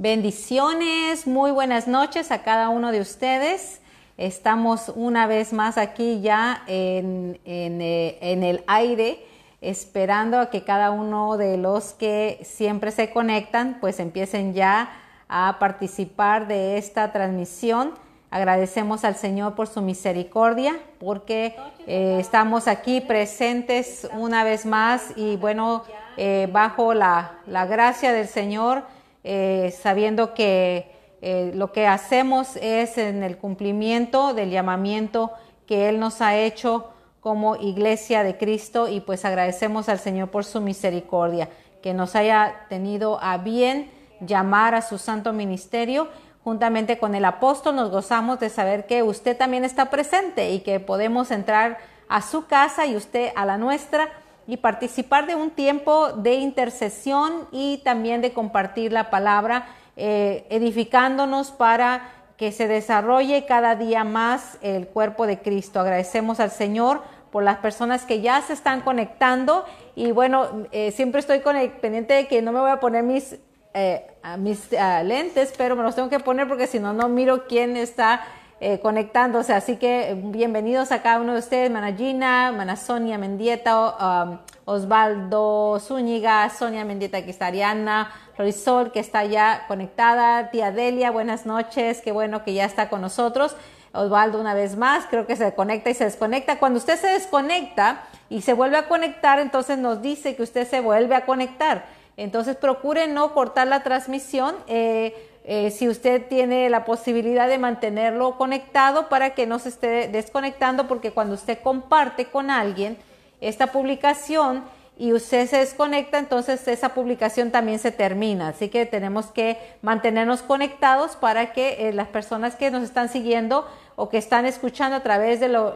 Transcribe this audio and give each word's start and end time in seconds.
Bendiciones, 0.00 1.26
muy 1.26 1.50
buenas 1.50 1.88
noches 1.88 2.30
a 2.30 2.44
cada 2.44 2.68
uno 2.68 2.92
de 2.92 3.00
ustedes. 3.00 3.80
Estamos 4.16 4.92
una 4.94 5.26
vez 5.26 5.52
más 5.52 5.76
aquí 5.76 6.20
ya 6.20 6.62
en, 6.68 7.40
eh, 7.44 8.16
en, 8.20 8.44
el 8.44 8.62
aire, 8.68 9.26
esperando 9.60 10.38
a 10.38 10.50
que 10.50 10.62
cada 10.62 10.92
uno 10.92 11.36
de 11.36 11.56
los 11.56 11.94
que 11.94 12.38
siempre 12.44 12.92
se 12.92 13.10
conectan, 13.10 13.78
pues 13.80 13.98
empiecen 13.98 14.54
ya 14.54 14.88
a 15.28 15.56
participar 15.58 16.46
de 16.46 16.78
esta 16.78 17.10
transmisión. 17.10 17.90
Agradecemos 18.30 19.04
al 19.04 19.16
Señor 19.16 19.56
por 19.56 19.66
su 19.66 19.82
misericordia, 19.82 20.78
porque 21.00 21.56
eh, 21.88 22.18
estamos 22.20 22.68
aquí 22.68 23.00
presentes 23.00 24.08
una 24.16 24.44
vez 24.44 24.64
más 24.64 25.12
y 25.16 25.34
bueno, 25.34 25.82
eh, 26.16 26.48
bajo 26.52 26.94
la, 26.94 27.40
la 27.48 27.66
gracia 27.66 28.12
del 28.12 28.28
Señor 28.28 28.84
eh, 29.30 29.74
sabiendo 29.78 30.32
que 30.32 30.90
eh, 31.20 31.52
lo 31.54 31.70
que 31.70 31.86
hacemos 31.86 32.56
es 32.56 32.96
en 32.96 33.22
el 33.22 33.36
cumplimiento 33.36 34.32
del 34.32 34.48
llamamiento 34.48 35.32
que 35.66 35.90
Él 35.90 36.00
nos 36.00 36.22
ha 36.22 36.34
hecho 36.34 36.88
como 37.20 37.56
iglesia 37.56 38.22
de 38.22 38.38
Cristo 38.38 38.88
y 38.88 39.00
pues 39.00 39.26
agradecemos 39.26 39.90
al 39.90 39.98
Señor 39.98 40.30
por 40.30 40.46
su 40.46 40.62
misericordia, 40.62 41.50
que 41.82 41.92
nos 41.92 42.16
haya 42.16 42.64
tenido 42.70 43.22
a 43.22 43.36
bien 43.36 43.90
llamar 44.22 44.74
a 44.74 44.80
su 44.80 44.96
santo 44.96 45.34
ministerio. 45.34 46.08
Juntamente 46.42 46.98
con 46.98 47.14
el 47.14 47.26
apóstol 47.26 47.76
nos 47.76 47.90
gozamos 47.90 48.40
de 48.40 48.48
saber 48.48 48.86
que 48.86 49.02
usted 49.02 49.36
también 49.36 49.62
está 49.62 49.90
presente 49.90 50.52
y 50.52 50.60
que 50.60 50.80
podemos 50.80 51.30
entrar 51.30 51.76
a 52.08 52.22
su 52.22 52.46
casa 52.46 52.86
y 52.86 52.96
usted 52.96 53.32
a 53.36 53.44
la 53.44 53.58
nuestra 53.58 54.08
y 54.48 54.56
participar 54.56 55.26
de 55.26 55.34
un 55.34 55.50
tiempo 55.50 56.10
de 56.12 56.36
intercesión 56.36 57.46
y 57.52 57.82
también 57.84 58.22
de 58.22 58.32
compartir 58.32 58.92
la 58.92 59.10
palabra, 59.10 59.66
eh, 59.94 60.46
edificándonos 60.48 61.50
para 61.50 62.10
que 62.38 62.50
se 62.50 62.66
desarrolle 62.66 63.44
cada 63.44 63.76
día 63.76 64.04
más 64.04 64.56
el 64.62 64.88
cuerpo 64.88 65.26
de 65.26 65.40
Cristo. 65.40 65.80
Agradecemos 65.80 66.40
al 66.40 66.50
Señor 66.50 67.02
por 67.30 67.42
las 67.42 67.58
personas 67.58 68.06
que 68.06 68.22
ya 68.22 68.40
se 68.40 68.54
están 68.54 68.80
conectando 68.80 69.66
y 69.94 70.12
bueno, 70.12 70.64
eh, 70.72 70.92
siempre 70.92 71.20
estoy 71.20 71.40
pendiente 71.40 72.14
de 72.14 72.26
que 72.26 72.40
no 72.40 72.50
me 72.50 72.60
voy 72.60 72.70
a 72.70 72.80
poner 72.80 73.02
mis, 73.02 73.36
eh, 73.74 74.06
mis 74.38 74.70
lentes, 75.04 75.52
pero 75.58 75.76
me 75.76 75.82
los 75.82 75.94
tengo 75.94 76.08
que 76.08 76.20
poner 76.20 76.48
porque 76.48 76.66
si 76.66 76.78
no, 76.78 76.94
no 76.94 77.10
miro 77.10 77.46
quién 77.46 77.76
está 77.76 78.22
eh, 78.60 78.80
conectándose. 78.80 79.52
Así 79.52 79.76
que 79.76 80.16
bienvenidos 80.20 80.90
a 80.90 81.00
cada 81.00 81.20
uno 81.20 81.34
de 81.34 81.38
ustedes, 81.38 81.70
Mana 81.70 81.94
Gina, 81.94 82.52
Mana 82.52 82.76
Mendieta, 83.18 84.24
um, 84.26 84.38
Osvaldo 84.64 85.78
Zúñiga, 85.80 86.50
Sonia 86.50 86.84
Mendieta 86.84 87.22
que 87.22 87.30
está 87.30 87.46
Ariana, 87.46 88.10
Florisol 88.34 88.90
que 88.90 89.00
está 89.00 89.24
ya 89.24 89.64
conectada, 89.68 90.50
tía 90.50 90.72
Delia, 90.72 91.10
buenas 91.10 91.46
noches, 91.46 92.00
qué 92.02 92.10
bueno 92.10 92.42
que 92.42 92.52
ya 92.52 92.64
está 92.64 92.88
con 92.88 93.00
nosotros. 93.00 93.54
Osvaldo 93.92 94.40
una 94.40 94.54
vez 94.54 94.76
más, 94.76 95.06
creo 95.08 95.26
que 95.26 95.36
se 95.36 95.54
conecta 95.54 95.90
y 95.90 95.94
se 95.94 96.04
desconecta. 96.04 96.58
Cuando 96.58 96.78
usted 96.78 96.98
se 96.98 97.06
desconecta 97.06 98.02
y 98.28 98.42
se 98.42 98.52
vuelve 98.52 98.76
a 98.76 98.88
conectar, 98.88 99.38
entonces 99.38 99.78
nos 99.78 100.02
dice 100.02 100.36
que 100.36 100.42
usted 100.42 100.68
se 100.68 100.80
vuelve 100.80 101.14
a 101.14 101.24
conectar. 101.24 101.86
Entonces 102.16 102.56
procure 102.56 103.06
no 103.06 103.32
cortar 103.32 103.68
la 103.68 103.84
transmisión. 103.84 104.56
Eh, 104.66 105.27
eh, 105.50 105.70
si 105.70 105.88
usted 105.88 106.26
tiene 106.28 106.68
la 106.68 106.84
posibilidad 106.84 107.48
de 107.48 107.56
mantenerlo 107.56 108.36
conectado 108.36 109.08
para 109.08 109.30
que 109.30 109.46
no 109.46 109.58
se 109.58 109.70
esté 109.70 110.06
desconectando, 110.06 110.86
porque 110.86 111.10
cuando 111.10 111.36
usted 111.36 111.58
comparte 111.62 112.26
con 112.26 112.50
alguien 112.50 112.98
esta 113.40 113.68
publicación 113.68 114.62
y 114.98 115.14
usted 115.14 115.48
se 115.48 115.56
desconecta, 115.56 116.18
entonces 116.18 116.68
esa 116.68 116.90
publicación 116.90 117.50
también 117.50 117.78
se 117.78 117.90
termina. 117.90 118.48
Así 118.48 118.68
que 118.68 118.84
tenemos 118.84 119.28
que 119.28 119.56
mantenernos 119.80 120.42
conectados 120.42 121.16
para 121.16 121.54
que 121.54 121.88
eh, 121.88 121.94
las 121.94 122.08
personas 122.08 122.54
que 122.54 122.70
nos 122.70 122.82
están 122.82 123.08
siguiendo 123.08 123.66
o 123.96 124.10
que 124.10 124.18
están 124.18 124.44
escuchando 124.44 124.96
a 124.96 125.02
través 125.02 125.40
de 125.40 125.48
lo, 125.48 125.74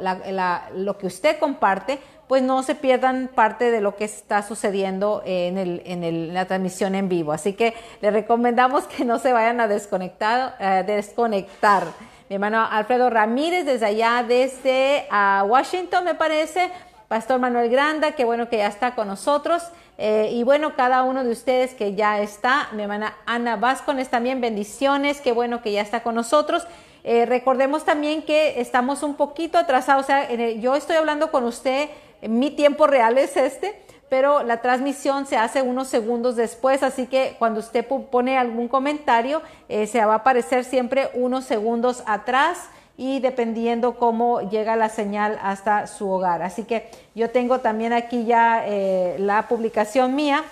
lo 0.75 0.99
que 0.99 1.07
usted 1.07 1.39
comparte, 1.39 1.99
pues 2.33 2.43
no 2.43 2.63
se 2.63 2.75
pierdan 2.75 3.29
parte 3.29 3.71
de 3.71 3.83
lo 3.83 3.95
que 3.95 4.05
está 4.05 4.43
sucediendo 4.43 5.23
en, 5.27 6.33
la 6.33 6.47
transmisión 6.47 6.95
en 6.95 7.11
vivo. 7.11 7.31
Así 7.35 7.53
que 7.53 7.75
les 8.01 8.11
recomendamos 8.11 8.85
que 8.85 9.05
no 9.05 9.19
se 9.19 9.35
vayan 9.35 9.61
a 9.61 9.69
desconectar. 9.69 10.57
Eh, 10.59 10.83
desconectar. 10.87 11.85
Mi 12.31 12.37
hermano 12.37 12.67
Alfredo 12.71 13.11
Ramírez 13.11 13.67
desde 13.67 13.85
allá, 13.85 14.25
desde 14.27 15.07
uh, 15.13 15.45
Washington, 15.45 16.07
me 16.07 16.15
parece. 16.15 16.71
Pastor 17.07 17.39
Manuel 17.39 17.69
Granda, 17.69 18.13
qué 18.13 18.25
bueno 18.25 18.49
que 18.49 18.57
ya 18.57 18.69
está 18.69 18.95
con 18.95 19.09
nosotros. 19.09 19.65
Eh, 19.99 20.31
y 20.33 20.43
bueno, 20.43 20.75
cada 20.75 21.03
uno 21.03 21.25
de 21.25 21.33
ustedes 21.33 21.75
que 21.75 21.95
ya 21.97 22.19
está. 22.23 22.71
Mi 22.73 22.85
hermana 22.85 23.15
Ana 23.27 23.57
Vázquez 23.57 24.09
también, 24.09 24.41
bendiciones, 24.41 25.21
qué 25.21 25.33
bueno 25.33 25.61
que 25.61 25.73
ya 25.73 25.83
está 25.83 26.03
con 26.03 26.15
nosotros. 26.15 26.67
Eh, 27.05 27.27
recordemos 27.27 27.85
también 27.85 28.23
que 28.23 28.59
estamos 28.59 29.03
un 29.03 29.17
poquito 29.17 29.59
atrasados, 29.59 30.05
o 30.05 30.07
sea, 30.07 30.33
yo 30.55 30.77
estoy 30.77 30.97
hablando 30.97 31.31
con 31.31 31.45
usted 31.45 31.91
mi 32.29 32.51
tiempo 32.51 32.87
real 32.87 33.19
es 33.19 33.37
este, 33.37 33.75
pero 34.09 34.43
la 34.43 34.61
transmisión 34.61 35.27
se 35.27 35.39
hace 35.39 35.63
unos 35.63 35.89
segundos 35.89 36.37
después, 36.37 36.83
así 36.83 37.07
que 37.07 37.35
cuando 37.39 37.61
usted 37.61 37.87
pone 37.87 38.37
algún 38.37 38.69
comentario, 38.69 39.41
eh, 39.71 39.87
se 39.87 40.05
va 40.05 40.13
a 40.13 40.17
aparecer 40.17 40.65
siempre 40.65 41.09
unos 41.15 41.45
segundos 41.47 42.03
atrás 42.05 42.59
y 42.99 43.21
dependiendo 43.21 43.95
cómo 43.97 44.43
llega 44.43 44.77
la 44.77 44.91
señal 44.91 45.39
hasta 45.43 45.87
su 45.87 46.11
hogar. 46.11 46.43
Así 46.43 46.65
que 46.65 46.91
yo 47.15 47.31
tengo 47.31 47.61
también 47.61 47.95
aquí 47.95 48.27
ya 48.27 48.65
eh, 48.67 49.17
la 49.19 49.49
publicación 49.49 50.15
mía 50.15 50.45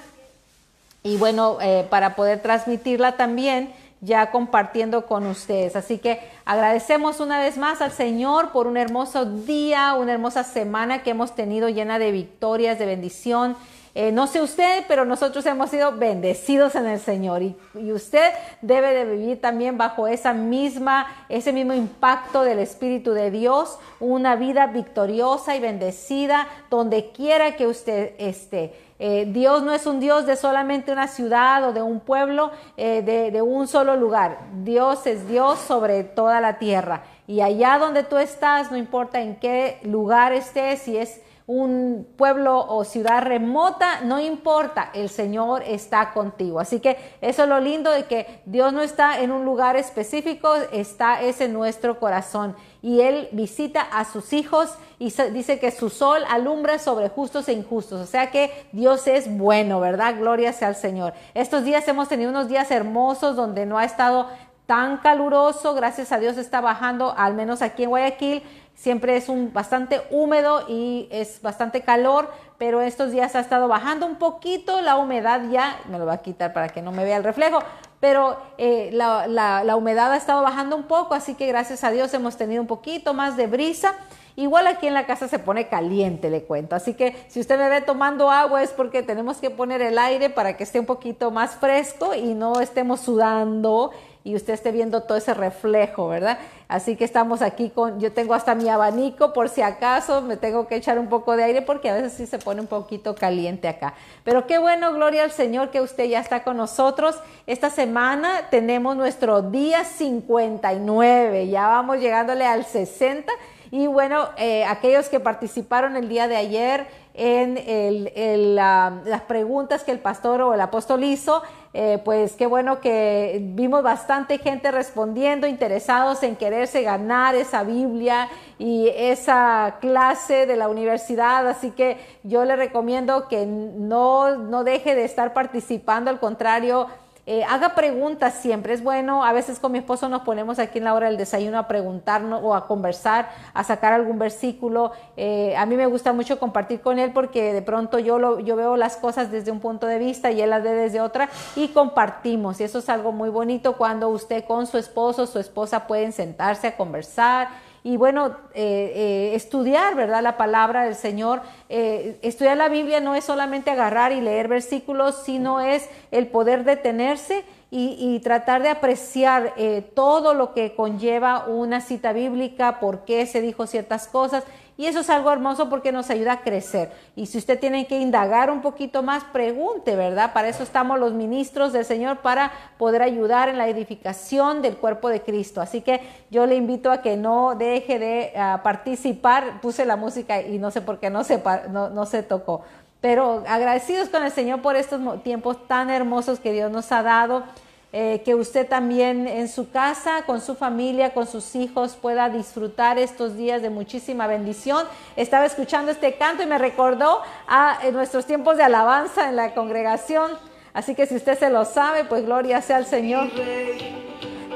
y 1.03 1.19
bueno, 1.19 1.59
eh, 1.61 1.87
para 1.91 2.17
poder 2.17 2.41
transmitirla 2.41 3.19
también 3.19 3.73
ya 4.01 4.31
compartiendo 4.31 5.07
con 5.07 5.27
ustedes. 5.27 5.77
Así 5.77 5.99
que 5.99 6.21
agradecemos 6.45 7.21
una 7.21 7.39
vez 7.39 7.59
más 7.59 7.83
al 7.83 7.93
Señor 7.93 8.51
por 8.53 8.67
un 8.67 8.77
hermoso 8.77 9.25
día, 9.25 9.95
una 9.95 10.13
hermosa 10.13 10.45
semana 10.45 11.03
que 11.03 11.11
hemos 11.11 11.35
tenido 11.35 11.69
llena 11.69 11.99
de 11.99 12.11
victorias, 12.11 12.79
de 12.79 12.87
bendición. 12.87 13.57
Eh, 13.95 14.13
no 14.13 14.29
sé 14.29 14.41
usted, 14.41 14.85
pero 14.87 15.05
nosotros 15.05 15.45
hemos 15.47 15.71
sido 15.71 15.93
bendecidos 15.93 16.77
en 16.77 16.87
el 16.87 17.01
Señor 17.01 17.43
y, 17.43 17.57
y, 17.75 17.91
usted 17.91 18.33
debe 18.63 18.95
de 18.95 19.05
vivir 19.05 19.41
también 19.41 19.79
bajo 19.79 20.07
esa 20.07 20.33
misma, 20.33 21.09
ese 21.29 21.53
mismo 21.53 21.73
impacto 21.75 22.45
del 22.45 22.61
Espíritu 22.61 23.13
de 23.15 23.33
Dios, 23.33 23.79
una 23.99 24.37
vida 24.37 24.69
victoriosa 24.69 25.57
y 25.57 25.61
bendecida 25.61 26.47
donde 26.71 27.11
quiera 27.11 27.57
que 27.57 27.67
usted 27.67 28.15
esté. 28.19 28.75
Eh, 29.03 29.25
Dios 29.27 29.63
no 29.63 29.73
es 29.73 29.87
un 29.87 29.99
Dios 29.99 30.27
de 30.27 30.37
solamente 30.37 30.93
una 30.93 31.09
ciudad 31.09 31.67
o 31.67 31.73
de 31.73 31.81
un 31.81 32.01
pueblo, 32.01 32.51
eh, 32.77 33.01
de, 33.01 33.41
un 33.41 33.67
solo 33.67 33.97
lugar. 33.97 34.41
Dios 34.63 35.07
es 35.07 35.27
Dios 35.27 35.59
sobre 35.59 36.05
toda 36.05 36.39
la 36.43 36.59
tierra. 36.59 37.05
Y 37.27 37.41
allá 37.41 37.79
donde 37.79 38.03
tú 38.03 38.19
estás, 38.19 38.71
no 38.71 38.77
importa 38.77 39.23
en 39.23 39.37
qué 39.37 39.79
lugar 39.85 40.35
estés, 40.35 40.83
si 40.83 40.99
es 40.99 41.23
un 41.47 42.07
pueblo 42.19 42.65
o 42.69 42.85
ciudad 42.85 43.23
remota, 43.23 44.03
no 44.03 44.21
importa, 44.21 44.91
el 44.93 45.09
Señor 45.09 45.63
está 45.67 46.13
contigo. 46.13 46.61
Así 46.61 46.79
que 46.79 46.99
eso 47.23 47.45
es 47.45 47.49
lo 47.49 47.59
lindo 47.59 47.91
de 47.91 48.05
que 48.05 48.43
Dios 48.45 48.71
no 48.75 48.83
está 48.83 49.21
en 49.21 49.33
un 49.33 49.47
lugar 49.47 49.77
específico, 49.77 50.55
está 50.73 51.23
es 51.23 51.41
en 51.41 51.55
nuestro 51.55 51.99
corazón. 51.99 52.55
Y 52.83 53.01
Él 53.01 53.29
visita 53.33 53.83
a 53.83 54.05
sus 54.05 54.33
hijos 54.33 54.71
y 54.99 55.13
dice 55.33 55.59
que 55.59 55.71
su 55.71 55.91
sol 55.91 56.23
alumbra 56.29 56.79
sobre 56.79 57.09
justos 57.09 57.49
e 57.49 57.53
injustos. 57.53 58.01
O 58.01 58.07
sea 58.07 58.31
que 58.31 58.51
Dios 58.73 59.07
es 59.07 59.37
bueno, 59.37 59.81
¿verdad? 59.81 60.17
Gloria 60.19 60.53
sea 60.53 60.69
al 60.69 60.77
Señor. 60.77 61.13
Estos 61.35 61.65
días 61.65 61.87
hemos 61.89 62.09
tenido 62.09 62.31
unos 62.31 62.49
días 62.49 62.71
hermosos 62.71 63.37
donde 63.37 63.67
no 63.67 63.79
ha 63.79 63.85
estado 63.85 64.29
tan 64.71 64.99
caluroso, 64.99 65.75
gracias 65.75 66.13
a 66.13 66.21
Dios 66.21 66.39
está 66.39 66.61
bajando, 66.61 67.13
al 67.19 67.35
menos 67.35 67.61
aquí 67.61 67.83
en 67.83 67.91
Guayaquil, 67.91 68.45
siempre 68.77 69.17
es 69.17 69.29
un 69.29 69.53
bastante 69.53 70.01
húmedo 70.13 70.65
y 70.69 71.09
es 71.11 71.43
bastante 71.43 71.81
calor, 71.81 72.31
pero 72.57 72.81
estos 72.81 73.11
días 73.11 73.35
ha 73.35 73.41
estado 73.41 73.67
bajando 73.67 74.07
un 74.07 74.15
poquito 74.15 74.81
la 74.81 74.97
humedad 74.97 75.43
ya, 75.51 75.81
me 75.91 75.99
lo 75.99 76.05
voy 76.05 76.15
a 76.15 76.19
quitar 76.19 76.53
para 76.53 76.69
que 76.69 76.83
no 76.83 76.93
me 76.93 77.03
vea 77.03 77.17
el 77.17 77.25
reflejo, 77.25 77.59
pero 78.01 78.39
eh, 78.57 78.89
la, 78.93 79.27
la, 79.27 79.77
humedad 79.77 80.11
ha 80.13 80.17
estado 80.17 80.43
bajando 80.43 80.75
un 80.75 80.85
poco, 80.85 81.15
así 81.15 81.35
que 81.35 81.47
gracias 81.47 81.85
a 81.85 81.91
Dios 81.91 82.13
hemos 82.15 82.37
tenido 82.37 82.63
un 82.63 82.67
poquito 82.67 83.13
más 83.13 83.37
de 83.37 83.47
brisa. 83.47 83.95
Igual 84.37 84.67
aquí 84.69 84.87
en 84.87 84.95
la 84.95 85.05
casa 85.05 85.29
se 85.29 85.39
pone 85.39 85.69
caliente, 85.69 86.31
le 86.31 86.45
cuento. 86.45 86.75
Así 86.75 86.95
que 86.95 87.15
si 87.29 87.41
usted 87.41 87.59
me 87.59 87.69
ve 87.69 87.83
tomando 87.83 88.31
agua 88.31 88.63
es 88.63 88.71
porque 88.71 89.03
tenemos 89.03 89.37
que 89.37 89.51
poner 89.51 89.83
el 89.83 89.99
aire 89.99 90.31
para 90.31 90.57
que 90.57 90.65
esté 90.65 90.81
un 90.81 90.87
poquito 90.87 91.31
más 91.31 91.57
fresco 91.57 92.15
y 92.15 92.33
no 92.33 92.61
estemos 92.61 93.01
sudando 93.01 93.91
y 94.23 94.37
usted 94.37 94.53
esté 94.53 94.71
viendo 94.71 95.03
todo 95.03 95.17
ese 95.17 95.33
reflejo, 95.33 96.09
¿verdad? 96.09 96.39
Así 96.69 96.97
que 96.97 97.05
estamos 97.05 97.43
aquí 97.43 97.71
con, 97.71 98.01
yo 98.01 98.13
tengo 98.13 98.35
hasta 98.35 98.55
mi 98.55 98.69
abanico 98.69 99.33
por 99.33 99.49
si 99.49 99.63
acaso 99.63 100.23
me 100.23 100.37
tengo 100.37 100.69
que 100.69 100.77
echar 100.77 100.99
un 100.99 101.09
poco 101.09 101.37
de 101.37 101.45
aire 101.45 101.63
porque 101.63 101.89
a 101.89 101.95
veces 101.95 102.13
sí 102.13 102.27
se 102.27 102.39
pone 102.39 102.61
un 102.61 102.67
poquito 102.67 103.15
caliente 103.15 103.67
acá. 103.67 103.95
Pero 104.23 104.47
qué 104.47 104.59
bueno, 104.59 104.93
gloria 104.93 105.25
al 105.25 105.33
Señor 105.33 105.71
que 105.71 105.81
usted 105.81 106.05
ya 106.05 106.21
está 106.21 106.45
con 106.45 106.59
nosotros. 106.59 107.19
Esta 107.47 107.71
semana 107.71 108.49
tenemos 108.51 108.95
nuestro 108.97 109.43
día 109.43 109.85
59, 109.85 111.49
ya 111.49 111.67
vamos 111.67 111.99
llegándole 111.99 112.45
al 112.45 112.65
60. 112.67 113.33
Y 113.73 113.87
bueno, 113.87 114.29
eh, 114.37 114.65
aquellos 114.65 115.09
que 115.09 115.21
participaron 115.21 115.97
el 115.97 116.09
día 116.09 116.27
de 116.27 116.37
ayer, 116.37 116.89
en 117.15 118.55
las 118.55 119.21
preguntas 119.23 119.85
que 119.85 119.93
el 119.93 119.99
pastor 119.99 120.41
o 120.43 120.55
el 120.55 120.61
apóstol 120.61 121.05
hizo. 121.05 121.43
Eh, 121.73 122.03
pues 122.05 122.33
qué 122.33 122.47
bueno 122.47 122.81
que 122.81 123.39
vimos 123.55 123.85
bastante 123.85 124.39
gente 124.39 124.73
respondiendo, 124.73 125.47
interesados 125.47 126.25
en 126.25 126.35
quererse 126.35 126.83
ganar 126.83 127.37
esa 127.37 127.63
Biblia 127.63 128.29
y 128.59 128.89
esa 128.89 129.77
clase 129.81 130.47
de 130.47 130.57
la 130.57 130.69
universidad. 130.69 131.47
Así 131.47 131.71
que 131.71 131.97
yo 132.25 132.45
le 132.45 132.57
recomiendo 132.57 133.29
que 133.29 133.47
no, 133.47 134.37
no 134.37 134.65
deje 134.65 134.97
de 134.97 135.05
estar 135.05 135.33
participando, 135.33 136.11
al 136.11 136.19
contrario, 136.19 136.89
eh, 137.27 137.45
haga 137.45 137.75
preguntas 137.75 138.35
siempre, 138.35 138.73
es 138.73 138.83
bueno. 138.83 139.25
A 139.25 139.33
veces 139.33 139.59
con 139.59 139.73
mi 139.73 139.79
esposo 139.79 140.09
nos 140.09 140.23
ponemos 140.23 140.59
aquí 140.59 140.79
en 140.79 140.85
la 140.85 140.95
hora 140.95 141.09
del 141.09 141.17
desayuno 141.17 141.59
a 141.59 141.69
preguntarnos 141.69 142.41
o 142.43 142.55
a 142.55 142.67
conversar, 142.67 143.31
a 143.55 143.63
sacar 143.63 143.93
algún 143.93 144.19
versículo. 144.19 144.93
Eh, 145.17 145.55
a 145.57 145.67
mí 145.67 145.77
me 145.77 145.87
gusta 145.87 146.13
mucho 146.13 146.39
compartir 146.39 146.81
con 146.81 146.99
él 146.99 147.13
porque 147.13 147.53
de 147.53 147.63
pronto 147.63 147.99
yo, 147.99 148.19
lo, 148.19 148.41
yo 148.41 148.57
veo 148.57 148.77
las 148.77 148.97
cosas 148.97 149.31
desde 149.31 149.51
un 149.51 149.61
punto 149.61 149.87
de 149.87 149.99
vista 149.99 150.31
y 150.31 150.41
él 150.41 150.51
las 150.51 150.63
ve 150.63 150.73
desde 150.73 151.01
otra 151.01 151.29
y 151.57 151.69
compartimos. 151.69 152.61
Y 152.61 152.65
eso 152.65 152.79
es 152.79 152.89
algo 152.89 153.13
muy 153.13 153.29
bonito 153.29 153.77
cuando 153.77 154.09
usted 154.09 154.45
con 154.45 154.67
su 154.67 154.79
esposo, 154.79 155.27
su 155.27 155.39
esposa 155.39 155.87
pueden 155.87 156.13
sentarse 156.13 156.69
a 156.69 156.77
conversar 156.77 157.49
y 157.83 157.97
bueno, 157.97 158.37
eh, 158.55 158.93
eh, 158.95 159.33
estudiar, 159.35 159.95
¿verdad? 159.95 160.23
La 160.23 160.37
palabra 160.37 160.85
del 160.85 160.95
Señor. 160.95 161.41
Eh, 161.71 162.19
estudiar 162.21 162.57
la 162.59 162.69
Biblia 162.69 163.01
no 163.01 163.15
es 163.15 163.25
solamente 163.25 163.71
agarrar 163.71 164.13
y 164.13 164.21
leer 164.21 164.49
versículos, 164.49 165.23
sino 165.25 165.61
es 165.61 165.89
el 166.11 166.27
poder 166.27 166.65
detenerse 166.65 167.45
y, 167.71 168.19
tratar 168.25 168.63
de 168.63 168.69
apreciar 168.69 169.55
todo 169.95 170.35
lo 170.35 170.55
que 170.55 170.75
conlleva 170.75 171.47
una 171.47 171.81
cita 171.81 172.13
bíblica, 172.13 172.81
por 172.81 173.05
qué 173.05 173.27
se 173.27 173.41
dijo 173.41 173.69
ciertas 173.69 174.09
cosas 174.09 174.43
y 174.81 174.87
eso 174.87 175.01
es 175.01 175.11
algo 175.11 175.31
hermoso 175.31 175.69
porque 175.69 175.93
nos 175.93 176.09
ayuda 176.09 176.33
a 176.33 176.41
crecer. 176.41 176.91
Y 177.15 177.27
si 177.27 177.37
usted 177.37 177.61
tiene 177.61 177.87
que 177.87 178.01
indagar 178.01 178.51
un 178.51 178.63
poquito 178.63 179.03
más, 179.03 179.25
pregunte, 179.25 179.95
¿verdad? 179.95 180.33
Para 180.33 180.49
eso 180.49 180.63
estamos 180.63 180.99
los 180.99 181.13
ministros 181.13 181.75
del 181.75 181.85
Señor, 181.85 182.21
para 182.21 182.51
poder 182.79 183.03
ayudar 183.03 183.51
en 183.51 183.59
la 183.59 183.69
edificación 183.69 184.63
del 184.63 184.79
cuerpo 184.79 185.11
de 185.11 185.21
Cristo. 185.21 185.61
Así 185.61 185.83
que 185.83 186.01
yo 186.31 186.47
le 186.47 186.55
invito 186.55 186.91
a 186.91 187.03
que 187.03 187.19
no 187.19 187.57
deje 187.57 187.99
de 187.99 188.33
ah, 188.35 188.63
participar. 188.65 189.61
Puse 189.61 189.85
la 189.85 189.97
música 189.97 190.41
y 190.41 190.57
no 190.57 190.71
sé 190.71 190.81
por 190.81 190.99
qué 190.99 191.11
no 191.11 191.25
se, 191.25 191.43
no, 191.69 191.91
no 191.91 192.07
se 192.07 192.23
tocó. 192.23 192.63
Pero 193.03 193.45
agradecidos 193.47 194.09
con 194.09 194.25
el 194.25 194.31
Señor 194.31 194.63
por 194.63 194.77
estos 194.77 195.23
tiempos 195.23 195.69
tan 195.69 195.91
hermosos 195.91 196.41
que 196.41 196.55
Dios 196.55 196.73
nos 196.73 196.91
ha 196.91 197.03
dado. 197.03 197.45
Eh, 197.93 198.23
que 198.25 198.37
usted 198.37 198.69
también 198.69 199.27
en 199.27 199.49
su 199.49 199.69
casa, 199.71 200.23
con 200.25 200.41
su 200.41 200.55
familia, 200.55 201.13
con 201.13 201.27
sus 201.27 201.57
hijos, 201.57 201.97
pueda 202.01 202.29
disfrutar 202.29 203.01
estos 203.01 203.37
días 203.37 203.63
de 203.63 203.71
muchísima 203.71 204.29
bendición. 204.29 204.87
Estaba 205.17 205.45
escuchando 205.45 205.91
este 205.91 206.15
canto 206.15 206.45
y 206.45 206.47
me 206.47 206.57
recordó 206.57 207.21
a 207.49 207.81
nuestros 207.93 208.27
tiempos 208.27 208.57
de 208.57 208.63
alabanza 208.63 209.29
en 209.29 209.35
la 209.35 209.55
congregación. 209.55 210.31
Así 210.73 210.95
que 210.95 211.07
si 211.07 211.17
usted 211.17 211.37
se 211.37 211.51
lo 211.51 211.65
sabe, 211.65 212.05
pues 212.05 212.25
gloria 212.25 212.63
sea 212.63 212.77
al 212.77 212.87
Señor. 212.87 213.29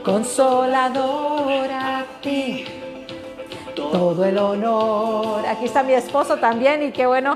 Consolador 0.04 1.72
a 1.72 2.04
ti, 2.22 2.66
todo 3.74 4.24
el 4.24 4.38
honor. 4.38 5.44
Aquí 5.44 5.64
está 5.64 5.82
mi 5.82 5.94
esposo 5.94 6.36
también 6.36 6.84
y 6.84 6.92
qué 6.92 7.06
bueno 7.06 7.34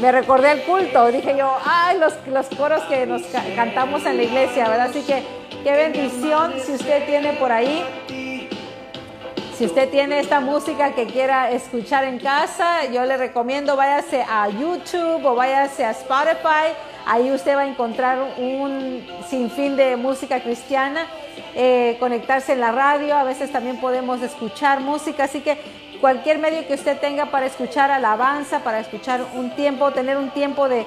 me 0.00 0.12
recordé 0.12 0.52
el 0.52 0.62
culto, 0.62 1.10
dije 1.10 1.36
yo, 1.36 1.56
ay, 1.64 1.98
los, 1.98 2.14
los 2.26 2.46
coros 2.56 2.82
que 2.84 3.06
nos 3.06 3.22
cantamos 3.56 4.04
en 4.06 4.16
la 4.16 4.22
iglesia, 4.22 4.68
¿verdad? 4.68 4.90
Así 4.90 5.02
que 5.02 5.22
qué 5.64 5.72
bendición 5.72 6.54
si 6.64 6.72
usted 6.72 7.04
tiene 7.06 7.32
por 7.34 7.50
ahí, 7.50 7.84
si 9.56 9.64
usted 9.64 9.90
tiene 9.90 10.20
esta 10.20 10.38
música 10.38 10.92
que 10.92 11.06
quiera 11.06 11.50
escuchar 11.50 12.04
en 12.04 12.20
casa, 12.20 12.84
yo 12.92 13.04
le 13.04 13.16
recomiendo 13.16 13.74
váyase 13.74 14.22
a 14.22 14.48
YouTube 14.48 15.24
o 15.24 15.34
váyase 15.34 15.84
a 15.84 15.90
Spotify, 15.90 16.76
ahí 17.04 17.32
usted 17.32 17.56
va 17.56 17.62
a 17.62 17.66
encontrar 17.66 18.18
un 18.38 19.04
sinfín 19.28 19.76
de 19.76 19.96
música 19.96 20.40
cristiana, 20.40 21.06
eh, 21.60 21.96
conectarse 21.98 22.52
en 22.52 22.60
la 22.60 22.70
radio, 22.70 23.16
a 23.16 23.24
veces 23.24 23.50
también 23.50 23.78
podemos 23.78 24.22
escuchar 24.22 24.78
música, 24.78 25.24
así 25.24 25.40
que 25.40 25.58
cualquier 26.00 26.38
medio 26.38 26.64
que 26.68 26.74
usted 26.74 27.00
tenga 27.00 27.32
para 27.32 27.46
escuchar 27.46 27.90
alabanza, 27.90 28.60
para 28.60 28.78
escuchar 28.78 29.26
un 29.34 29.50
tiempo, 29.50 29.90
tener 29.90 30.16
un 30.18 30.30
tiempo 30.30 30.68
de, 30.68 30.86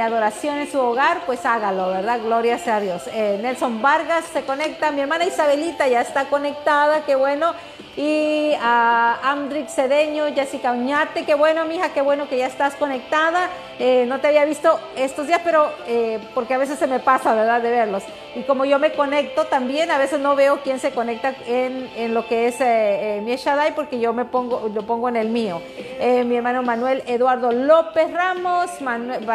adoración 0.00 0.56
en 0.56 0.72
su 0.72 0.80
hogar, 0.80 1.26
pues 1.26 1.44
hágalo, 1.44 1.88
¿verdad? 1.88 2.18
Gloria 2.24 2.56
sea 2.56 2.80
Dios. 2.80 3.02
Eh, 3.12 3.38
Nelson 3.42 3.82
Vargas 3.82 4.24
se 4.32 4.40
conecta, 4.44 4.90
mi 4.90 5.02
hermana 5.02 5.26
Isabelita 5.26 5.86
ya 5.86 6.00
está 6.00 6.30
conectada, 6.30 7.04
qué 7.04 7.14
bueno. 7.14 7.52
Y 7.96 8.52
a 8.60 9.36
Cedeño, 9.68 10.26
Jessica 10.34 10.72
Uñate, 10.72 11.24
qué 11.24 11.34
bueno, 11.34 11.64
mija, 11.64 11.92
qué 11.92 12.00
bueno 12.00 12.28
que 12.28 12.38
ya 12.38 12.46
estás 12.46 12.74
conectada. 12.76 13.48
Eh, 13.78 14.04
no 14.06 14.20
te 14.20 14.28
había 14.28 14.44
visto 14.44 14.78
estos 14.96 15.26
días, 15.26 15.40
pero 15.42 15.70
eh, 15.86 16.18
porque 16.34 16.54
a 16.54 16.58
veces 16.58 16.78
se 16.78 16.86
me 16.86 17.00
pasa, 17.00 17.34
¿verdad?, 17.34 17.60
de 17.62 17.70
verlos. 17.70 18.02
Y 18.36 18.42
como 18.42 18.64
yo 18.64 18.78
me 18.78 18.92
conecto 18.92 19.46
también, 19.46 19.90
a 19.90 19.98
veces 19.98 20.20
no 20.20 20.36
veo 20.36 20.60
quién 20.62 20.78
se 20.78 20.92
conecta 20.92 21.34
en, 21.46 22.14
lo 22.14 22.26
que 22.28 22.46
es 22.46 22.56
eh, 22.60 23.20
mi 23.24 23.34
Shaddai, 23.34 23.74
porque 23.74 23.98
yo 23.98 24.12
me 24.12 24.24
pongo, 24.24 24.70
lo 24.72 24.82
pongo 24.86 25.08
en 25.08 25.16
el 25.16 25.30
mío. 25.30 25.60
mi 25.98 26.36
hermano 26.36 26.62
Manuel 26.62 27.02
Eduardo 27.06 27.50
López 27.50 28.12
Ramos, 28.12 28.80
Manuel, 28.80 29.26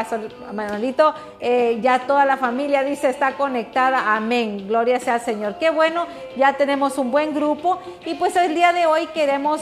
Manuelito, 0.53 1.13
ya 1.81 2.03
toda 2.07 2.25
la 2.25 2.37
familia 2.37 2.83
dice 2.83 3.09
está 3.09 3.33
conectada, 3.33 4.15
amén, 4.15 4.65
gloria 4.67 4.99
sea 4.99 5.15
al 5.15 5.21
Señor. 5.21 5.55
Qué 5.59 5.71
bueno, 5.71 6.05
ya 6.37 6.53
tenemos 6.53 6.97
un 6.97 7.11
buen 7.11 7.33
grupo 7.33 7.79
y 8.05 8.13
pues 8.13 8.35
el 8.45 8.53
día 8.53 8.73
de 8.73 8.85
hoy 8.85 9.07
queremos, 9.07 9.61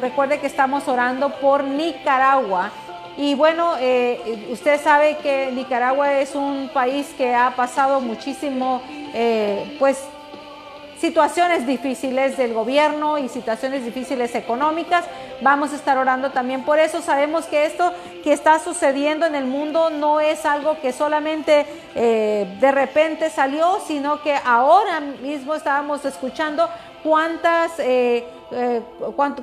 recuerde 0.00 0.40
que 0.40 0.48
estamos 0.48 0.88
orando 0.88 1.30
por 1.40 1.62
Nicaragua. 1.62 2.72
Y 3.16 3.36
bueno, 3.36 3.74
eh, 3.78 4.48
usted 4.50 4.82
sabe 4.82 5.18
que 5.18 5.52
Nicaragua 5.52 6.18
es 6.18 6.34
un 6.34 6.68
país 6.74 7.14
que 7.16 7.32
ha 7.32 7.52
pasado 7.54 8.00
muchísimo, 8.00 8.82
eh, 9.14 9.76
pues, 9.78 10.02
situaciones 10.98 11.66
difíciles 11.66 12.36
del 12.36 12.54
gobierno 12.54 13.18
y 13.18 13.28
situaciones 13.28 13.84
difíciles 13.84 14.34
económicas. 14.34 15.04
Vamos 15.40 15.72
a 15.72 15.76
estar 15.76 15.98
orando 15.98 16.30
también 16.30 16.64
por 16.64 16.78
eso. 16.78 17.02
Sabemos 17.02 17.46
que 17.46 17.66
esto 17.66 17.92
que 18.22 18.32
está 18.32 18.58
sucediendo 18.58 19.26
en 19.26 19.34
el 19.34 19.44
mundo 19.44 19.90
no 19.90 20.20
es 20.20 20.46
algo 20.46 20.80
que 20.80 20.92
solamente 20.92 21.66
eh, 21.94 22.56
de 22.60 22.72
repente 22.72 23.30
salió, 23.30 23.80
sino 23.86 24.22
que 24.22 24.34
ahora 24.44 25.00
mismo 25.00 25.54
estábamos 25.54 26.04
escuchando 26.04 26.68
cuántas, 27.02 27.78
eh, 27.78 28.24
eh, 28.50 28.82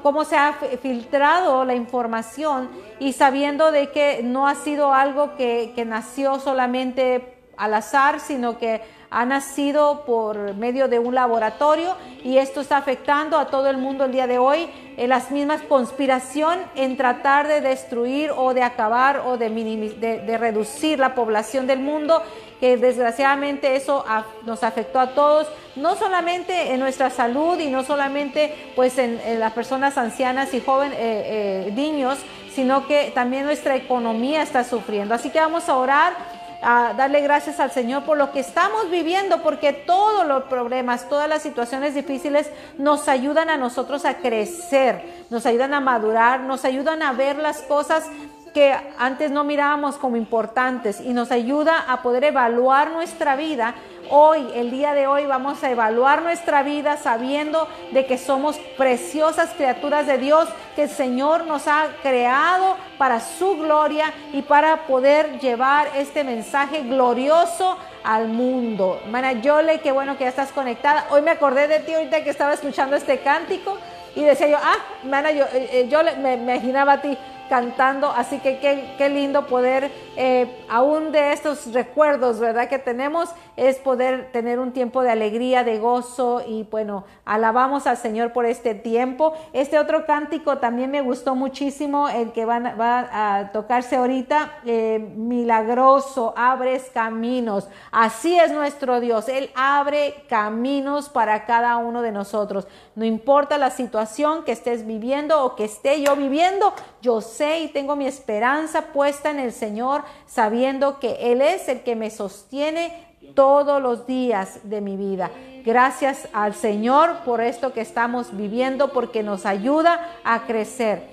cómo 0.02 0.26
se 0.26 0.36
ha 0.36 0.54
filtrado 0.82 1.64
la 1.64 1.76
información 1.76 2.70
y 3.00 3.14
sabiendo 3.14 3.72
de 3.72 3.92
que 3.92 4.22
no 4.24 4.48
ha 4.48 4.56
sido 4.56 4.94
algo 4.94 5.36
que, 5.36 5.74
que 5.76 5.86
nació 5.86 6.40
solamente 6.40 7.38
al 7.58 7.76
azar, 7.76 8.20
sino 8.20 8.58
que 8.58 8.82
ha 9.12 9.26
nacido 9.26 10.06
por 10.06 10.56
medio 10.56 10.88
de 10.88 10.98
un 10.98 11.14
laboratorio 11.14 11.96
y 12.24 12.38
esto 12.38 12.62
está 12.62 12.78
afectando 12.78 13.38
a 13.38 13.48
todo 13.48 13.70
el 13.70 13.78
mundo 13.78 14.06
el 14.06 14.14
día 14.14 14.26
de 14.26 14.38
hoy 14.38 14.70
en 14.96 15.10
las 15.10 15.32
mismas 15.32 15.62
conspiración 15.64 16.60
en 16.76 16.96
tratar 16.96 17.50
de 17.50 17.60
destruir 17.60 18.32
o 18.36 18.54
de 18.54 18.64
acabar 18.64 19.24
o 19.26 19.38
de, 19.38 19.50
de, 19.50 20.38
reducir 20.38 20.98
la 20.98 21.14
población 21.14 21.68
del 21.68 21.80
mundo 21.80 22.24
que 22.62 22.78
desgraciadamente 22.78 23.76
eso 23.76 24.06
nos 24.46 24.64
afectó 24.64 25.00
a 25.00 25.08
todos, 25.08 25.48
no 25.76 25.96
solamente 25.96 26.74
en 26.74 26.80
nuestra 26.80 27.10
salud 27.10 27.60
y 27.60 27.70
no 27.70 27.84
solamente 27.84 28.72
pues 28.76 28.98
en, 28.98 29.20
las 29.40 29.52
personas 29.52 29.98
ancianas 29.98 30.54
y 30.54 30.62
jóvenes, 30.62 30.98
eh, 30.98 31.68
eh, 31.68 31.72
niños, 31.74 32.20
sino 32.54 32.88
que 32.88 33.12
también 33.14 33.46
nuestra 33.46 33.76
economía 33.76 34.42
está 34.42 34.64
sufriendo. 34.64 35.16
Así 35.16 35.32
que 35.32 35.40
vamos 35.40 35.68
a 35.68 35.76
orar 35.76 36.41
a 36.62 36.94
darle 36.96 37.22
gracias 37.22 37.60
al 37.60 37.72
Señor 37.72 38.04
por 38.04 38.18
lo 38.18 38.32
que 38.32 38.40
estamos 38.40 38.90
viviendo, 38.90 39.42
porque 39.42 39.74
todos 39.74 40.28
los 40.28 40.44
problemas, 40.44 41.10
todas 41.10 41.28
las 41.28 41.42
situaciones 41.42 41.96
difíciles 41.96 42.50
nos 42.78 43.08
ayudan 43.08 43.50
a 43.50 43.58
nosotros 43.58 44.06
a 44.06 44.16
crecer, 44.18 45.04
nos 45.30 45.46
ayudan 45.46 45.74
a 45.74 45.80
madurar, 45.80 46.42
nos 46.42 46.66
ayudan 46.66 47.02
a 47.02 47.14
ver 47.14 47.38
las 47.38 47.62
cosas 47.62 48.06
que 48.54 48.76
antes 48.98 49.32
no 49.32 49.44
mirábamos 49.44 49.96
como 49.96 50.18
importantes 50.18 51.00
y 51.00 51.14
nos 51.14 51.32
ayuda 51.32 51.86
a 51.88 52.02
poder 52.02 52.26
evaluar 52.26 52.92
nuestra 52.92 53.36
vida 53.36 53.76
Hoy, 54.14 54.46
el 54.56 54.72
día 54.72 54.94
de 54.94 55.08
hoy, 55.08 55.26
vamos 55.26 55.64
a 55.64 55.72
evaluar 55.72 56.22
nuestra 56.22 56.64
vida 56.64 56.98
sabiendo 56.98 57.70
de 57.92 58.06
que 58.06 58.18
somos 58.18 58.58
preciosas 58.78 59.52
criaturas 59.52 60.06
de 60.06 60.18
Dios, 60.18 60.50
que 60.76 60.84
el 60.84 60.90
Señor 60.90 61.46
nos 61.46 61.66
ha 61.70 61.88
creado 62.04 62.76
para 62.98 63.22
su 63.22 63.56
gloria 63.56 64.12
y 64.34 64.42
para 64.42 64.86
poder 64.86 65.40
llevar 65.40 65.88
este 65.96 66.26
mensaje 66.26 66.82
glorioso 66.82 67.78
al 68.04 68.28
mundo. 68.28 69.00
Hermana 69.06 69.32
Yole, 69.32 69.80
qué 69.80 69.94
bueno 69.94 70.18
que 70.18 70.26
ya 70.26 70.30
estás 70.30 70.52
conectada. 70.52 71.08
Hoy 71.12 71.22
me 71.22 71.32
acordé 71.32 71.70
de 71.70 71.80
ti 71.80 71.94
ahorita 71.94 72.22
que 72.22 72.32
estaba 72.32 72.54
escuchando 72.54 72.98
este 72.98 73.20
cántico 73.20 73.78
y 74.14 74.24
decía 74.24 74.48
yo, 74.48 74.58
ah, 74.62 74.76
hermana, 75.04 75.32
yo, 75.32 75.46
eh, 75.54 75.70
eh, 75.72 75.88
yo 75.90 76.02
me 76.22 76.34
imaginaba 76.34 76.94
a 76.94 77.02
ti 77.02 77.18
cantando, 77.52 78.10
así 78.10 78.40
que 78.40 78.60
qué, 78.98 79.10
lindo 79.10 79.46
poder, 79.46 79.92
eh, 80.16 80.64
aún 80.70 81.12
de 81.12 81.34
estos 81.34 81.74
recuerdos, 81.74 82.40
¿verdad? 82.40 82.70
Que 82.70 82.80
tenemos, 82.80 83.30
es 83.62 83.78
poder 83.78 84.32
tener 84.32 84.58
un 84.58 84.72
tiempo 84.72 85.04
de 85.04 85.12
alegría, 85.12 85.64
de 85.64 85.78
gozo 85.78 86.42
y 86.48 86.64
bueno, 86.64 87.06
alabamos 87.26 87.86
al 87.86 87.96
Señor 87.96 88.34
por 88.34 88.48
este 88.48 88.74
tiempo. 88.74 89.34
Este 89.54 89.78
otro 89.78 90.08
cántico 90.08 90.58
también 90.58 90.90
me 90.90 91.02
gustó 91.02 91.36
muchísimo, 91.36 92.10
el 92.10 92.32
que 92.32 92.46
van, 92.46 92.76
va 92.82 93.10
a 93.12 93.52
tocarse 93.52 93.98
ahorita, 93.98 94.52
eh, 94.66 94.98
milagroso, 95.16 96.34
abres 96.36 96.90
caminos. 96.92 97.70
Así 97.92 98.36
es 98.36 98.52
nuestro 98.52 99.00
Dios, 99.00 99.30
Él 99.30 99.52
abre 99.54 100.26
caminos 100.28 101.10
para 101.10 101.46
cada 101.46 101.78
uno 101.78 102.02
de 102.02 102.12
nosotros. 102.12 102.68
No 102.96 103.06
importa 103.06 103.60
la 103.60 103.70
situación 103.70 104.44
que 104.44 104.54
estés 104.54 104.88
viviendo 104.88 105.46
o 105.46 105.56
que 105.56 105.66
esté 105.66 106.02
yo 106.02 106.16
viviendo, 106.16 106.74
yo 107.04 107.22
sé 107.22 107.60
y 107.60 107.68
tengo 107.68 107.96
mi 107.96 108.08
esperanza 108.08 108.88
puesta 108.92 109.30
en 109.30 109.38
el 109.40 109.54
Señor, 109.54 110.04
sabiendo 110.26 111.00
que 111.00 111.32
Él 111.32 111.44
es 111.44 111.70
el 111.70 111.84
que 111.84 111.96
me 111.96 112.10
sostiene 112.10 113.11
todos 113.34 113.82
los 113.82 114.06
días 114.06 114.60
de 114.64 114.82
mi 114.82 114.98
vida. 114.98 115.32
Gracias 115.64 116.28
al 116.34 116.54
Señor 116.56 117.18
por 117.26 117.42
esto 117.42 117.74
que 117.74 117.82
estamos 117.82 118.36
viviendo, 118.36 118.92
porque 118.92 119.24
nos 119.24 119.46
ayuda 119.46 120.18
a 120.24 120.44
crecer. 120.48 121.04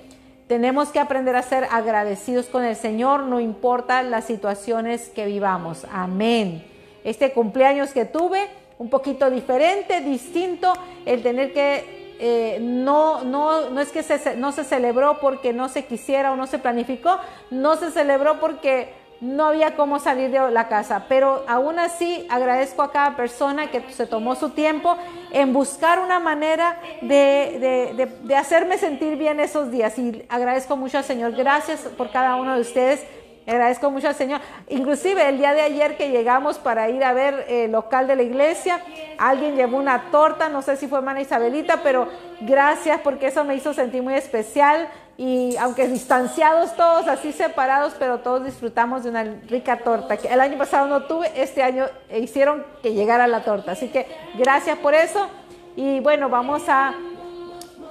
Tenemos 0.47 0.89
que 0.89 0.99
aprender 0.99 1.37
a 1.37 1.43
ser 1.43 1.67
agradecidos 1.71 2.47
con 2.47 2.65
el 2.65 2.75
Señor, 2.75 3.25
no 3.25 3.41
importa 3.41 4.03
las 4.03 4.25
situaciones 4.25 5.11
que 5.11 5.27
vivamos. 5.27 5.87
Amén. 5.93 6.65
Este 7.05 7.33
cumpleaños 7.33 7.91
que 7.91 8.07
tuve, 8.07 8.49
un 8.79 8.89
poquito 8.89 9.29
diferente, 9.29 10.01
distinto, 10.01 10.73
el 11.05 11.23
tener 11.23 11.53
que 11.53 12.17
eh, 12.21 12.59
no, 12.61 13.23
no, 13.25 13.71
no 13.71 13.81
es 13.81 13.91
que 13.91 14.03
no 14.37 14.53
se 14.53 14.65
celebró 14.65 15.21
porque 15.21 15.53
no 15.53 15.69
se 15.69 15.85
quisiera 15.85 16.33
o 16.33 16.37
no 16.37 16.47
se 16.47 16.59
planificó, 16.59 17.19
no 17.51 17.77
se 17.77 17.91
celebró 17.91 18.41
porque 18.41 18.93
no 19.21 19.47
había 19.47 19.75
cómo 19.75 19.99
salir 19.99 20.31
de 20.31 20.51
la 20.51 20.69
casa, 20.69 21.07
pero 21.09 21.45
aún 21.49 21.79
así 21.79 22.27
agradezco 22.31 22.83
a 22.83 22.93
cada 22.93 23.17
persona 23.17 23.71
que 23.71 23.83
se 23.93 24.07
tomó 24.07 24.37
su 24.37 24.51
tiempo 24.51 24.97
en 25.33 25.53
buscar 25.53 25.99
una 25.99 26.21
manera 26.21 26.81
de, 27.03 27.95
de, 27.97 28.07
de, 28.23 28.37
hacerme 28.37 28.79
sentir 28.79 29.17
bien 29.17 29.41
esos 29.41 29.71
días 29.71 29.99
y 29.99 30.25
agradezco 30.29 30.77
mucho 30.77 30.99
al 30.99 31.05
Señor. 31.05 31.33
Gracias 31.33 31.81
por 31.97 32.11
cada 32.11 32.37
uno 32.37 32.55
de 32.55 32.61
ustedes. 32.61 33.05
Agradezco 33.47 33.91
mucho 33.91 34.09
al 34.09 34.15
Señor. 34.15 34.41
Inclusive 34.69 35.27
el 35.27 35.39
día 35.39 35.55
de 35.55 35.63
ayer 35.63 35.97
que 35.97 36.11
llegamos 36.11 36.59
para 36.59 36.91
ir 36.91 37.03
a 37.03 37.15
ver 37.15 37.47
el 37.49 37.73
local 37.73 38.07
de 38.07 38.15
la 38.15 38.23
iglesia, 38.23 38.81
alguien 39.17 39.57
llevó 39.57 39.79
una 39.79 40.11
torta, 40.11 40.51
no 40.51 40.61
sé 40.61 40.77
si 40.77 40.87
fue 40.87 40.99
hermana 40.99 41.23
Isabelita, 41.23 41.81
pero 41.83 42.09
gracias 42.43 43.01
porque 43.01 43.29
eso 43.29 43.45
me 43.45 43.55
hizo 43.55 43.73
sentir 43.73 44.03
muy 44.03 44.15
especial 44.15 44.89
y 45.21 45.57
aunque 45.57 45.89
distanciados 45.89 46.77
todos, 46.77 47.09
así 47.09 47.33
separados, 47.33 47.93
pero 47.99 48.21
todos 48.21 48.45
disfrutamos 48.45 49.03
de 49.03 49.11
una 49.11 49.25
rica 49.49 49.79
torta 49.79 50.17
que 50.17 50.29
el 50.29 50.41
año 50.41 50.57
pasado 50.57 50.87
no 50.87 51.07
tuve, 51.07 51.33
este 51.35 51.65
año 51.65 51.87
hicieron 52.17 52.65
que 52.85 52.95
llegara 52.95 53.27
la 53.27 53.43
torta. 53.43 53.73
Así 53.73 53.89
que 53.89 54.07
gracias 54.39 54.79
por 54.79 54.95
eso 54.95 55.27
y 55.75 55.99
bueno, 55.99 56.29
vamos 56.29 56.69
a 56.69 56.95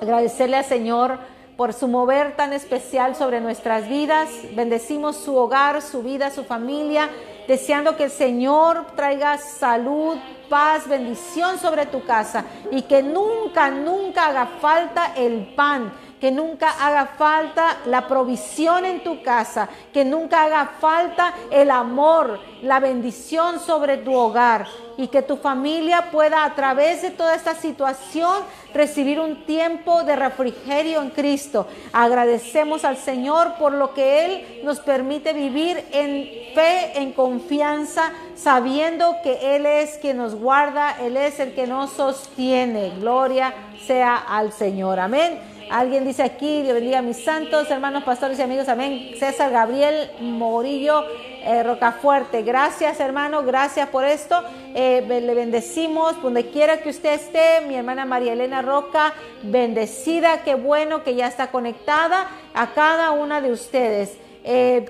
agradecerle 0.01 0.55
al 0.55 0.63
Señor 0.63 1.19
por 1.57 1.73
su 1.73 1.89
mover 1.89 2.37
tan 2.37 2.53
especial 2.53 3.13
sobre 3.13 3.41
nuestras 3.41 3.89
vidas. 3.89 4.29
Bendecimos 4.55 5.17
su 5.17 5.35
hogar, 5.35 5.81
su 5.81 6.03
vida, 6.03 6.31
su 6.31 6.45
familia, 6.45 7.09
deseando 7.45 7.97
que 7.97 8.05
el 8.05 8.11
Señor 8.11 8.85
traiga 8.95 9.37
salud, 9.37 10.15
paz, 10.49 10.87
bendición 10.87 11.59
sobre 11.59 11.87
tu 11.87 12.05
casa 12.05 12.45
y 12.71 12.83
que 12.83 13.03
nunca, 13.03 13.69
nunca 13.69 14.27
haga 14.27 14.45
falta 14.61 15.11
el 15.17 15.53
pan 15.55 15.91
que 16.19 16.31
nunca 16.31 16.71
haga 16.85 17.05
falta 17.17 17.77
la 17.85 18.07
provisión 18.07 18.85
en 18.85 19.03
tu 19.03 19.21
casa, 19.21 19.69
que 19.93 20.03
nunca 20.03 20.43
haga 20.43 20.71
falta 20.79 21.33
el 21.51 21.71
amor, 21.71 22.39
la 22.61 22.79
bendición 22.79 23.59
sobre 23.59 23.97
tu 23.97 24.13
hogar 24.13 24.67
y 24.97 25.07
que 25.07 25.21
tu 25.21 25.37
familia 25.37 26.09
pueda 26.11 26.43
a 26.43 26.55
través 26.55 27.03
de 27.03 27.11
toda 27.11 27.35
esta 27.35 27.53
situación 27.53 28.43
recibir 28.73 29.19
un 29.19 29.45
tiempo 29.45 30.03
de 30.03 30.15
refrigerio 30.15 31.01
en 31.01 31.11
Cristo. 31.11 31.67
Agradecemos 31.93 32.83
al 32.83 32.97
Señor 32.97 33.53
por 33.59 33.73
lo 33.73 33.93
que 33.93 34.25
Él 34.25 34.61
nos 34.63 34.79
permite 34.79 35.33
vivir 35.33 35.83
en 35.91 36.53
fe, 36.55 36.99
en 36.99 37.13
confianza, 37.13 38.11
sabiendo 38.35 39.15
que 39.23 39.55
Él 39.55 39.65
es 39.65 39.97
quien 39.99 40.17
nos 40.17 40.33
guarda, 40.33 40.97
Él 40.99 41.15
es 41.15 41.39
el 41.39 41.53
que 41.53 41.67
nos 41.67 41.91
sostiene. 41.91 42.93
Gloria 42.99 43.53
sea 43.85 44.15
al 44.15 44.51
Señor. 44.51 44.99
Amén. 44.99 45.56
Alguien 45.69 46.05
dice 46.05 46.23
aquí, 46.23 46.61
Dios 46.61 46.75
bendiga 46.75 46.99
a 46.99 47.01
mis 47.01 47.23
santos, 47.23 47.69
hermanos, 47.69 48.03
pastores 48.03 48.39
y 48.39 48.41
amigos, 48.41 48.69
amén. 48.69 49.11
César 49.19 49.51
Gabriel 49.51 50.09
Morillo 50.21 51.03
eh, 51.43 51.61
Rocafuerte, 51.63 52.41
gracias 52.41 53.01
hermano, 53.01 53.43
gracias 53.43 53.89
por 53.89 54.05
esto. 54.05 54.41
Eh, 54.73 55.03
le 55.07 55.33
bendecimos 55.33 56.21
donde 56.21 56.49
quiera 56.49 56.77
que 56.77 56.89
usted 56.89 57.13
esté. 57.13 57.61
Mi 57.67 57.75
hermana 57.75 58.05
María 58.05 58.33
Elena 58.33 58.61
Roca, 58.61 59.13
bendecida, 59.43 60.43
qué 60.43 60.55
bueno 60.55 61.03
que 61.03 61.15
ya 61.15 61.27
está 61.27 61.51
conectada 61.51 62.29
a 62.53 62.73
cada 62.73 63.11
una 63.11 63.41
de 63.41 63.51
ustedes. 63.51 64.17
Eh, 64.49 64.85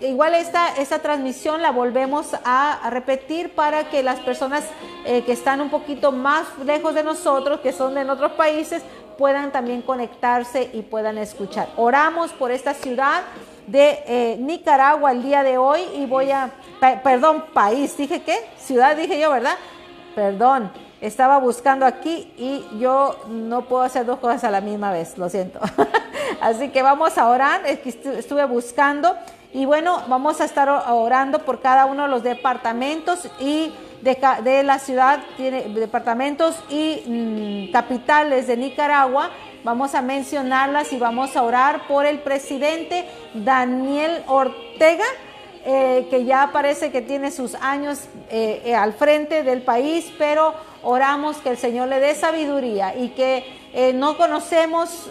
igual 0.00 0.34
esta, 0.34 0.76
esta 0.76 1.00
transmisión 1.00 1.60
la 1.60 1.70
volvemos 1.70 2.34
a, 2.44 2.88
repetir 2.88 3.50
para 3.50 3.90
que 3.90 4.02
las 4.02 4.20
personas 4.20 4.64
que 5.04 5.32
están 5.32 5.60
un 5.60 5.68
poquito 5.68 6.12
más 6.12 6.46
lejos 6.64 6.94
de 6.94 7.04
nosotros, 7.04 7.60
que 7.60 7.72
son 7.72 7.94
de 7.94 8.10
otros 8.10 8.32
países, 8.32 8.82
puedan 9.16 9.52
también 9.52 9.82
conectarse 9.82 10.70
y 10.72 10.82
puedan 10.82 11.18
escuchar. 11.18 11.68
Oramos 11.76 12.32
por 12.32 12.50
esta 12.50 12.74
ciudad 12.74 13.22
de 13.66 14.02
eh, 14.06 14.36
Nicaragua 14.38 15.12
el 15.12 15.22
día 15.22 15.42
de 15.42 15.58
hoy 15.58 15.80
y 15.94 16.06
voy 16.06 16.30
a, 16.30 16.50
perdón, 17.02 17.44
país, 17.52 17.96
dije 17.96 18.22
qué, 18.22 18.38
ciudad 18.58 18.96
dije 18.96 19.18
yo, 19.18 19.30
¿verdad? 19.30 19.56
Perdón, 20.14 20.70
estaba 21.00 21.38
buscando 21.38 21.86
aquí 21.86 22.32
y 22.36 22.78
yo 22.78 23.16
no 23.28 23.62
puedo 23.62 23.82
hacer 23.82 24.06
dos 24.06 24.18
cosas 24.18 24.44
a 24.44 24.50
la 24.50 24.60
misma 24.60 24.92
vez, 24.92 25.18
lo 25.18 25.28
siento. 25.28 25.60
Así 26.40 26.68
que 26.70 26.82
vamos 26.82 27.18
a 27.18 27.28
orar, 27.28 27.62
estuve 27.66 28.44
buscando 28.46 29.16
y 29.52 29.66
bueno, 29.66 30.02
vamos 30.08 30.40
a 30.40 30.44
estar 30.44 30.68
orando 30.68 31.38
por 31.40 31.60
cada 31.60 31.86
uno 31.86 32.02
de 32.02 32.08
los 32.08 32.22
departamentos 32.22 33.28
y 33.38 33.72
de, 34.04 34.62
la 34.62 34.78
ciudad, 34.78 35.20
tiene 35.36 35.62
departamentos 35.62 36.56
y 36.68 37.02
mm, 37.06 37.72
capitales 37.72 38.46
de 38.46 38.56
Nicaragua. 38.56 39.30
Vamos 39.64 39.94
a 39.94 40.02
mencionarlas 40.02 40.92
y 40.92 40.98
vamos 40.98 41.36
a 41.36 41.42
orar 41.42 41.86
por 41.88 42.04
el 42.04 42.18
presidente 42.18 43.06
Daniel 43.32 44.22
Ortega, 44.26 45.04
eh, 45.64 46.06
que 46.10 46.26
ya 46.26 46.50
parece 46.52 46.92
que 46.92 47.00
tiene 47.00 47.30
sus 47.30 47.54
años 47.54 48.02
eh, 48.28 48.60
eh, 48.66 48.74
al 48.74 48.92
frente 48.92 49.42
del 49.42 49.62
país, 49.62 50.12
pero 50.18 50.52
oramos 50.82 51.38
que 51.38 51.48
el 51.48 51.56
Señor 51.56 51.88
le 51.88 51.98
dé 51.98 52.14
sabiduría 52.14 52.94
y 52.94 53.08
que 53.10 53.64
no 53.94 54.16
conocemos, 54.16 55.10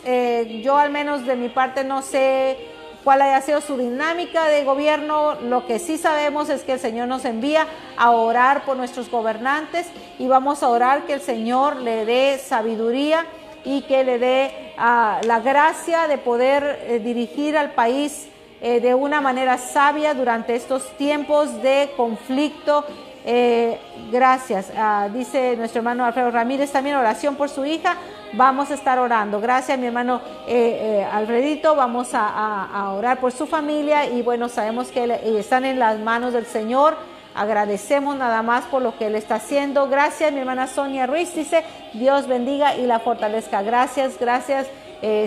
yo 0.63 0.77
al 0.77 0.89
menos 0.89 1.25
de 1.25 1.35
mi 1.35 1.49
parte 1.49 1.83
no 1.83 2.01
sé 2.01 2.55
cuál 3.03 3.21
haya 3.21 3.41
sido 3.41 3.61
su 3.61 3.77
dinámica 3.77 4.45
de 4.45 4.63
gobierno. 4.63 5.35
Lo 5.41 5.65
que 5.65 5.79
sí 5.79 5.97
sabemos 5.97 6.49
es 6.49 6.63
que 6.63 6.73
el 6.73 6.79
Señor 6.79 7.07
nos 7.07 7.25
envía 7.25 7.67
a 7.97 8.11
orar 8.11 8.65
por 8.65 8.77
nuestros 8.77 9.09
gobernantes 9.09 9.87
y 10.19 10.27
vamos 10.27 10.63
a 10.63 10.69
orar 10.69 11.05
que 11.05 11.13
el 11.13 11.21
Señor 11.21 11.77
le 11.77 12.05
dé 12.05 12.39
sabiduría 12.39 13.25
y 13.65 13.81
que 13.83 14.03
le 14.03 14.19
dé 14.19 14.73
ah, 14.77 15.21
la 15.25 15.39
gracia 15.39 16.07
de 16.07 16.17
poder 16.17 16.85
eh, 16.87 16.99
dirigir 16.99 17.57
al 17.57 17.71
país 17.71 18.27
eh, 18.61 18.79
de 18.79 18.93
una 18.93 19.19
manera 19.19 19.57
sabia 19.57 20.13
durante 20.13 20.55
estos 20.55 20.87
tiempos 20.97 21.61
de 21.61 21.91
conflicto. 21.97 22.85
Eh, 23.25 23.79
gracias, 24.11 24.71
ah, 24.77 25.07
dice 25.13 25.55
nuestro 25.55 25.79
hermano 25.79 26.03
Alfredo 26.03 26.29
Ramírez, 26.29 26.71
también 26.71 26.97
oración 26.97 27.35
por 27.35 27.49
su 27.49 27.65
hija 27.65 27.95
vamos 28.33 28.71
a 28.71 28.73
estar 28.73 28.99
orando. 28.99 29.39
Gracias, 29.39 29.77
mi 29.79 29.87
hermano 29.87 30.21
eh, 30.47 31.01
eh, 31.01 31.07
Alfredito. 31.11 31.75
Vamos 31.75 32.09
a, 32.13 32.91
orar 32.97 33.19
por 33.19 33.31
su 33.31 33.45
familia 33.45 34.05
y 34.07 34.21
bueno, 34.21 34.49
sabemos 34.49 34.89
que 34.89 35.21
están 35.39 35.65
en 35.65 35.79
las 35.79 35.99
manos 35.99 36.33
del 36.33 36.45
Señor. 36.45 36.97
Agradecemos 37.35 38.15
nada 38.15 38.43
más 38.43 38.65
por 38.65 38.81
lo 38.81 38.97
que 38.97 39.07
Él 39.07 39.15
está 39.15 39.35
haciendo. 39.35 39.87
Gracias, 39.87 40.31
mi 40.31 40.39
hermana 40.39 40.67
Sonia 40.67 41.07
Ruiz 41.07 41.33
dice, 41.33 41.63
Dios 41.93 42.27
bendiga 42.27 42.75
y 42.75 42.85
la 42.85 42.99
fortalezca. 42.99 43.61
Gracias, 43.61 44.19
gracias. 44.19 44.67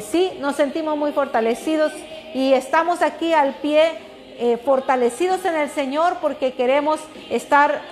sí, 0.03 0.33
nos 0.41 0.57
sentimos 0.57 0.97
muy 0.97 1.13
fortalecidos 1.13 1.93
y 2.35 2.53
estamos 2.53 3.03
aquí 3.03 3.33
al 3.33 3.55
pie, 3.55 3.99
fortalecidos 4.65 5.45
en 5.45 5.55
el 5.55 5.71
Señor 5.71 6.19
porque 6.21 6.53
queremos 6.53 7.01
estar 7.31 7.83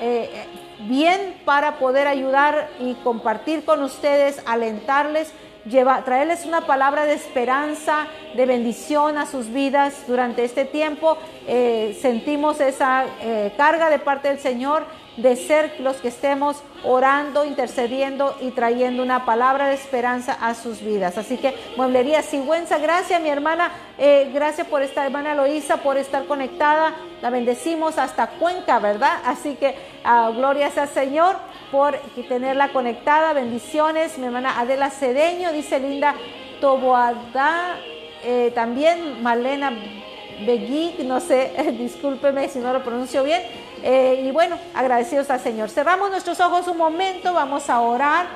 bien 0.80 1.34
para 1.44 1.78
poder 1.78 2.06
ayudar 2.06 2.68
y 2.80 2.94
compartir 2.94 3.64
con 3.64 3.82
ustedes, 3.82 4.42
alentarles 4.46 5.32
lleva, 5.66 6.02
traerles 6.04 6.44
una 6.44 6.62
palabra 6.62 7.04
de 7.04 7.14
esperanza, 7.14 8.06
de 8.35 8.47
bendición 8.47 9.18
a 9.18 9.26
sus 9.26 9.52
vidas 9.52 10.04
durante 10.06 10.44
este 10.44 10.64
tiempo. 10.64 11.16
Eh, 11.47 11.99
sentimos 12.00 12.61
esa 12.61 13.04
eh, 13.21 13.52
carga 13.56 13.90
de 13.90 13.99
parte 13.99 14.28
del 14.28 14.38
Señor 14.38 14.85
de 15.16 15.37
ser 15.37 15.76
los 15.78 15.97
que 15.97 16.09
estemos 16.09 16.62
orando, 16.83 17.44
intercediendo 17.44 18.37
y 18.40 18.50
trayendo 18.50 19.02
una 19.02 19.25
palabra 19.25 19.68
de 19.68 19.75
esperanza 19.75 20.37
a 20.40 20.54
sus 20.54 20.80
vidas. 20.80 21.16
Así 21.18 21.37
que, 21.37 21.54
Mueblería 21.76 22.23
Sigüenza, 22.23 22.78
gracias 22.78 23.21
mi 23.23 23.28
hermana, 23.28 23.71
eh, 23.97 24.30
gracias 24.35 24.66
por 24.66 24.83
esta 24.83 25.04
hermana 25.04 25.35
Loisa, 25.35 25.78
por 25.78 25.97
estar 25.99 26.26
conectada. 26.26 26.94
La 27.23 27.30
bendecimos 27.30 27.97
hasta 27.97 28.26
Cuenca, 28.26 28.80
¿verdad? 28.80 29.18
Así 29.25 29.54
que, 29.54 29.76
uh, 30.04 30.33
gloria 30.35 30.71
sea 30.71 30.83
al 30.85 30.88
Señor 30.88 31.37
por 31.75 31.99
tenerla 32.28 32.69
conectada. 32.69 33.33
Bendiciones, 33.33 34.16
mi 34.16 34.26
hermana 34.26 34.61
Adela 34.61 34.90
Cedeño, 34.90 35.50
dice 35.50 35.81
Linda 35.81 36.14
Toboada, 36.61 37.81
eh, 38.23 38.52
también 38.54 39.21
Malena 39.25 39.73
Begui, 40.47 40.95
no 41.04 41.19
sé, 41.19 41.52
discúlpeme 41.76 42.49
si 42.49 42.61
no 42.61 42.73
lo 42.73 42.85
pronuncio 42.85 43.25
bien. 43.25 43.43
Eh, 43.83 44.23
y 44.25 44.31
bueno, 44.31 44.57
agradecidos 44.73 45.28
al 45.31 45.40
Señor. 45.40 45.69
Cerramos 45.69 46.11
nuestros 46.11 46.38
ojos 46.38 46.69
un 46.69 46.76
momento, 46.76 47.33
vamos 47.33 47.69
a 47.69 47.81
orar. 47.81 48.26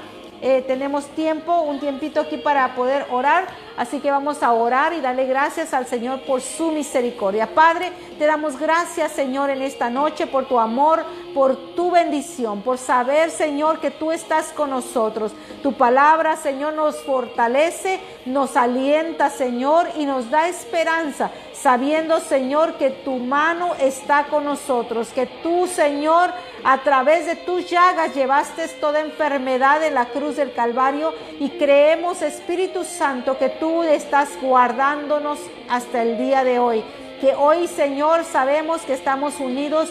Eh, 0.40 0.62
tenemos 0.66 1.06
tiempo, 1.08 1.62
un 1.62 1.80
tiempito 1.80 2.20
aquí 2.20 2.36
para 2.36 2.74
poder 2.74 3.06
orar. 3.10 3.46
Así 3.76 4.00
que 4.00 4.10
vamos 4.10 4.42
a 4.42 4.52
orar 4.52 4.92
y 4.92 5.00
darle 5.00 5.26
gracias 5.26 5.72
al 5.72 5.86
Señor 5.86 6.22
por 6.22 6.40
su 6.40 6.72
misericordia. 6.72 7.54
Padre, 7.54 7.92
te 8.18 8.26
damos 8.26 8.58
gracias, 8.58 9.12
Señor, 9.12 9.50
en 9.50 9.62
esta 9.62 9.88
noche 9.88 10.26
por 10.26 10.46
tu 10.46 10.58
amor, 10.58 11.04
por 11.32 11.74
tu 11.74 11.92
bendición, 11.92 12.62
por 12.62 12.78
saber, 12.78 13.30
Señor, 13.30 13.78
que 13.78 13.92
tú 13.92 14.10
estás 14.10 14.46
con 14.46 14.70
nosotros. 14.70 15.32
Tu 15.62 15.72
palabra, 15.74 16.34
Señor, 16.34 16.74
nos 16.74 16.96
fortalece, 17.04 18.00
nos 18.26 18.56
alienta, 18.56 19.30
Señor, 19.30 19.86
y 19.96 20.06
nos 20.06 20.28
da 20.28 20.48
esperanza, 20.48 21.30
sabiendo, 21.52 22.18
Señor, 22.18 22.74
que 22.78 22.90
tu 22.90 23.18
mano 23.18 23.76
está 23.78 24.24
con 24.24 24.44
nosotros, 24.44 25.10
que 25.10 25.26
tú, 25.26 25.68
Señor, 25.68 26.30
a 26.68 26.76
través 26.82 27.24
de 27.24 27.34
tus 27.34 27.70
llagas 27.70 28.14
llevaste 28.14 28.68
toda 28.78 29.00
enfermedad 29.00 29.82
en 29.82 29.94
la 29.94 30.04
cruz 30.04 30.36
del 30.36 30.52
Calvario 30.52 31.14
y 31.40 31.48
creemos, 31.48 32.20
Espíritu 32.20 32.84
Santo, 32.84 33.38
que 33.38 33.48
tú 33.48 33.84
estás 33.84 34.28
guardándonos 34.42 35.38
hasta 35.70 36.02
el 36.02 36.18
día 36.18 36.44
de 36.44 36.58
hoy. 36.58 36.84
Que 37.22 37.34
hoy, 37.34 37.68
Señor, 37.68 38.22
sabemos 38.24 38.82
que 38.82 38.92
estamos 38.92 39.40
unidos, 39.40 39.90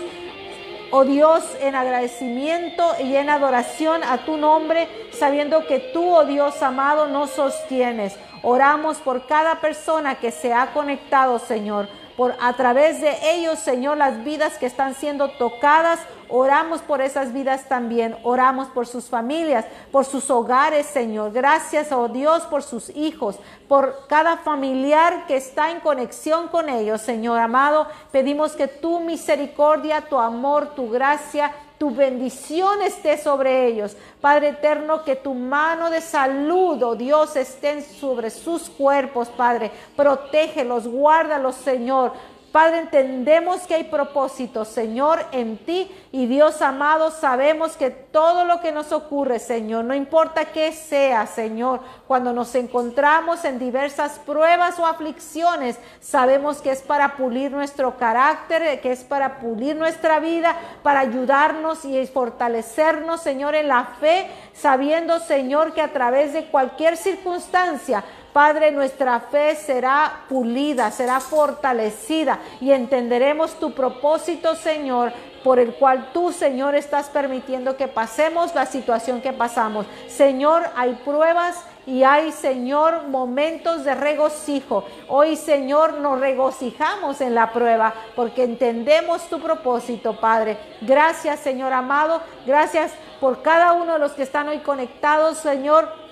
oh 0.92 1.04
Dios, 1.04 1.44
en 1.62 1.74
agradecimiento 1.74 2.84
y 3.04 3.16
en 3.16 3.32
adoración 3.32 4.04
a 4.04 4.20
tu 4.20 4.38
nombre, 4.38 4.88
sabiendo 5.18 5.66
que 5.66 5.80
tú, 5.80 6.08
oh 6.08 6.26
Dios 6.26 6.62
amado, 6.62 7.08
nos 7.08 7.32
sostienes. 7.32 8.16
Oramos 8.44 8.98
por 8.98 9.26
cada 9.26 9.62
persona 9.62 10.20
que 10.20 10.30
se 10.30 10.54
ha 10.54 10.68
conectado, 10.74 11.40
Señor 11.40 11.88
por 12.18 12.36
a 12.42 12.52
través 12.54 13.00
de 13.00 13.16
ellos, 13.36 13.60
Señor, 13.60 13.96
las 13.98 14.24
vidas 14.24 14.58
que 14.58 14.66
están 14.66 14.96
siendo 14.96 15.30
tocadas. 15.30 16.00
Oramos 16.30 16.82
por 16.82 17.02
esas 17.02 17.34
vidas 17.34 17.68
también. 17.68 18.18
Oramos 18.24 18.68
por 18.70 18.88
sus 18.88 19.06
familias, 19.06 19.66
por 19.92 20.06
sus 20.06 20.30
hogares, 20.30 20.86
Señor. 20.86 21.32
Gracias, 21.32 21.92
oh 21.92 22.08
Dios, 22.08 22.44
por 22.44 22.64
sus 22.64 22.90
hijos, 22.96 23.38
por 23.68 24.08
cada 24.08 24.38
familiar 24.38 25.26
que 25.28 25.38
está 25.38 25.72
en 25.72 25.80
conexión 25.80 26.48
con 26.48 26.70
ellos, 26.70 27.02
Señor 27.02 27.40
amado. 27.40 27.88
Pedimos 28.12 28.54
que 28.54 28.68
tu 28.68 29.00
misericordia, 29.00 30.02
tu 30.02 30.18
amor, 30.18 30.76
tu 30.76 30.90
gracia, 30.90 31.52
tu 31.78 31.92
bendición 31.92 32.82
esté 32.82 33.18
sobre 33.18 33.68
ellos. 33.68 33.96
Padre 34.20 34.50
eterno, 34.50 35.04
que 35.04 35.16
tu 35.16 35.34
mano 35.34 35.90
de 35.90 36.02
salud, 36.02 36.82
oh 36.82 36.96
Dios, 36.96 37.36
esté 37.36 37.82
sobre 37.82 38.30
sus 38.32 38.70
cuerpos, 38.70 39.30
Padre. 39.30 39.72
Protégelos, 39.96 40.88
guárdalos, 40.88 41.56
Señor. 41.56 42.14
Padre, 42.58 42.80
entendemos 42.80 43.68
que 43.68 43.76
hay 43.76 43.84
propósito, 43.84 44.66
Señor, 44.66 45.24
en 45.32 45.60
ti. 45.60 45.92
Y 46.12 46.26
Dios 46.26 46.60
amado, 46.64 47.12
sabemos 47.12 47.78
que 47.78 47.92
todo 47.92 48.46
lo 48.46 48.62
que 48.62 48.72
nos 48.72 48.92
ocurre, 48.92 49.38
Señor, 49.38 49.86
no 49.86 49.94
importa 49.94 50.46
qué 50.46 50.72
sea, 50.72 51.28
Señor, 51.28 51.82
cuando 52.08 52.34
nos 52.34 52.56
encontramos 52.56 53.46
en 53.46 53.60
diversas 53.60 54.18
pruebas 54.18 54.80
o 54.80 54.88
aflicciones, 54.88 55.78
sabemos 56.00 56.60
que 56.60 56.72
es 56.72 56.82
para 56.82 57.16
pulir 57.16 57.52
nuestro 57.52 57.96
carácter, 57.96 58.82
que 58.82 58.92
es 58.92 59.04
para 59.04 59.38
pulir 59.38 59.76
nuestra 59.76 60.20
vida, 60.20 60.56
para 60.82 61.02
ayudarnos 61.02 61.86
y 61.86 62.08
fortalecernos, 62.08 63.22
Señor, 63.22 63.54
en 63.54 63.68
la 63.68 63.86
fe, 64.00 64.32
sabiendo, 64.56 65.20
Señor, 65.20 65.76
que 65.76 65.82
a 65.84 65.94
través 65.94 66.34
de 66.34 66.46
cualquier 66.46 66.98
circunstancia, 66.98 68.04
Padre, 68.34 68.72
nuestra 68.72 69.20
fe 69.20 69.56
será 69.56 70.26
pulida, 70.30 70.92
será 70.92 71.20
fortalecida 71.20 72.40
y 72.62 72.72
entenderemos 72.72 73.60
tu 73.60 73.74
propósito, 73.74 74.56
Señor, 74.56 75.12
por 75.44 75.60
el 75.60 75.74
cual 75.76 76.10
tú, 76.14 76.32
Señor, 76.32 76.76
estás 76.76 77.10
permitiendo 77.10 77.78
que 77.78 77.88
pasemos 77.88 78.54
la 78.54 78.66
situación 78.66 79.22
que 79.22 79.34
pasamos. 79.34 79.86
Señor, 80.08 80.64
hay 80.76 80.94
pruebas 81.06 81.64
y 81.88 82.04
hay, 82.04 82.34
Señor, 82.34 83.08
momentos 83.08 83.86
de 83.86 83.96
regocijo. 83.96 84.84
Hoy, 85.08 85.38
Señor, 85.38 85.94
nos 86.00 86.20
regocijamos 86.20 87.22
en 87.22 87.34
la 87.34 87.54
prueba 87.54 87.94
porque 88.16 88.44
entendemos 88.44 89.30
tu 89.30 89.40
propósito, 89.40 90.20
Padre. 90.20 90.58
Gracias, 90.82 91.40
Señor 91.40 91.72
amado. 91.72 92.22
Gracias 92.46 92.92
por 93.22 93.42
cada 93.42 93.72
uno 93.72 93.94
de 93.94 94.00
los 94.00 94.12
que 94.12 94.24
están 94.24 94.50
hoy 94.50 94.60
conectados, 94.60 95.38
Señor. 95.38 96.07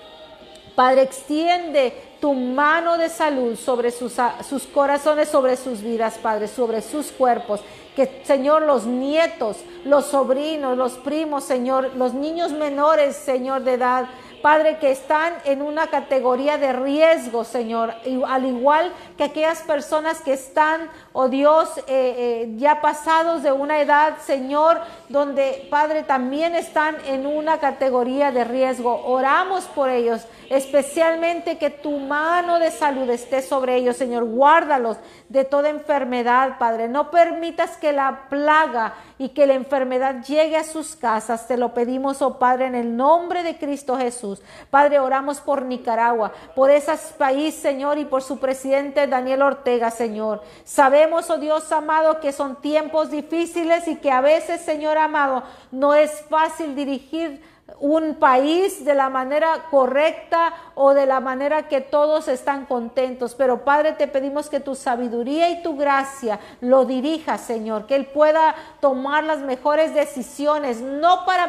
Padre, 0.76 1.02
extiende 1.02 1.92
tu 2.20 2.34
mano 2.34 2.98
de 2.98 3.08
salud 3.08 3.56
sobre 3.56 3.90
sus, 3.90 4.12
sus, 4.46 4.64
corazones, 4.64 5.30
sobre 5.30 5.56
sus 5.56 5.80
vidas, 5.80 6.18
Padre, 6.18 6.48
sobre 6.48 6.82
sus 6.82 7.10
cuerpos. 7.10 7.60
Que, 7.96 8.22
Señor, 8.24 8.62
los 8.62 8.84
nietos, 8.84 9.56
los 9.86 10.04
sobrinos, 10.04 10.76
los 10.76 10.92
primos, 10.98 11.44
Señor, 11.44 11.92
los 11.96 12.12
niños 12.12 12.52
menores, 12.52 13.16
Señor, 13.16 13.62
de 13.62 13.72
edad, 13.72 14.06
Padre, 14.42 14.78
que 14.78 14.90
están 14.90 15.32
en 15.44 15.62
una 15.62 15.86
categoría 15.86 16.58
de 16.58 16.74
riesgo, 16.74 17.42
Señor, 17.42 17.94
al 18.26 18.44
igual 18.44 18.92
que 19.16 19.24
aquellas 19.24 19.62
personas 19.62 20.20
que 20.20 20.34
están, 20.34 20.90
oh 21.18 21.30
Dios, 21.30 21.78
eh, 21.78 21.82
eh, 21.88 22.52
ya 22.58 22.82
pasados 22.82 23.42
de 23.42 23.50
una 23.50 23.80
edad, 23.80 24.18
Señor, 24.26 24.82
donde, 25.08 25.66
Padre, 25.70 26.02
también 26.02 26.54
están 26.54 26.94
en 27.06 27.26
una 27.26 27.58
categoría 27.58 28.30
de 28.32 28.44
riesgo. 28.44 29.02
Oramos 29.06 29.64
por 29.64 29.88
ellos, 29.88 30.26
especialmente 30.50 31.56
que 31.56 31.70
tu 31.70 31.92
mano 31.98 32.58
de 32.58 32.70
salud 32.70 33.08
esté 33.08 33.40
sobre 33.40 33.76
ellos, 33.76 33.96
Señor. 33.96 34.24
Guárdalos 34.24 34.98
de 35.30 35.44
toda 35.44 35.70
enfermedad, 35.70 36.58
Padre. 36.58 36.86
No 36.86 37.10
permitas 37.10 37.78
que 37.78 37.92
la 37.94 38.28
plaga 38.28 38.92
y 39.18 39.30
que 39.30 39.46
la 39.46 39.54
enfermedad 39.54 40.22
llegue 40.22 40.58
a 40.58 40.64
sus 40.64 40.96
casas. 40.96 41.48
Te 41.48 41.56
lo 41.56 41.72
pedimos, 41.72 42.20
oh 42.20 42.38
Padre, 42.38 42.66
en 42.66 42.74
el 42.74 42.94
nombre 42.94 43.42
de 43.42 43.56
Cristo 43.56 43.96
Jesús. 43.96 44.42
Padre, 44.70 44.98
oramos 44.98 45.40
por 45.40 45.62
Nicaragua, 45.62 46.32
por 46.54 46.70
ese 46.70 46.92
país, 47.16 47.54
Señor, 47.54 47.96
y 47.96 48.04
por 48.04 48.22
su 48.22 48.38
presidente 48.38 49.06
Daniel 49.06 49.40
Ortega, 49.40 49.90
Señor. 49.90 50.42
Sabemos, 50.64 51.05
oh 51.12 51.38
Dios 51.38 51.70
amado, 51.72 52.20
que 52.20 52.32
son 52.32 52.56
tiempos 52.56 53.10
difíciles 53.10 53.86
y 53.88 53.96
que 53.96 54.10
a 54.10 54.20
veces, 54.20 54.60
Señor 54.60 54.98
amado, 54.98 55.42
no 55.70 55.94
es 55.94 56.22
fácil 56.28 56.74
dirigir 56.74 57.42
un 57.78 58.14
país 58.14 58.84
de 58.84 58.94
la 58.94 59.10
manera 59.10 59.66
correcta 59.70 60.52
o 60.74 60.94
de 60.94 61.06
la 61.06 61.20
manera 61.20 61.68
que 61.68 61.80
todos 61.80 62.28
están 62.28 62.66
contentos. 62.66 63.34
Pero 63.34 63.64
Padre, 63.64 63.92
te 63.92 64.06
pedimos 64.06 64.48
que 64.48 64.60
tu 64.60 64.74
sabiduría 64.74 65.50
y 65.50 65.62
tu 65.62 65.76
gracia 65.76 66.40
lo 66.60 66.84
dirija, 66.84 67.38
Señor, 67.38 67.86
que 67.86 67.96
Él 67.96 68.06
pueda 68.06 68.54
tomar 68.80 69.24
las 69.24 69.40
mejores 69.40 69.94
decisiones, 69.94 70.80
no 70.80 71.24
para, 71.26 71.48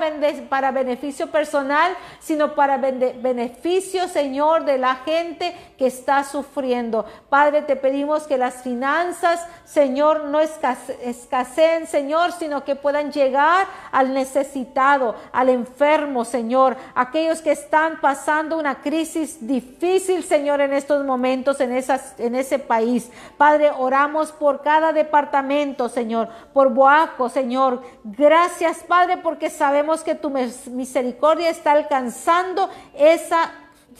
para 0.49 0.71
beneficio 0.71 1.27
personal, 1.27 1.93
sino 2.19 2.55
para 2.55 2.77
beneficio, 2.77 4.07
Señor, 4.07 4.65
de 4.65 4.77
la 4.77 4.95
gente 4.95 5.55
que 5.77 5.87
está 5.87 6.23
sufriendo. 6.23 7.05
Padre, 7.29 7.61
te 7.61 7.75
pedimos 7.75 8.23
que 8.27 8.37
las 8.37 8.63
finanzas, 8.63 9.45
Señor, 9.65 10.25
no 10.25 10.39
escaseen, 10.39 11.87
Señor, 11.87 12.31
sino 12.33 12.63
que 12.63 12.75
puedan 12.75 13.11
llegar 13.11 13.67
al 13.91 14.13
necesitado, 14.13 15.15
al 15.31 15.49
enfermo 15.49 16.16
Señor, 16.25 16.77
aquellos 16.95 17.41
que 17.41 17.51
están 17.51 17.99
pasando 18.01 18.58
una 18.58 18.82
crisis 18.82 19.45
difícil, 19.47 20.23
Señor, 20.23 20.62
en 20.62 20.73
estos 20.73 21.03
momentos 21.06 21.60
en, 21.60 21.71
esas, 21.71 22.19
en 22.19 22.36
ese 22.36 22.60
país. 22.60 23.10
Padre, 23.38 23.71
oramos 23.77 24.32
por 24.32 24.62
cada 24.62 24.93
departamento, 24.93 25.89
Señor, 25.89 26.30
por 26.53 26.69
Boaco, 26.69 27.30
Señor. 27.30 27.82
Gracias, 28.03 28.80
Padre, 28.80 29.17
porque 29.17 29.49
sabemos 29.49 30.03
que 30.03 30.15
tu 30.15 30.30
misericordia 30.30 31.49
está 31.49 31.71
alcanzando 31.71 32.69
esa 32.95 33.51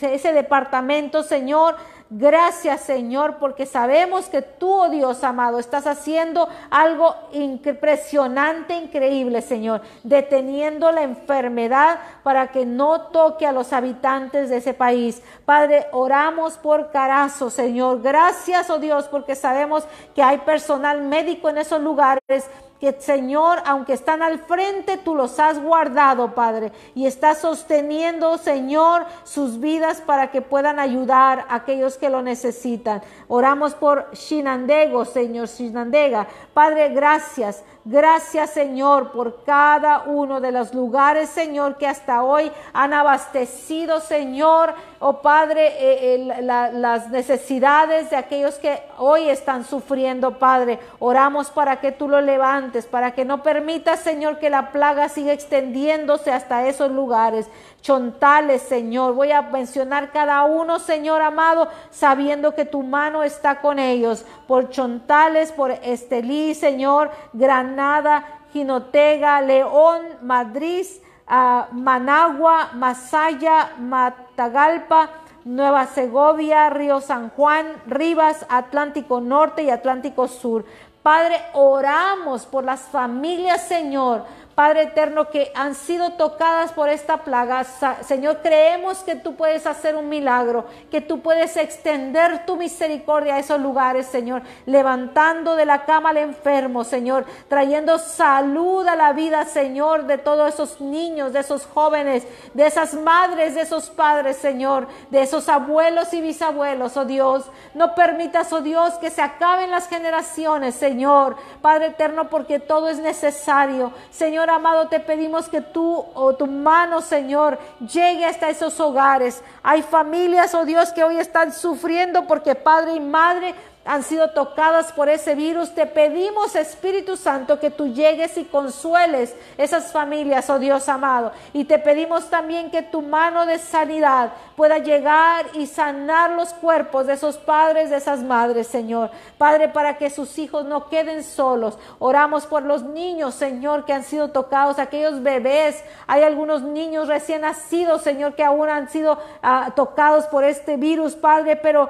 ese 0.02 0.32
departamento, 0.32 1.24
Señor, 1.24 1.76
Gracias, 2.10 2.82
Señor, 2.82 3.36
porque 3.38 3.66
sabemos 3.66 4.30
que 4.30 4.42
tú, 4.42 4.72
oh 4.72 4.90
Dios 4.90 5.26
amado, 5.26 5.60
estás 5.60 5.86
haciendo 5.88 6.48
algo 6.70 7.14
impresionante, 7.34 8.76
increíble, 8.76 9.42
Señor, 9.42 9.82
deteniendo 10.04 10.94
la 10.94 11.02
enfermedad 11.02 12.00
para 12.24 12.48
que 12.54 12.66
no 12.66 13.02
toque 13.08 13.46
a 13.46 13.52
los 13.52 13.74
habitantes 13.74 14.50
de 14.50 14.58
ese 14.58 14.74
país. 14.74 15.22
Padre, 15.44 15.88
oramos 15.92 16.58
por 16.58 16.92
Carazo, 16.92 17.50
Señor. 17.50 18.02
Gracias, 18.02 18.70
oh 18.70 18.80
Dios, 18.80 19.10
porque 19.10 19.36
sabemos 19.36 19.84
que 20.16 20.24
hay 20.24 20.38
personal 20.38 21.02
médico 21.02 21.50
en 21.50 21.58
esos 21.58 21.82
lugares 21.82 22.50
que 22.80 22.94
Señor, 23.00 23.60
aunque 23.66 23.94
están 23.94 24.22
al 24.22 24.40
frente, 24.40 24.98
tú 24.98 25.16
los 25.16 25.40
has 25.40 25.62
guardado, 25.62 26.34
Padre, 26.36 26.72
y 26.96 27.06
estás 27.06 27.40
sosteniendo, 27.40 28.38
Señor, 28.38 29.06
sus 29.24 29.60
vidas 29.60 30.02
para 30.02 30.32
que 30.32 30.42
puedan 30.42 30.80
ayudar 30.80 31.46
a 31.50 31.56
aquellos 31.56 31.98
que 31.98 32.10
lo 32.10 32.22
necesitan. 32.22 33.02
Oramos 33.28 33.74
por 33.74 34.12
Shinandego, 34.14 35.06
Señor, 35.06 35.48
Shinandega. 35.48 36.28
Padre, 36.54 36.90
gracias. 36.90 37.64
Gracias 37.90 38.50
Señor 38.50 39.14
por 39.14 39.46
cada 39.46 40.04
uno 40.08 40.42
de 40.42 40.52
los 40.52 40.74
lugares, 40.74 41.30
Señor, 41.30 41.78
que 41.78 41.88
hasta 41.88 42.22
hoy 42.22 42.52
han 42.74 42.92
abastecido, 42.92 44.02
Señor, 44.02 44.74
oh 45.00 45.22
Padre, 45.22 45.72
eh, 45.80 46.42
las 46.44 47.10
necesidades 47.10 48.10
de 48.10 48.18
aquellos 48.18 48.56
que 48.56 48.78
hoy 48.98 49.30
están 49.30 49.64
sufriendo, 49.64 50.38
Padre. 50.38 50.80
Oramos 51.00 51.50
para 51.50 51.80
que 51.80 51.94
tú 51.94 52.10
lo 52.10 52.20
levantes, 52.20 52.86
para 52.86 53.12
que 53.12 53.24
no 53.24 53.42
permitas, 53.42 54.02
Señor, 54.02 54.38
que 54.38 54.50
la 54.50 54.74
plaga 54.74 55.08
siga 55.08 55.32
extendiéndose 55.32 56.34
hasta 56.34 56.68
esos 56.68 56.92
lugares. 56.92 57.48
Chontales, 57.88 58.64
Señor. 58.64 59.14
Voy 59.14 59.32
a 59.32 59.44
mencionar 59.44 60.12
cada 60.12 60.44
uno, 60.44 60.78
Señor 60.78 61.22
amado, 61.22 61.70
sabiendo 61.90 62.54
que 62.54 62.66
tu 62.66 62.84
mano 62.84 63.24
está 63.24 63.62
con 63.62 63.80
ellos. 63.80 64.26
Por 64.46 64.72
Chontales, 64.72 65.54
por 65.54 65.72
Estelí, 65.72 66.54
Señor, 66.54 67.12
Granada, 67.32 68.26
Jinotega, 68.52 69.40
León, 69.40 70.02
Madrid, 70.22 70.86
ah, 71.28 71.70
Managua, 71.72 72.72
Masaya, 72.74 73.72
Matagalpa, 73.80 75.10
Nueva 75.46 75.86
Segovia, 75.86 76.70
Río 76.70 77.00
San 77.00 77.30
Juan, 77.30 77.68
Rivas, 77.86 78.46
Atlántico 78.50 79.22
Norte 79.22 79.64
y 79.64 79.70
Atlántico 79.70 80.28
Sur. 80.28 80.66
Padre, 81.02 81.42
oramos 81.54 82.46
por 82.46 82.66
las 82.66 82.82
familias, 82.82 83.66
Señor, 83.66 84.26
Padre 84.58 84.82
eterno, 84.82 85.30
que 85.30 85.52
han 85.54 85.76
sido 85.76 86.14
tocadas 86.14 86.72
por 86.72 86.90
esta 86.90 87.18
plaga. 87.18 87.64
Señor, 88.02 88.40
creemos 88.42 89.04
que 89.04 89.14
tú 89.14 89.36
puedes 89.36 89.68
hacer 89.68 89.96
un 89.96 90.10
milagro, 90.10 90.66
que 90.90 91.00
tú 91.00 91.22
puedes 91.22 91.56
extender 91.58 92.44
tu 92.48 92.56
misericordia 92.56 93.36
a 93.36 93.40
esos 93.40 93.62
lugares, 93.62 94.08
Señor, 94.08 94.42
levantando 94.66 95.56
de 95.56 95.68
la 95.68 95.86
cama 95.86 96.10
al 96.10 96.18
enfermo, 96.18 96.84
Señor, 96.84 97.28
trayendo 97.48 98.00
salud 98.00 98.88
a 98.88 98.96
la 98.96 99.14
vida, 99.14 99.46
Señor, 99.46 100.08
de 100.08 100.18
todos 100.18 100.52
esos 100.52 100.82
niños, 100.82 101.34
de 101.34 101.42
esos 101.42 101.68
jóvenes, 101.68 102.26
de 102.56 102.66
esas 102.66 102.96
madres, 102.96 103.54
de 103.54 103.62
esos 103.62 103.92
padres, 103.92 104.38
Señor, 104.38 104.88
de 105.12 105.22
esos 105.22 105.50
abuelos 105.50 106.12
y 106.14 106.22
bisabuelos, 106.22 106.98
oh 106.98 107.06
Dios. 107.06 107.46
No 107.76 107.94
permitas, 107.94 108.52
oh 108.52 108.62
Dios, 108.62 108.96
que 108.96 109.12
se 109.12 109.22
acaben 109.22 109.70
las 109.70 109.88
generaciones, 109.88 110.74
Señor, 110.74 111.36
Padre 111.62 111.90
eterno, 111.90 112.28
porque 112.28 112.58
todo 112.60 112.90
es 112.90 112.98
necesario. 112.98 113.92
Señor, 114.10 114.47
amado, 114.50 114.88
te 114.88 115.00
pedimos 115.00 115.50
que 115.50 115.62
tú 115.62 116.06
o 116.14 116.36
tu 116.36 116.48
mano, 116.48 117.02
Señor, 117.02 117.58
llegue 117.80 118.26
hasta 118.26 118.50
esos 118.50 118.80
hogares. 118.80 119.44
Hay 119.64 119.82
familias, 119.82 120.54
oh 120.54 120.66
Dios, 120.66 120.92
que 120.92 121.04
hoy 121.04 121.18
están 121.18 121.54
sufriendo 121.54 122.26
porque 122.26 122.56
padre 122.56 122.94
y 122.94 123.00
madre 123.00 123.54
han 123.88 124.04
sido 124.04 124.32
tocadas 124.32 124.92
por 124.92 125.08
ese 125.08 125.34
virus. 125.34 125.74
Te 125.74 125.86
pedimos, 125.86 126.56
Espíritu 126.56 127.16
Santo, 127.16 127.58
que 127.58 127.72
tú 127.72 127.88
llegues 127.88 128.38
y 128.38 128.44
consueles 128.44 129.34
esas 129.58 129.94
familias, 129.94 130.50
oh 130.50 130.60
Dios 130.60 130.90
amado. 130.90 131.32
Y 131.54 131.64
te 131.64 131.80
pedimos 131.80 132.30
también 132.30 132.70
que 132.70 132.82
tu 132.82 133.02
mano 133.02 133.46
de 133.46 133.58
sanidad 133.58 134.34
pueda 134.58 134.80
llegar 134.80 135.46
y 135.54 135.68
sanar 135.68 136.32
los 136.32 136.54
cuerpos 136.54 137.08
de 137.08 137.14
esos 137.14 137.38
padres, 137.38 137.90
de 137.90 137.96
esas 137.96 138.22
madres, 138.24 138.68
Señor. 138.68 139.10
Padre, 139.38 139.70
para 139.70 139.98
que 139.98 140.10
sus 140.10 140.38
hijos 140.38 140.66
no 140.66 140.90
queden 140.90 141.24
solos. 141.24 141.80
Oramos 142.00 142.46
por 142.46 142.64
los 142.64 142.84
niños, 142.84 143.36
Señor, 143.36 143.86
que 143.86 143.94
han 143.94 144.04
sido 144.04 144.28
tocados, 144.28 144.80
aquellos 144.80 145.24
bebés. 145.24 145.82
Hay 146.08 146.24
algunos 146.24 146.62
niños 146.62 147.08
recién 147.08 147.42
nacidos, 147.42 148.02
Señor, 148.02 148.36
que 148.36 148.44
aún 148.44 148.68
han 148.68 148.90
sido 148.90 149.18
ah, 149.42 149.72
tocados 149.78 150.26
por 150.26 150.44
este 150.44 150.76
virus, 150.76 151.16
Padre, 151.16 151.56
pero 151.56 151.90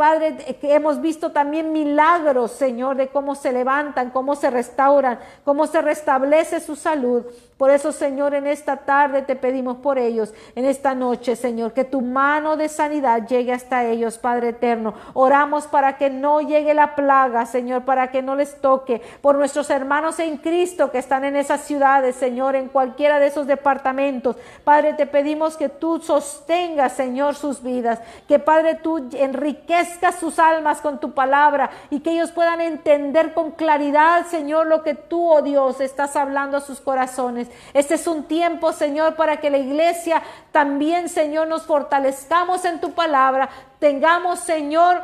Padre, 0.00 0.34
que 0.58 0.74
hemos 0.74 1.02
visto 1.02 1.30
también 1.30 1.74
milagros, 1.74 2.52
Señor, 2.52 2.96
de 2.96 3.08
cómo 3.08 3.34
se 3.34 3.52
levantan, 3.52 4.08
cómo 4.08 4.34
se 4.34 4.48
restauran, 4.48 5.18
cómo 5.44 5.66
se 5.66 5.82
restablece 5.82 6.60
su 6.60 6.74
salud. 6.74 7.26
Por 7.58 7.68
eso, 7.68 7.92
Señor, 7.92 8.32
en 8.32 8.46
esta 8.46 8.78
tarde 8.78 9.20
te 9.20 9.36
pedimos 9.36 9.76
por 9.76 9.98
ellos, 9.98 10.32
en 10.54 10.64
esta 10.64 10.94
noche, 10.94 11.36
Señor, 11.36 11.74
que 11.74 11.84
tu 11.84 12.00
mano 12.00 12.56
de 12.56 12.70
sanidad 12.70 13.28
llegue 13.28 13.52
hasta 13.52 13.84
ellos, 13.84 14.16
Padre 14.16 14.48
eterno. 14.48 14.94
Oramos 15.12 15.66
para 15.66 15.98
que 15.98 16.08
no 16.08 16.40
llegue 16.40 16.72
la 16.72 16.94
plaga, 16.94 17.44
Señor, 17.44 17.84
para 17.84 18.10
que 18.10 18.22
no 18.22 18.34
les 18.34 18.58
toque. 18.62 19.02
Por 19.20 19.36
nuestros 19.36 19.68
hermanos 19.68 20.18
en 20.20 20.38
Cristo 20.38 20.90
que 20.90 20.96
están 20.96 21.24
en 21.24 21.36
esas 21.36 21.60
ciudades, 21.60 22.16
Señor, 22.16 22.56
en 22.56 22.68
cualquiera 22.68 23.18
de 23.18 23.26
esos 23.26 23.46
departamentos. 23.46 24.36
Padre, 24.64 24.94
te 24.94 25.04
pedimos 25.04 25.58
que 25.58 25.68
tú 25.68 26.00
sostengas, 26.00 26.94
Señor, 26.94 27.34
sus 27.34 27.62
vidas. 27.62 28.00
Que, 28.26 28.38
Padre, 28.38 28.76
tú 28.76 29.06
enriquezcas 29.12 29.89
sus 30.18 30.38
almas 30.38 30.80
con 30.80 30.98
tu 30.98 31.12
palabra 31.12 31.70
y 31.90 32.00
que 32.00 32.12
ellos 32.12 32.30
puedan 32.30 32.60
entender 32.60 33.34
con 33.34 33.52
claridad, 33.52 34.26
Señor, 34.26 34.66
lo 34.66 34.82
que 34.82 34.94
tú, 34.94 35.30
oh 35.30 35.42
Dios, 35.42 35.80
estás 35.80 36.16
hablando 36.16 36.56
a 36.56 36.60
sus 36.60 36.80
corazones. 36.80 37.48
Este 37.74 37.94
es 37.94 38.06
un 38.06 38.24
tiempo, 38.24 38.72
Señor, 38.72 39.16
para 39.16 39.38
que 39.38 39.50
la 39.50 39.58
iglesia 39.58 40.22
también, 40.52 41.08
Señor, 41.08 41.48
nos 41.48 41.62
fortalezcamos 41.62 42.64
en 42.64 42.80
tu 42.80 42.92
palabra. 42.92 43.48
Tengamos, 43.78 44.40
Señor, 44.40 45.02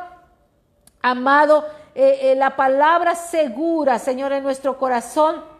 amado, 1.01 1.65
eh, 1.95 2.31
eh, 2.31 2.35
la 2.35 2.55
palabra 2.55 3.15
segura, 3.15 3.99
Señor, 3.99 4.31
en 4.31 4.43
nuestro 4.43 4.77
corazón 4.77 5.56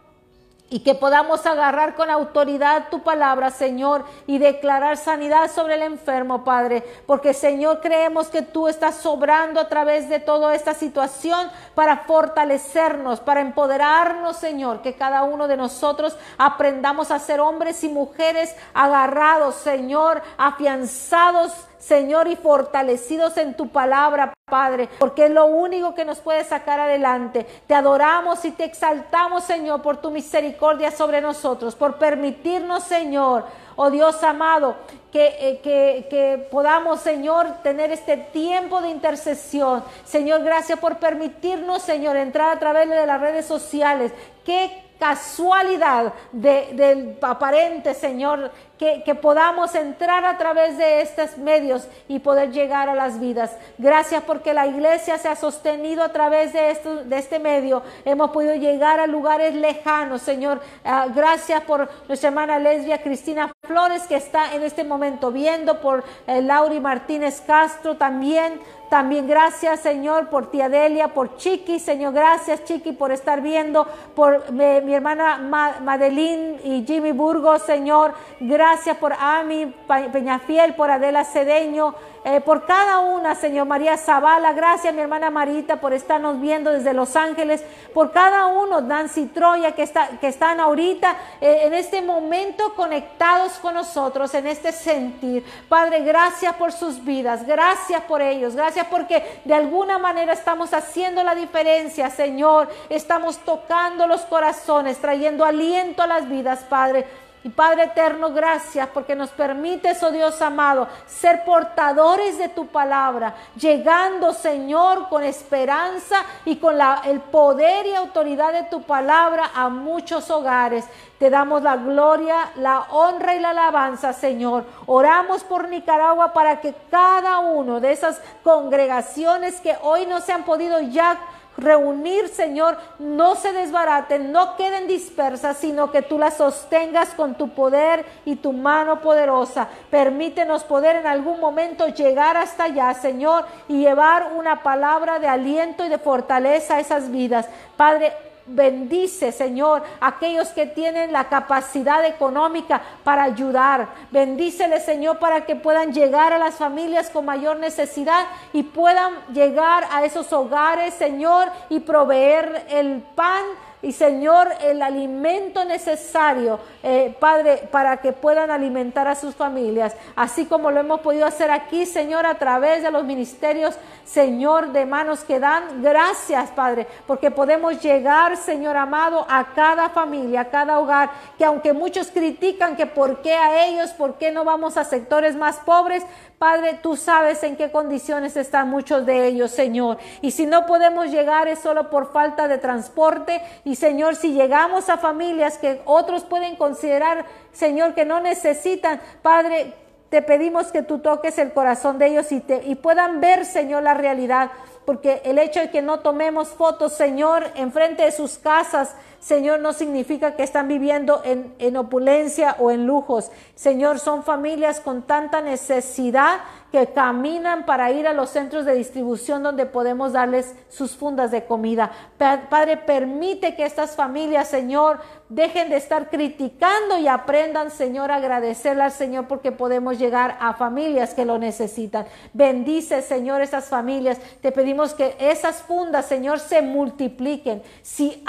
y 0.70 0.80
que 0.80 0.96
podamos 0.96 1.46
agarrar 1.46 1.96
con 1.96 2.10
autoridad 2.10 2.90
tu 2.90 3.02
palabra, 3.02 3.52
Señor, 3.52 4.04
y 4.26 4.38
declarar 4.38 4.98
sanidad 4.98 5.50
sobre 5.50 5.76
el 5.76 5.82
enfermo, 5.82 6.44
Padre. 6.44 6.84
Porque, 7.06 7.34
Señor, 7.34 7.80
creemos 7.80 8.28
que 8.28 8.42
tú 8.42 8.68
estás 8.68 8.96
sobrando 8.96 9.62
a 9.62 9.70
través 9.70 10.10
de 10.10 10.20
toda 10.20 10.54
esta 10.56 10.74
situación 10.74 11.50
para 11.74 12.00
fortalecernos, 12.00 13.22
para 13.22 13.40
empoderarnos, 13.40 14.38
Señor. 14.38 14.82
Que 14.82 14.96
cada 14.96 15.24
uno 15.24 15.48
de 15.48 15.56
nosotros 15.56 16.18
aprendamos 16.38 17.12
a 17.12 17.20
ser 17.20 17.40
hombres 17.40 17.84
y 17.86 17.90
mujeres 17.90 18.54
agarrados, 18.74 19.56
Señor, 19.56 20.22
afianzados 20.38 21.67
Señor, 21.88 22.28
y 22.28 22.36
fortalecidos 22.36 23.38
en 23.38 23.54
tu 23.54 23.70
palabra, 23.70 24.34
Padre, 24.44 24.90
porque 25.00 25.28
es 25.28 25.32
lo 25.32 25.46
único 25.46 25.96
que 25.96 26.04
nos 26.04 26.20
puede 26.20 26.44
sacar 26.44 26.82
adelante. 26.82 27.46
Te 27.66 27.74
adoramos 27.74 28.44
y 28.44 28.52
te 28.52 28.66
exaltamos, 28.66 29.46
Señor, 29.46 29.82
por 29.82 29.96
tu 29.96 30.12
misericordia 30.12 30.92
sobre 30.92 31.22
nosotros, 31.22 31.76
por 31.76 31.96
permitirnos, 31.96 32.84
Señor, 32.84 33.46
oh 33.78 33.90
Dios 33.90 34.22
amado, 34.22 34.76
que, 35.14 35.28
eh, 35.40 35.62
que, 35.64 36.08
que, 36.10 36.48
podamos, 36.52 37.00
Señor, 37.00 37.64
tener 37.64 37.90
este 37.94 38.18
tiempo 38.18 38.82
de 38.82 38.90
intercesión. 38.90 39.82
Señor, 40.04 40.44
gracias 40.44 40.80
por 40.80 40.98
permitirnos, 40.98 41.84
Señor, 41.84 42.18
entrar 42.18 42.50
a 42.50 42.60
través 42.60 42.90
de 42.90 43.06
las 43.06 43.22
redes 43.22 43.46
sociales. 43.46 44.12
Qué 44.44 44.87
casualidad 45.00 46.14
del 46.32 47.18
aparente, 47.22 47.94
Señor, 47.94 48.52
que, 48.78 49.16
podamos 49.16 49.74
entrar 49.74 50.24
a 50.26 50.38
través 50.38 50.78
de 50.78 51.02
estos 51.02 51.38
medios 51.38 51.88
y 52.08 52.20
poder 52.20 52.52
llegar 52.52 52.90
a 52.90 52.96
las 52.96 53.20
vidas. 53.20 53.58
Gracias 53.78 54.24
porque 54.24 54.54
la 54.54 54.68
iglesia 54.68 55.18
se 55.18 55.28
ha 55.28 55.36
sostenido 55.36 56.04
a 56.04 56.10
través 56.10 56.54
de, 56.54 56.72
esto, 56.72 57.04
de 57.04 57.18
este 57.18 57.40
medio. 57.40 57.82
Hemos 58.06 58.32
podido 58.32 58.56
llegar 58.56 59.00
a 59.00 59.08
lugares 59.08 59.56
lejanos, 59.56 60.22
Señor. 60.22 60.62
Ah, 60.86 61.08
gracias 61.14 61.62
por 61.64 61.90
nuestra 62.08 62.30
hermana 62.30 62.60
lesbia 62.60 63.02
Cristina 63.02 63.52
Flores 63.66 64.04
que 64.04 64.16
está 64.16 64.54
en 64.54 64.64
este 64.64 64.84
momento 64.84 65.32
viendo, 65.32 65.82
por 65.82 66.04
eh, 66.28 66.42
Lauri 66.42 66.80
Martínez 66.80 67.42
Castro 67.42 67.98
también. 67.98 68.60
También 68.90 69.28
gracias, 69.28 69.82
Señor, 69.82 70.30
por 70.30 70.50
tía 70.50 70.70
Delia, 70.70 71.10
por 71.10 71.36
Chiqui, 71.36 71.78
Señor, 71.80 72.14
gracias, 72.14 72.64
Chiqui, 72.64 72.94
por 72.94 73.12
estar 73.12 73.42
viendo, 73.42 73.86
por 74.16 74.52
mi 74.52 74.94
hermana 74.94 75.38
Madeline 75.84 76.62
y 76.64 76.86
Jimmy 76.86 77.12
Burgos, 77.12 77.64
Señor, 77.64 78.14
gracias 78.40 78.96
por 78.98 79.12
Ami 79.14 79.74
Peñafiel, 80.14 80.74
por 80.76 80.90
Adela 80.90 81.26
Cedeño, 81.26 81.96
eh, 82.24 82.42
por 82.42 82.66
cada 82.66 83.00
una, 83.00 83.36
Señor 83.36 83.68
María 83.68 83.98
Zavala, 83.98 84.52
gracias 84.54 84.94
mi 84.94 85.02
hermana 85.02 85.30
Marita 85.30 85.78
por 85.78 85.94
estarnos 85.94 86.42
viendo 86.42 86.72
desde 86.72 86.94
Los 86.94 87.16
Ángeles, 87.16 87.64
por 87.94 88.12
cada 88.12 88.48
uno, 88.48 88.82
Nancy 88.82 89.28
Troya, 89.28 89.74
que, 89.74 89.84
está, 89.84 90.10
que 90.20 90.28
están 90.28 90.60
ahorita 90.60 91.16
eh, 91.40 91.62
en 91.64 91.74
este 91.74 92.02
momento 92.02 92.74
conectados 92.76 93.54
con 93.54 93.76
nosotros, 93.76 94.34
en 94.34 94.48
este 94.48 94.72
sentir. 94.72 95.46
Padre, 95.70 96.02
gracias 96.02 96.56
por 96.56 96.72
sus 96.72 97.04
vidas, 97.04 97.46
gracias 97.46 98.02
por 98.04 98.22
ellos, 98.22 98.56
gracias 98.56 98.88
porque 98.88 99.42
de 99.46 99.54
alguna 99.54 99.98
manera 99.98 100.34
estamos 100.34 100.74
haciendo 100.74 101.24
la 101.24 101.36
diferencia, 101.36 102.10
Señor, 102.10 102.70
estamos 102.90 103.38
tocando 103.40 104.08
los 104.08 104.22
corazones, 104.22 105.00
trayendo 105.00 105.46
aliento 105.46 106.02
a 106.02 106.08
las 106.08 106.28
vidas, 106.28 106.66
Padre. 106.70 107.06
Y 107.48 107.50
Padre 107.50 107.84
eterno, 107.86 108.34
gracias 108.34 108.90
porque 108.90 109.16
nos 109.16 109.30
permites, 109.30 110.04
oh 110.04 110.12
Dios 110.12 110.42
amado, 110.42 110.86
ser 111.06 111.46
portadores 111.46 112.38
de 112.38 112.50
tu 112.50 112.68
palabra, 112.68 113.36
llegando, 113.56 114.34
Señor, 114.34 115.08
con 115.08 115.24
esperanza 115.24 116.26
y 116.44 116.58
con 116.58 116.78
la, 116.78 117.04
el 117.06 117.22
poder 117.22 117.86
y 117.86 117.96
autoridad 117.96 118.52
de 118.52 118.64
tu 118.64 118.82
palabra 118.82 119.52
a 119.56 119.70
muchos 119.70 120.30
hogares. 120.30 120.84
Te 121.20 121.30
damos 121.30 121.64
la 121.64 121.78
gloria, 121.78 122.52
la 122.58 122.82
honra 122.90 123.34
y 123.34 123.40
la 123.40 123.52
alabanza, 123.52 124.12
Señor. 124.12 124.66
Oramos 124.86 125.46
por 125.46 125.70
Nicaragua 125.70 126.34
para 126.34 126.60
que 126.60 126.76
cada 126.92 127.40
uno 127.40 127.80
de 127.80 127.94
esas 127.94 128.22
congregaciones 128.44 129.62
que 129.62 129.78
hoy 129.84 130.06
no 130.06 130.20
se 130.20 130.34
han 130.34 130.44
podido 130.44 130.82
ya 130.82 131.18
reunir, 131.58 132.30
Señor, 132.30 132.78
no 133.00 133.36
se 133.36 133.52
desbaraten, 133.52 134.32
no 134.32 134.56
queden 134.56 134.88
dispersas, 134.88 135.58
sino 135.58 135.92
que 135.92 136.02
tú 136.02 136.20
las 136.20 136.38
sostengas 136.38 137.10
con 137.10 137.36
tu 137.36 137.50
poder 137.50 138.06
y 138.26 138.36
tu 138.36 138.54
mano 138.54 139.02
poderosa. 139.02 139.68
Permítenos 139.90 140.64
poder 140.64 140.98
en 140.98 141.08
algún 141.08 141.40
momento 141.40 141.88
llegar 141.88 142.38
hasta 142.38 142.66
allá, 142.66 142.94
Señor, 142.94 143.46
y 143.68 143.80
llevar 143.80 144.32
una 144.36 144.64
palabra 144.64 145.20
de 145.20 145.28
aliento 145.28 145.86
y 145.86 145.90
de 145.90 145.98
fortaleza 145.98 146.76
a 146.76 146.80
esas 146.80 147.12
vidas. 147.12 147.48
Padre, 147.76 148.14
Bendice, 148.48 149.32
Señor, 149.32 149.84
aquellos 150.00 150.50
que 150.50 150.66
tienen 150.66 151.12
la 151.12 151.26
capacidad 151.26 152.06
económica 152.06 152.82
para 153.04 153.24
ayudar. 153.24 153.90
Bendícele, 154.10 154.80
Señor, 154.80 155.20
para 155.20 155.46
que 155.46 155.56
puedan 155.56 155.94
llegar 155.94 156.32
a 156.32 156.38
las 156.38 156.56
familias 156.56 157.10
con 157.10 157.26
mayor 157.26 157.58
necesidad 157.58 158.26
y 158.54 158.64
puedan 158.64 159.14
llegar 159.34 159.86
a 159.92 160.06
esos 160.06 160.32
hogares, 160.32 160.94
Señor, 160.94 161.50
y 161.70 161.82
proveer 161.82 162.66
el 162.70 163.02
pan 163.16 163.44
y 163.82 163.92
Señor, 163.92 164.50
el 164.64 164.82
alimento 164.82 165.64
necesario, 165.64 166.60
eh, 166.82 167.16
Padre, 167.20 167.68
para 167.72 167.98
que 167.98 168.12
puedan 168.12 168.50
alimentar 168.50 169.08
a 169.08 169.14
sus 169.14 169.36
familias, 169.36 169.96
así 170.16 170.46
como 170.46 170.72
lo 170.72 170.80
hemos 170.80 171.02
podido 171.02 171.28
hacer 171.28 171.52
aquí, 171.52 171.86
Señor, 171.86 172.26
a 172.26 172.40
través 172.40 172.82
de 172.82 172.90
los 172.90 173.04
ministerios, 173.04 173.78
Señor, 174.04 174.72
de 174.72 174.88
manos 174.88 175.24
que 175.24 175.40
dan. 175.40 175.84
Gracias, 175.84 176.50
Padre, 176.52 176.88
porque 177.06 177.30
podemos 177.30 177.80
llegar, 177.80 178.36
Señor 178.38 178.78
amado, 178.78 179.28
a 179.30 179.54
cada 179.54 179.90
familia, 179.90 180.42
a 180.42 180.50
cada 180.50 180.80
hogar, 180.80 181.12
que 181.38 181.46
aunque 181.46 181.74
muchos 181.74 182.10
critican 182.10 182.76
que 182.76 182.88
por 182.88 183.22
qué 183.22 183.36
a 183.36 183.68
ellos, 183.68 183.92
por 183.92 184.16
qué 184.16 184.32
no 184.32 184.44
vamos 184.44 184.78
a 184.78 184.86
sectores 184.86 185.36
más 185.36 185.58
pobres, 185.58 186.04
Padre, 186.38 186.80
tú 186.84 186.96
sabes 186.96 187.42
en 187.42 187.56
qué 187.56 187.72
condiciones 187.72 188.38
están 188.38 188.70
muchos 188.70 189.08
de 189.08 189.26
ellos, 189.26 189.50
Señor. 189.50 189.98
Y 190.22 190.30
si 190.30 190.46
no 190.46 190.68
podemos 190.68 191.08
llegar 191.08 191.48
es 191.48 191.58
solo 191.58 191.90
por 191.90 192.12
falta 192.12 192.48
de 192.48 192.60
transporte. 192.60 193.42
Y 193.64 193.76
Señor, 193.76 194.16
si 194.16 194.34
llegamos 194.34 194.88
a 194.90 194.98
familias 194.98 195.58
que 195.58 195.82
otros 195.86 196.26
pueden 196.26 196.56
considerar, 196.56 197.26
Señor, 197.52 197.96
que 197.96 198.06
no 198.06 198.20
necesitan, 198.20 199.02
Padre, 199.24 199.74
te 200.10 200.22
pedimos 200.22 200.68
que 200.72 200.84
tú 200.84 201.00
toques 201.00 201.40
el 201.40 201.54
corazón 201.54 201.98
de 201.98 202.06
ellos 202.06 202.32
y, 202.32 202.40
te, 202.40 202.62
y 202.66 202.76
puedan 202.76 203.20
ver, 203.20 203.44
Señor, 203.44 203.82
la 203.82 203.96
realidad. 203.96 204.52
Porque 204.86 205.24
el 205.26 205.40
hecho 205.40 205.60
de 205.60 205.72
que 205.72 205.82
no 205.82 206.02
tomemos 206.02 206.50
fotos, 206.50 206.94
Señor, 206.94 207.46
enfrente 207.56 208.04
de 208.04 208.12
sus 208.12 208.38
casas, 208.38 208.96
Señor, 209.28 209.60
no 209.60 209.74
significa 209.74 210.38
que 210.38 210.44
están 210.44 210.70
viviendo 210.70 211.22
en, 211.26 211.54
en, 211.60 211.76
opulencia 211.76 212.56
o 212.60 212.72
en 212.72 212.88
lujos. 212.88 213.30
Señor, 213.56 214.00
son 214.00 214.24
familias 214.24 214.80
con 214.80 215.02
tanta 215.02 215.42
necesidad 215.42 216.40
que 216.72 216.88
caminan 216.88 217.66
para 217.66 217.92
ir 217.92 218.08
a 218.08 218.14
los 218.14 218.30
centros 218.30 218.66
de 218.66 218.76
distribución 218.76 219.42
donde 219.42 219.66
podemos 219.66 220.14
darles 220.14 220.54
sus 220.70 220.96
fundas 220.98 221.32
de 221.32 221.46
comida. 221.46 221.92
Padre, 222.18 222.78
permite 222.78 223.56
que 223.56 223.66
estas 223.66 223.96
familias, 223.96 224.50
Señor, 224.50 225.00
dejen 225.30 225.70
de 225.70 225.78
estar 225.78 226.10
criticando 226.10 226.98
y 226.98 227.08
aprendan, 227.08 227.72
Señor, 227.72 228.12
a 228.12 228.16
agradecerle 228.16 228.84
al 228.84 228.92
Señor 228.92 229.28
porque 229.28 229.52
podemos 229.52 229.98
llegar 229.98 230.38
a 230.42 230.54
familias 230.54 231.14
que 231.14 231.26
lo 231.26 231.38
necesitan. 231.38 232.06
Bendice, 232.34 233.02
Señor, 233.02 233.42
esas 233.42 233.66
familias. 233.66 234.20
Te 234.42 234.52
pedimos 234.52 234.94
que 234.94 235.16
esas 235.20 235.62
fundas, 235.62 236.06
Señor, 236.06 236.40
se 236.40 236.62
multipliquen. 236.62 237.64
Si 237.82 238.24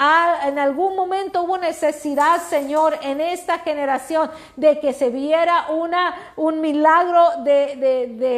en 0.45 0.59
algún 0.59 0.95
momento 0.95 1.43
hubo 1.43 1.57
necesidad, 1.57 2.41
Señor, 2.41 2.97
en 3.01 3.19
esta 3.19 3.59
generación 3.59 4.29
de 4.55 4.79
que 4.79 4.93
se 4.93 5.09
viera 5.09 5.67
una, 5.69 6.33
un 6.37 6.61
milagro 6.61 7.43
de, 7.43 7.75
de 7.75 8.28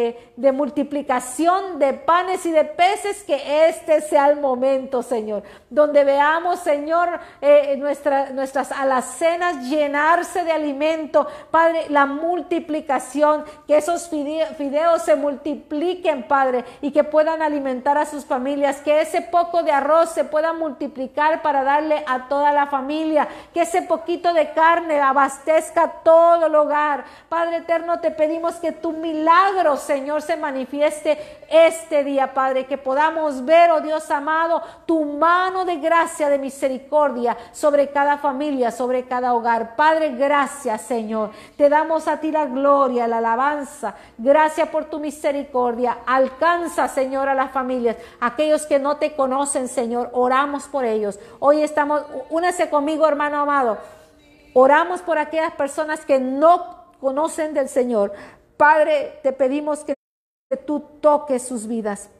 multiplicación 0.51 1.79
de 1.79 1.93
panes 1.93 2.45
y 2.45 2.51
de 2.51 2.65
peces, 2.65 3.23
que 3.23 3.67
este 3.67 4.01
sea 4.01 4.29
el 4.29 4.39
momento, 4.39 5.03
Señor, 5.03 5.43
donde 5.69 6.03
veamos, 6.03 6.59
Señor, 6.59 7.19
eh, 7.41 7.75
nuestra, 7.77 8.29
nuestras 8.31 8.71
alacenas 8.71 9.69
llenarse 9.69 10.43
de 10.43 10.51
alimento, 10.51 11.27
Padre, 11.49 11.85
la 11.89 12.05
multiplicación, 12.05 13.45
que 13.67 13.77
esos 13.77 14.09
fideos 14.09 15.01
se 15.01 15.15
multipliquen, 15.15 16.27
Padre, 16.27 16.65
y 16.81 16.91
que 16.91 17.03
puedan 17.03 17.41
alimentar 17.41 17.97
a 17.97 18.05
sus 18.05 18.25
familias, 18.25 18.81
que 18.81 19.01
ese 19.01 19.21
poco 19.21 19.63
de 19.63 19.71
arroz 19.71 20.11
se 20.11 20.23
pueda 20.23 20.53
multiplicar 20.53 21.41
para 21.41 21.63
darle 21.63 22.03
a 22.07 22.27
toda 22.27 22.51
la 22.51 22.67
familia, 22.67 23.27
que 23.53 23.61
ese 23.61 23.81
poquito 23.81 24.33
de 24.33 24.51
carne 24.51 24.99
abastezca 24.99 25.87
todo 26.03 26.45
el 26.45 26.55
hogar. 26.55 27.05
Padre 27.29 27.57
eterno, 27.57 27.99
te 27.99 28.11
pedimos 28.11 28.55
que 28.55 28.71
tu 28.71 28.91
milagro, 28.91 29.77
Señor, 29.81 30.21
se 30.21 30.37
manifieste 30.37 31.17
este 31.49 32.03
día, 32.03 32.33
Padre, 32.33 32.65
que 32.65 32.77
podamos 32.77 33.43
ver, 33.43 33.71
oh 33.71 33.81
Dios 33.81 34.09
amado, 34.09 34.61
tu 34.85 35.03
mano 35.03 35.65
de 35.65 35.77
gracia, 35.77 36.29
de 36.29 36.37
misericordia 36.37 37.37
sobre 37.51 37.89
cada 37.89 38.17
familia, 38.17 38.71
sobre 38.71 39.05
cada 39.05 39.33
hogar. 39.33 39.75
Padre, 39.75 40.11
gracias, 40.15 40.81
Señor. 40.81 41.31
Te 41.57 41.69
damos 41.69 42.07
a 42.07 42.17
ti 42.17 42.31
la 42.31 42.45
gloria, 42.45 43.07
la 43.07 43.17
alabanza. 43.17 43.95
Gracias 44.17 44.69
por 44.69 44.85
tu 44.85 44.99
misericordia. 44.99 45.99
Alcanza, 46.05 46.87
Señor, 46.87 47.27
a 47.27 47.33
las 47.33 47.51
familias, 47.51 47.97
aquellos 48.19 48.65
que 48.65 48.79
no 48.79 48.97
te 48.97 49.15
conocen, 49.15 49.67
Señor. 49.67 50.09
Oramos 50.13 50.65
por 50.65 50.85
ellos. 50.85 51.19
Hoy 51.39 51.61
estamos, 51.61 52.03
únese 52.29 52.69
conmigo, 52.69 53.07
hermano 53.07 53.41
amado. 53.41 53.77
Oramos 54.53 55.01
por 55.01 55.17
aquellas 55.17 55.53
personas 55.53 56.05
que 56.05 56.19
no 56.19 56.81
conocen 56.99 57.53
del 57.53 57.69
Señor. 57.69 58.13
Padre, 58.61 59.17
te 59.23 59.33
pedimos 59.33 59.83
que 59.83 59.95
tú 60.67 60.81
toques 61.01 61.41
sus 61.41 61.65
vidas. 61.65 62.11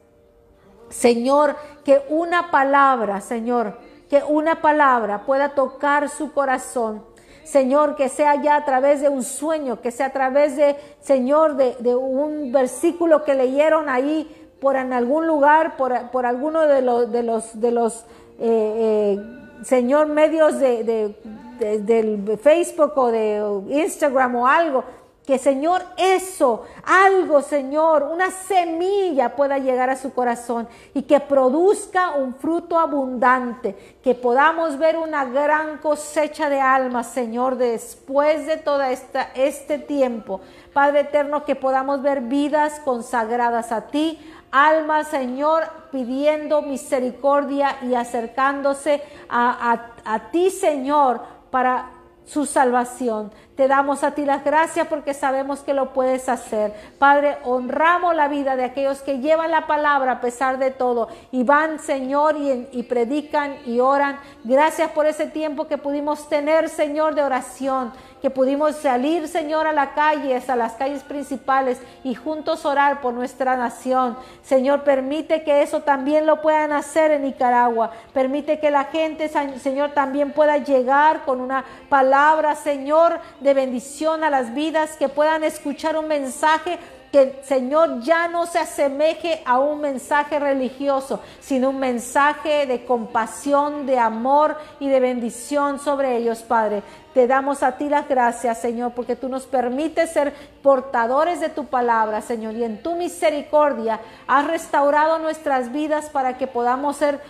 Señor, 0.88 1.54
que 1.84 2.02
una 2.08 2.50
palabra, 2.50 3.20
Señor, 3.20 3.78
que 4.10 4.24
una 4.24 4.60
palabra 4.60 5.24
pueda 5.24 5.50
tocar 5.50 6.08
su 6.08 6.32
corazón. 6.32 7.04
Señor, 7.44 7.94
que 7.94 8.08
sea 8.08 8.42
ya 8.42 8.56
a 8.56 8.64
través 8.64 9.00
de 9.02 9.08
un 9.08 9.22
sueño, 9.22 9.80
que 9.80 9.92
sea 9.92 10.06
a 10.06 10.12
través 10.12 10.56
de, 10.56 10.74
Señor, 10.98 11.54
de, 11.54 11.94
un 11.94 12.50
versículo 12.50 13.22
que 13.22 13.34
leyeron 13.34 13.88
ahí 13.88 14.50
por 14.60 14.74
en 14.74 14.92
algún 14.92 15.28
lugar, 15.28 15.76
por, 15.76 16.10
por 16.10 16.26
alguno 16.26 16.62
de 16.62 16.82
los, 16.82 17.12
de 17.12 17.22
los, 17.22 17.60
de 17.60 17.70
los 17.70 18.00
eh, 18.40 19.16
eh, 19.20 19.20
Señor, 19.62 20.08
medios 20.08 20.58
de, 20.58 20.82
de, 20.82 21.78
del 21.78 22.36
Facebook 22.36 22.94
o 22.96 23.12
de 23.12 23.62
Instagram 23.68 24.34
o 24.34 24.48
algo, 24.48 24.82
que 25.26 25.38
Señor, 25.38 25.82
eso, 25.96 26.64
algo 26.84 27.42
Señor, 27.42 28.02
una 28.02 28.30
semilla 28.30 29.36
pueda 29.36 29.58
llegar 29.58 29.88
a 29.88 29.96
su 29.96 30.12
corazón 30.12 30.68
y 30.94 31.02
que 31.02 31.20
produzca 31.20 32.16
un 32.16 32.34
fruto 32.34 32.76
abundante, 32.78 33.98
que 34.02 34.16
podamos 34.16 34.78
ver 34.78 34.98
una 34.98 35.24
gran 35.24 35.78
cosecha 35.78 36.48
de 36.50 36.60
almas, 36.60 37.06
Señor, 37.08 37.56
después 37.56 38.46
de 38.46 38.56
todo 38.56 38.82
este 38.82 39.78
tiempo. 39.78 40.40
Padre 40.72 41.00
eterno, 41.00 41.44
que 41.44 41.54
podamos 41.54 42.02
ver 42.02 42.22
vidas 42.22 42.80
consagradas 42.80 43.70
a 43.70 43.88
ti, 43.88 44.18
almas, 44.50 45.06
Señor, 45.08 45.64
pidiendo 45.92 46.62
misericordia 46.62 47.76
y 47.82 47.94
acercándose 47.94 49.02
a, 49.28 49.72
a, 50.04 50.14
a 50.14 50.30
ti, 50.30 50.50
Señor, 50.50 51.20
para 51.50 51.90
su 52.24 52.46
salvación. 52.46 53.30
Te 53.56 53.68
damos 53.68 54.02
a 54.02 54.12
ti 54.12 54.24
las 54.24 54.44
gracias 54.44 54.86
porque 54.86 55.12
sabemos 55.12 55.60
que 55.60 55.74
lo 55.74 55.92
puedes 55.92 56.28
hacer. 56.30 56.72
Padre, 56.98 57.36
honramos 57.44 58.14
la 58.14 58.28
vida 58.28 58.56
de 58.56 58.64
aquellos 58.64 59.02
que 59.02 59.18
llevan 59.18 59.50
la 59.50 59.66
palabra 59.66 60.12
a 60.12 60.20
pesar 60.20 60.58
de 60.58 60.70
todo 60.70 61.08
y 61.30 61.44
van, 61.44 61.78
Señor, 61.78 62.36
y, 62.38 62.82
predican 62.84 63.56
y 63.66 63.80
oran. 63.80 64.18
Gracias 64.44 64.90
por 64.92 65.06
ese 65.06 65.26
tiempo 65.26 65.66
que 65.66 65.76
pudimos 65.76 66.28
tener, 66.30 66.70
Señor, 66.70 67.14
de 67.14 67.22
oración 67.22 67.92
que 68.22 68.30
pudimos 68.30 68.76
salir, 68.76 69.26
Señor, 69.26 69.66
a 69.66 69.72
la 69.72 69.94
calle, 69.94 70.40
a 70.46 70.56
las 70.56 70.74
calles 70.74 71.02
principales 71.02 71.80
y 72.04 72.14
juntos 72.14 72.64
orar 72.64 73.00
por 73.00 73.12
nuestra 73.12 73.56
nación. 73.56 74.16
Señor, 74.44 74.84
permite 74.84 75.42
que 75.42 75.60
eso 75.60 75.80
también 75.80 76.24
lo 76.24 76.40
puedan 76.40 76.70
hacer 76.70 77.10
en 77.10 77.22
Nicaragua. 77.22 77.90
Permite 78.14 78.60
que 78.60 78.70
la 78.70 78.84
gente, 78.84 79.28
Señor, 79.28 79.90
también 79.90 80.30
pueda 80.30 80.58
llegar 80.58 81.24
con 81.24 81.40
una 81.40 81.64
palabra, 81.88 82.54
Señor, 82.54 83.18
de 83.42 83.54
bendición 83.54 84.24
a 84.24 84.30
las 84.30 84.54
vidas, 84.54 84.96
que 84.96 85.08
puedan 85.08 85.44
escuchar 85.44 85.96
un 85.96 86.08
mensaje 86.08 86.78
que 87.12 87.42
Señor 87.44 88.00
ya 88.00 88.26
no 88.26 88.46
se 88.46 88.58
asemeje 88.58 89.42
a 89.44 89.58
un 89.58 89.82
mensaje 89.82 90.38
religioso, 90.38 91.20
sino 91.40 91.68
un 91.68 91.78
mensaje 91.78 92.66
de 92.66 92.86
compasión, 92.86 93.84
de 93.84 93.98
amor 93.98 94.56
y 94.80 94.88
de 94.88 94.98
bendición 94.98 95.78
sobre 95.78 96.16
ellos, 96.16 96.40
Padre. 96.40 96.82
Te 97.12 97.26
damos 97.26 97.62
a 97.62 97.76
ti 97.76 97.90
las 97.90 98.08
gracias, 98.08 98.62
Señor, 98.62 98.92
porque 98.92 99.14
tú 99.14 99.28
nos 99.28 99.44
permites 99.44 100.10
ser 100.10 100.32
portadores 100.62 101.38
de 101.40 101.50
tu 101.50 101.66
palabra, 101.66 102.22
Señor, 102.22 102.54
y 102.54 102.64
en 102.64 102.82
tu 102.82 102.96
misericordia 102.96 104.00
has 104.26 104.46
restaurado 104.46 105.18
nuestras 105.18 105.70
vidas 105.70 106.08
para 106.08 106.38
que 106.38 106.46
podamos 106.46 106.96
ser, 106.96 107.20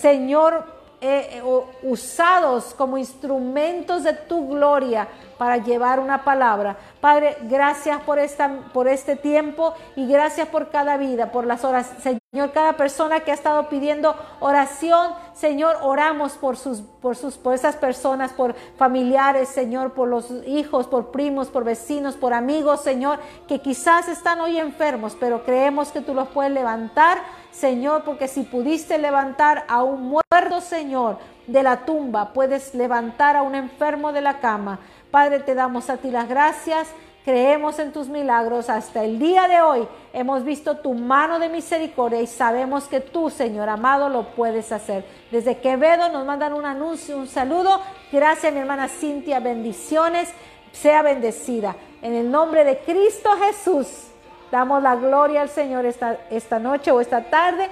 Señor, 0.00 0.75
eh, 1.00 1.28
eh, 1.32 1.42
usados 1.82 2.72
como 2.74 2.96
instrumentos 2.96 4.02
de 4.02 4.14
tu 4.14 4.48
gloria 4.48 5.06
para 5.36 5.58
llevar 5.58 6.00
una 6.00 6.24
palabra. 6.24 6.76
Padre, 7.00 7.36
gracias 7.42 8.00
por, 8.02 8.18
esta, 8.18 8.50
por 8.72 8.88
este 8.88 9.16
tiempo 9.16 9.74
y 9.94 10.06
gracias 10.06 10.48
por 10.48 10.70
cada 10.70 10.96
vida, 10.96 11.30
por 11.32 11.46
las 11.46 11.64
horas. 11.64 11.92
Señor, 12.00 12.52
cada 12.52 12.74
persona 12.74 13.20
que 13.20 13.30
ha 13.30 13.34
estado 13.34 13.68
pidiendo 13.68 14.16
oración, 14.40 15.12
Señor, 15.34 15.76
oramos 15.82 16.32
por 16.32 16.56
sus, 16.56 16.80
por 16.80 17.14
sus, 17.14 17.36
por 17.36 17.54
esas 17.54 17.76
personas, 17.76 18.32
por 18.32 18.54
familiares, 18.78 19.48
Señor, 19.48 19.92
por 19.92 20.08
los 20.08 20.30
hijos, 20.46 20.86
por 20.86 21.10
primos, 21.10 21.48
por 21.48 21.64
vecinos, 21.64 22.16
por 22.16 22.32
amigos, 22.32 22.80
Señor, 22.80 23.18
que 23.46 23.60
quizás 23.60 24.08
están 24.08 24.40
hoy 24.40 24.58
enfermos, 24.58 25.16
pero 25.18 25.44
creemos 25.44 25.92
que 25.92 26.00
tú 26.00 26.14
los 26.14 26.28
puedes 26.28 26.52
levantar 26.52 27.18
Señor, 27.58 28.02
porque 28.04 28.28
si 28.28 28.42
pudiste 28.42 28.98
levantar 28.98 29.64
a 29.66 29.82
un 29.82 30.02
muerto, 30.02 30.60
Señor, 30.60 31.16
de 31.46 31.62
la 31.62 31.86
tumba, 31.86 32.34
puedes 32.34 32.74
levantar 32.74 33.34
a 33.34 33.42
un 33.42 33.54
enfermo 33.54 34.12
de 34.12 34.20
la 34.20 34.40
cama. 34.40 34.78
Padre, 35.10 35.40
te 35.40 35.54
damos 35.54 35.88
a 35.88 35.96
ti 35.96 36.10
las 36.10 36.28
gracias. 36.28 36.88
Creemos 37.24 37.78
en 37.78 37.92
tus 37.92 38.08
milagros. 38.08 38.68
Hasta 38.68 39.04
el 39.04 39.18
día 39.18 39.48
de 39.48 39.62
hoy 39.62 39.88
hemos 40.12 40.44
visto 40.44 40.76
tu 40.76 40.92
mano 40.92 41.38
de 41.38 41.48
misericordia 41.48 42.20
y 42.20 42.26
sabemos 42.26 42.84
que 42.88 43.00
tú, 43.00 43.30
Señor 43.30 43.70
amado, 43.70 44.10
lo 44.10 44.24
puedes 44.34 44.70
hacer. 44.70 45.06
Desde 45.30 45.56
Quevedo 45.56 46.10
nos 46.10 46.26
mandan 46.26 46.52
un 46.52 46.66
anuncio, 46.66 47.16
un 47.16 47.26
saludo. 47.26 47.80
Gracias, 48.12 48.52
mi 48.52 48.60
hermana 48.60 48.88
Cintia. 48.88 49.40
Bendiciones. 49.40 50.28
Sea 50.72 51.00
bendecida. 51.00 51.74
En 52.02 52.12
el 52.12 52.30
nombre 52.30 52.64
de 52.64 52.80
Cristo 52.80 53.30
Jesús. 53.46 54.10
Damos 54.50 54.82
la 54.82 54.96
gloria 54.96 55.42
al 55.42 55.48
Señor 55.48 55.84
esta, 55.86 56.18
esta 56.30 56.58
noche 56.58 56.90
o 56.90 57.00
esta 57.00 57.30
tarde. 57.30 57.68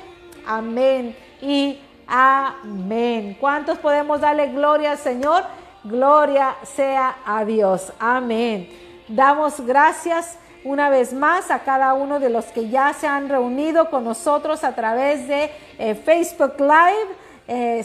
Amén 0.46 1.16
y 1.40 1.80
amén. 2.06 3.36
¿Cuántos 3.40 3.78
podemos 3.78 4.20
darle 4.20 4.48
gloria 4.48 4.92
al 4.92 4.98
Señor? 4.98 5.44
Gloria 5.84 6.56
sea 6.62 7.16
a 7.24 7.44
Dios. 7.44 7.92
Amén. 7.98 8.68
Damos 9.08 9.60
gracias 9.60 10.38
una 10.64 10.88
vez 10.88 11.12
más 11.12 11.50
a 11.50 11.60
cada 11.60 11.92
uno 11.94 12.18
de 12.18 12.30
los 12.30 12.46
que 12.46 12.70
ya 12.70 12.92
se 12.94 13.06
han 13.06 13.28
reunido 13.28 13.90
con 13.90 14.04
nosotros 14.04 14.64
a 14.64 14.74
través 14.74 15.28
de 15.28 15.50
eh, 15.78 15.94
Facebook 15.94 16.54
Live. 16.58 17.14
Eh, 17.46 17.84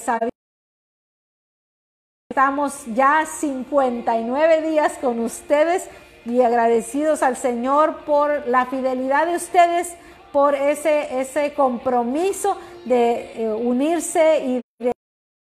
estamos 2.29 2.85
ya 2.87 3.25
59 3.25 4.61
días 4.61 4.97
con 5.01 5.19
ustedes 5.19 5.89
y 6.25 6.41
agradecidos 6.41 7.23
al 7.23 7.37
Señor 7.37 8.05
por 8.05 8.47
la 8.47 8.65
fidelidad 8.65 9.27
de 9.27 9.35
ustedes, 9.35 9.95
por 10.31 10.55
ese, 10.55 11.19
ese 11.19 11.53
compromiso 11.53 12.57
de 12.85 13.43
eh, 13.43 13.51
unirse 13.51 14.43
y 14.45 14.61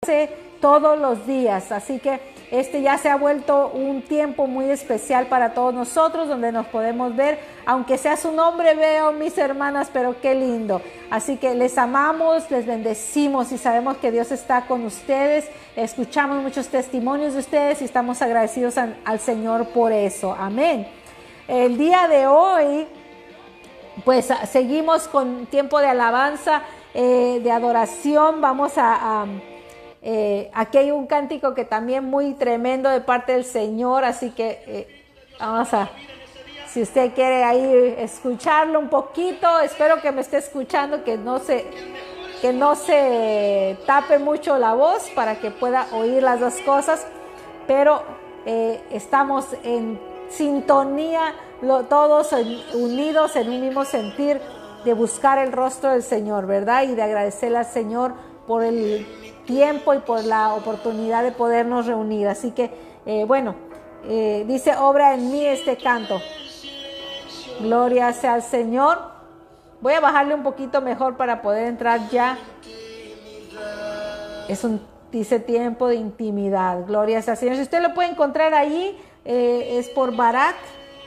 de 0.07 0.29
todos 0.61 0.99
los 0.99 1.27
días. 1.27 1.73
Así 1.73 1.99
que 1.99 2.21
este 2.51 2.83
ya 2.83 2.99
se 2.99 3.09
ha 3.09 3.17
vuelto 3.17 3.69
un 3.69 4.03
tiempo 4.03 4.49
muy 4.49 4.71
especial 4.71 5.27
para 5.27 5.55
todos 5.55 5.73
nosotros, 5.73 6.27
donde 6.27 6.51
nos 6.51 6.67
podemos 6.67 7.15
ver, 7.15 7.39
aunque 7.65 7.97
sea 7.97 8.17
su 8.17 8.33
nombre, 8.33 8.75
veo 8.75 9.13
mis 9.13 9.39
hermanas, 9.39 9.89
pero 9.93 10.21
qué 10.21 10.35
lindo. 10.35 10.83
Así 11.11 11.37
que 11.37 11.55
les 11.55 11.79
amamos, 11.79 12.51
les 12.51 12.67
bendecimos 12.67 13.53
y 13.53 13.59
sabemos 13.59 13.99
que 13.99 14.11
Dios 14.11 14.33
está 14.33 14.63
con 14.63 14.85
ustedes. 14.85 15.49
Escuchamos 15.77 16.43
muchos 16.43 16.67
testimonios 16.67 17.35
de 17.35 17.41
ustedes 17.41 17.83
y 17.83 17.85
estamos 17.85 18.21
agradecidos 18.21 18.77
al 18.79 19.21
Señor 19.21 19.69
por 19.69 19.93
eso. 19.93 20.37
Amén. 20.37 20.89
El 21.47 21.79
día 21.79 22.09
de 22.09 22.27
hoy, 22.27 22.89
pues 24.05 24.29
seguimos 24.51 25.07
con 25.07 25.47
tiempo 25.47 25.79
de 25.79 25.87
alabanza, 25.87 26.63
eh, 26.95 27.41
de 27.45 27.53
adoración. 27.53 28.41
Vamos 28.41 28.73
a 28.77 29.25
eh, 30.03 30.51
aquí 30.55 30.79
hay 30.79 30.91
un 30.91 31.07
cántico 31.07 31.55
que 31.55 31.65
también 31.65 32.05
muy 32.05 32.33
tremendo 32.35 32.89
de 32.89 33.01
parte 33.01 33.33
del 33.33 33.45
Señor, 33.45 34.05
así 34.05 34.31
que 34.31 34.63
eh, 34.67 35.05
vamos 35.39 35.73
a, 35.75 35.91
si 36.69 36.81
usted 36.81 37.13
quiere 37.13 37.45
ahí 37.45 37.95
escucharlo 37.99 38.79
un 38.79 38.89
poquito, 38.89 39.61
espero 39.61 40.01
que 40.01 40.11
me 40.11 40.23
esté 40.23 40.39
escuchando, 40.39 41.05
que 41.05 41.19
no 41.19 41.39
se, 41.39 41.67
que 42.41 42.53
no 42.53 42.77
se 42.77 43.77
tape 43.87 44.19
mucho 44.19 44.57
la 44.57 44.75
voz 44.75 45.11
para 45.15 45.39
que 45.39 45.51
pueda 45.51 45.87
oír 45.93 46.23
las 46.23 46.41
dos 46.41 46.55
cosas, 46.63 47.07
pero 47.67 48.03
eh, 48.47 48.81
estamos 48.91 49.49
en 49.65 50.01
sintonía, 50.31 51.35
todos 51.91 52.33
unidos 52.73 53.37
en 53.37 53.51
un 53.51 53.61
mismo 53.61 53.85
sentir 53.85 54.41
de 54.85 54.95
buscar 54.95 55.39
el 55.39 55.53
rostro 55.53 55.91
del 55.91 56.03
Señor, 56.03 56.47
¿verdad? 56.47 56.85
Y 56.85 56.95
de 56.95 57.03
agradecerle 57.03 57.59
al 57.59 57.67
Señor 57.67 58.15
por 58.47 58.65
el 58.65 59.07
tiempo 59.51 59.93
y 59.95 59.99
por 59.99 60.25
la 60.25 60.55
oportunidad 60.55 61.25
de 61.25 61.33
podernos 61.33 61.87
reunir. 61.87 62.29
Así 62.29 62.53
que, 62.53 62.71
eh, 63.05 63.25
bueno, 63.25 63.57
eh, 64.05 64.45
dice, 64.47 64.77
obra 64.77 65.15
en 65.15 65.31
mí 65.31 65.45
este 65.45 65.77
canto. 65.77 66.21
Gloria 67.61 68.13
sea 68.13 68.35
al 68.35 68.43
Señor. 68.43 68.99
Voy 69.81 69.95
a 69.95 70.01
bajarle 70.01 70.35
un 70.35 70.45
poquito 70.45 70.81
mejor 70.81 71.17
para 71.17 71.43
poder 71.43 71.67
entrar 71.67 72.09
ya. 72.11 72.39
Es 74.49 74.63
un, 74.63 74.81
dice, 75.11 75.41
tiempo 75.41 75.89
de 75.89 75.97
intimidad. 75.97 76.87
Gloria 76.87 77.21
sea 77.21 77.33
al 77.33 77.39
Señor. 77.39 77.57
Si 77.57 77.63
usted 77.63 77.83
lo 77.83 77.93
puede 77.93 78.11
encontrar 78.11 78.55
ahí, 78.55 78.97
eh, 79.25 79.79
es 79.79 79.89
por 79.89 80.15
Barak 80.15 80.55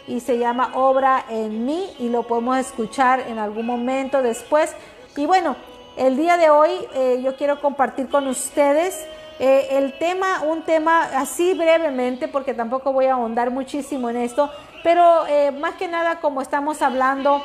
y 0.06 0.19
se 0.19 0.38
llama 0.38 0.71
Obra 0.75 1.25
en 1.29 1.65
mí 1.65 1.88
y 1.97 2.10
lo 2.10 2.23
podemos 2.23 2.58
escuchar 2.58 3.21
en 3.21 3.39
algún 3.39 3.65
momento 3.65 4.21
después. 4.21 4.75
Y 5.15 5.25
bueno, 5.25 5.56
el 5.97 6.17
día 6.17 6.38
de 6.38 6.49
hoy 6.49 6.71
eh, 6.95 7.21
yo 7.23 7.36
quiero 7.36 7.62
compartir 7.62 8.10
con 8.10 8.27
ustedes 8.27 9.06
eh, 9.39 9.67
el 9.71 9.97
tema, 9.97 10.41
un 10.41 10.63
tema 10.63 11.03
así 11.15 11.53
brevemente, 11.53 12.27
porque 12.27 12.53
tampoco 12.53 12.93
voy 12.93 13.06
a 13.06 13.13
ahondar 13.13 13.51
muchísimo 13.51 14.10
en 14.10 14.17
esto, 14.17 14.49
pero 14.84 15.25
eh, 15.27 15.51
más 15.51 15.75
que 15.75 15.88
nada 15.88 16.19
como 16.19 16.41
estamos 16.41 16.82
hablando, 16.82 17.41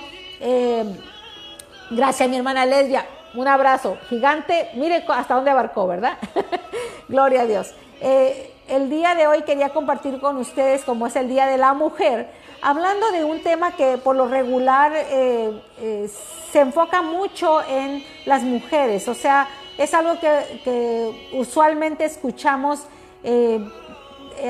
gracias 1.91 2.29
mi 2.29 2.37
hermana 2.37 2.65
Lesbia, 2.65 3.07
un 3.35 3.49
abrazo 3.49 3.99
gigante, 4.09 4.71
mire 4.75 5.05
hasta 5.09 5.35
dónde 5.35 5.51
abarcó, 5.51 5.87
¿verdad? 5.87 6.17
Gloria 7.09 7.43
a 7.43 7.47
Dios. 7.47 7.75
el 8.01 8.89
día 8.91 9.15
de 9.15 9.27
hoy 9.27 9.43
quería 9.43 9.71
compartir 9.71 10.21
con 10.21 10.37
ustedes, 10.37 10.85
como 10.85 11.07
es 11.07 11.17
el 11.17 11.29
Día 11.29 11.47
de 11.47 11.59
la 11.59 11.75
Mujer, 11.75 12.31
hablando 12.63 13.11
de 13.13 13.25
un 13.25 13.43
tema 13.43 13.73
que 13.73 13.99
por 13.99 14.17
lo 14.17 14.27
regular 14.29 14.93
se 16.53 16.61
enfoca 16.61 17.03
mucho 17.03 17.63
en 17.63 18.03
las 18.27 18.43
mujeres, 18.43 19.09
o 19.09 19.15
sea, 19.15 19.49
es 19.79 19.95
algo 19.95 20.19
que, 20.19 21.29
usualmente 21.33 22.05
escuchamos 22.05 22.81
eh, 23.23 23.61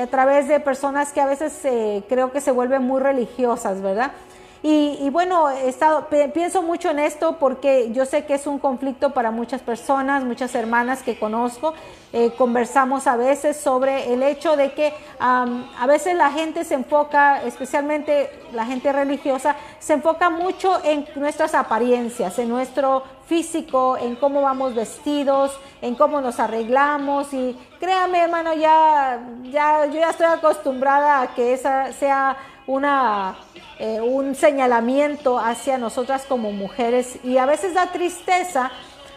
a 0.01 0.07
través 0.07 0.47
de 0.47 0.59
personas 0.59 1.13
que 1.13 1.21
a 1.21 1.27
veces 1.27 1.63
eh, 1.63 2.03
creo 2.09 2.31
que 2.31 2.41
se 2.41 2.51
vuelven 2.51 2.83
muy 2.83 2.99
religiosas, 2.99 3.81
¿verdad? 3.81 4.11
Y, 4.61 5.09
bueno, 5.09 5.49
he 5.49 5.69
estado, 5.69 6.07
pienso 6.33 6.61
mucho 6.61 6.89
en 6.89 6.99
esto 6.99 7.37
porque 7.39 7.91
yo 7.93 8.05
sé 8.05 8.25
que 8.25 8.33
es 8.33 8.45
un 8.45 8.59
conflicto 8.59 9.11
para 9.11 9.31
muchas 9.31 9.61
personas, 9.61 10.25
muchas 10.25 10.53
hermanas 10.53 11.01
que 11.01 11.17
conozco. 11.17 11.73
Eh, 12.11 12.31
conversamos 12.37 13.07
a 13.07 13.15
veces 13.15 13.55
sobre 13.55 14.11
el 14.11 14.21
hecho 14.23 14.57
de 14.57 14.73
que 14.73 14.93
a 15.19 15.85
veces 15.87 16.15
la 16.15 16.31
gente 16.31 16.65
se 16.65 16.73
enfoca, 16.73 17.41
especialmente 17.43 18.31
la 18.51 18.65
gente 18.65 18.91
religiosa, 18.91 19.55
se 19.79 19.93
enfoca 19.93 20.29
mucho 20.29 20.83
en 20.83 21.05
nuestras 21.15 21.55
apariencias, 21.55 22.37
en 22.39 22.49
nuestro 22.49 23.03
físico, 23.27 23.95
en 23.95 24.15
cómo 24.15 24.41
vamos 24.41 24.73
vestidos, 24.73 25.57
en 25.81 25.93
cómo 25.95 26.19
nos 26.19 26.39
arreglamos 26.39 27.31
y 27.31 27.55
créame 27.79 28.23
hermano, 28.23 28.55
ya, 28.55 29.19
ya, 29.43 29.85
yo 29.85 29.99
ya 29.99 30.09
estoy 30.09 30.25
acostumbrada 30.25 31.21
a 31.21 31.35
que 31.35 31.53
esa 31.53 31.93
sea 31.93 32.35
una, 32.69 33.35
eh, 33.79 33.99
un 33.99 34.35
señalamiento 34.35 35.39
hacia 35.39 35.79
nosotras 35.79 36.25
como 36.29 36.51
mujeres 36.51 37.17
y 37.23 37.39
a 37.39 37.47
veces 37.47 37.73
da 37.73 37.87
tristeza 37.87 38.71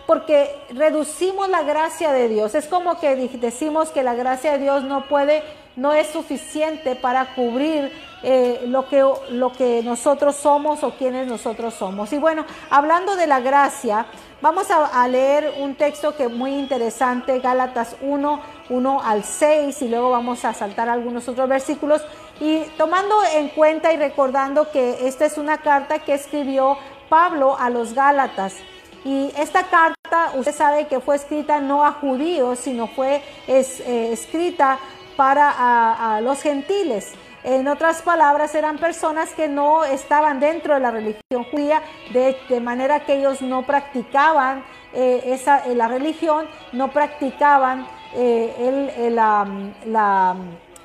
porque 0.06 0.50
reducimos 0.70 1.50
la 1.50 1.62
gracia 1.62 2.12
de 2.12 2.28
Dios. 2.28 2.54
Es 2.54 2.66
como 2.66 2.98
que 2.98 3.14
decimos 3.14 3.90
que 3.90 4.02
la 4.02 4.14
gracia 4.14 4.52
de 4.52 4.58
Dios 4.58 4.84
no 4.84 5.04
puede, 5.04 5.42
no 5.76 5.92
es 5.92 6.06
suficiente 6.06 6.96
para 6.96 7.34
cubrir 7.34 7.92
eh, 8.22 8.62
lo, 8.68 8.88
que, 8.88 9.04
lo 9.30 9.52
que 9.52 9.82
nosotros 9.82 10.36
somos 10.36 10.82
o 10.82 10.92
quienes 10.92 11.26
nosotros 11.26 11.74
somos. 11.74 12.10
Y 12.14 12.18
bueno, 12.18 12.46
hablando 12.70 13.16
de 13.16 13.26
la 13.26 13.40
gracia, 13.40 14.06
vamos 14.40 14.68
a, 14.70 15.06
leer 15.08 15.54
un 15.58 15.74
texto 15.74 16.16
que 16.16 16.24
es 16.24 16.30
muy 16.30 16.54
interesante, 16.54 17.38
Gálatas 17.40 17.96
1, 18.00 18.40
1 18.70 19.02
al 19.02 19.24
6, 19.24 19.82
y 19.82 19.88
luego 19.88 20.10
vamos 20.10 20.44
a 20.44 20.54
saltar 20.54 20.88
algunos 20.88 21.28
otros 21.28 21.48
versículos. 21.48 22.02
Y 22.42 22.64
tomando 22.76 23.14
en 23.36 23.50
cuenta 23.50 23.92
y 23.92 23.96
recordando 23.96 24.72
que 24.72 25.06
esta 25.06 25.26
es 25.26 25.38
una 25.38 25.58
carta 25.58 26.00
que 26.00 26.12
escribió 26.12 26.76
Pablo 27.08 27.56
a 27.56 27.70
los 27.70 27.94
Gálatas. 27.94 28.56
Y 29.04 29.32
esta 29.38 29.62
carta, 29.62 30.32
usted 30.34 30.52
sabe 30.52 30.88
que 30.88 30.98
fue 30.98 31.14
escrita 31.14 31.60
no 31.60 31.84
a 31.84 31.92
judíos, 31.92 32.58
sino 32.58 32.88
fue 32.88 33.22
eh, 33.46 34.10
escrita 34.12 34.80
para 35.16 36.20
los 36.20 36.42
gentiles. 36.42 37.12
En 37.44 37.68
otras 37.68 38.02
palabras, 38.02 38.56
eran 38.56 38.78
personas 38.78 39.32
que 39.34 39.46
no 39.46 39.84
estaban 39.84 40.40
dentro 40.40 40.74
de 40.74 40.80
la 40.80 40.90
religión 40.90 41.44
judía, 41.48 41.80
de, 42.12 42.60
manera 42.60 43.04
que 43.04 43.20
ellos 43.20 43.40
no 43.40 43.62
practicaban 43.62 44.64
eh, 44.92 45.22
esa, 45.26 45.64
la 45.68 45.86
religión, 45.86 46.48
no 46.72 46.90
practicaban 46.90 47.86
eh, 48.14 48.90
el, 48.98 49.14
la 49.14 50.34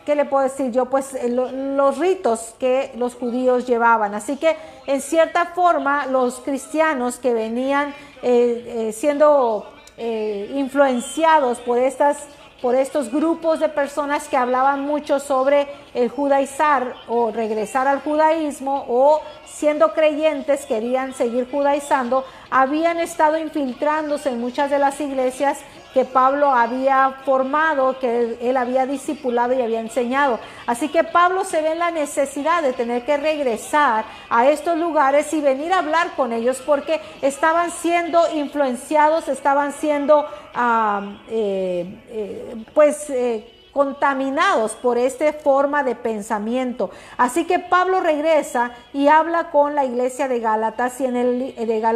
¿qué 0.07 0.15
le 0.15 0.23
puedo 0.23 0.45
decir 0.45 0.71
yo? 0.71 0.85
Pues 0.85 1.13
eh, 1.15 1.27
los 1.27 1.97
ritos 1.97 2.55
que 2.57 2.93
los 2.95 3.13
judíos 3.13 3.67
llevaban. 3.67 4.15
Así 4.15 4.37
que 4.37 4.55
en 4.85 5.01
cierta 5.01 5.47
forma 5.47 6.05
los 6.05 6.39
cristianos 6.39 7.17
que 7.17 7.33
venían 7.33 7.93
eh, 8.23 8.87
eh, 8.87 8.91
siendo 8.93 9.73
influenciados 9.99 11.59
por 11.59 11.79
estas 11.79 12.27
por 12.61 12.75
estos 12.75 13.11
grupos 13.11 13.59
de 13.59 13.69
personas 13.69 14.27
que 14.27 14.37
hablaban 14.37 14.81
mucho 14.81 15.19
sobre 15.19 15.67
el 15.93 16.09
judaizar 16.09 16.93
o 17.07 17.31
regresar 17.31 17.87
al 17.87 18.01
judaísmo 18.01 18.85
o 18.87 19.21
siendo 19.45 19.93
creyentes 19.93 20.65
querían 20.65 21.13
seguir 21.13 21.49
judaizando, 21.49 22.25
habían 22.49 22.99
estado 22.99 23.37
infiltrándose 23.37 24.29
en 24.29 24.39
muchas 24.39 24.69
de 24.71 24.79
las 24.79 24.99
iglesias 25.01 25.59
que 25.97 26.05
Pablo 26.05 26.51
había 26.51 27.21
formado, 27.25 27.97
que 27.97 28.37
él, 28.39 28.55
había 28.55 28.85
discipulado 28.85 29.55
y 29.55 29.63
había 29.63 29.79
enseñado. 29.79 30.39
Así 30.67 30.89
que 30.89 31.03
Pablo 31.03 31.43
se 31.43 31.59
ve 31.59 31.71
en 31.71 31.79
la 31.79 31.89
necesidad 31.89 32.61
de 32.61 32.71
tener 32.73 33.03
que 33.03 33.17
regresar 33.17 34.05
a 34.29 34.47
estos 34.47 34.77
lugares 34.77 35.33
y 35.33 35.41
venir 35.41 35.73
a 35.73 35.79
hablar 35.79 36.11
con 36.15 36.33
ellos 36.33 36.61
porque 36.63 37.01
estaban 37.23 37.71
siendo 37.71 38.21
influenciados, 38.31 39.27
estaban 39.27 39.73
siendo 39.73 40.23
ah, 40.53 41.17
eh, 41.31 41.99
eh, 42.09 42.65
pues 42.75 43.09
eh, 43.09 43.51
contaminados 43.73 44.73
por 44.73 44.99
esta 44.99 45.33
forma 45.33 45.81
de 45.81 45.95
pensamiento. 45.95 46.91
Así 47.17 47.45
que 47.45 47.57
Pablo 47.57 48.01
regresa 48.01 48.69
y 48.93 49.07
habla 49.07 49.49
con 49.49 49.73
la 49.73 49.83
iglesia 49.83 50.27
de 50.27 50.41
Gálatas 50.41 51.01
y 51.01 51.05
en 51.05 51.15
el 51.15 51.55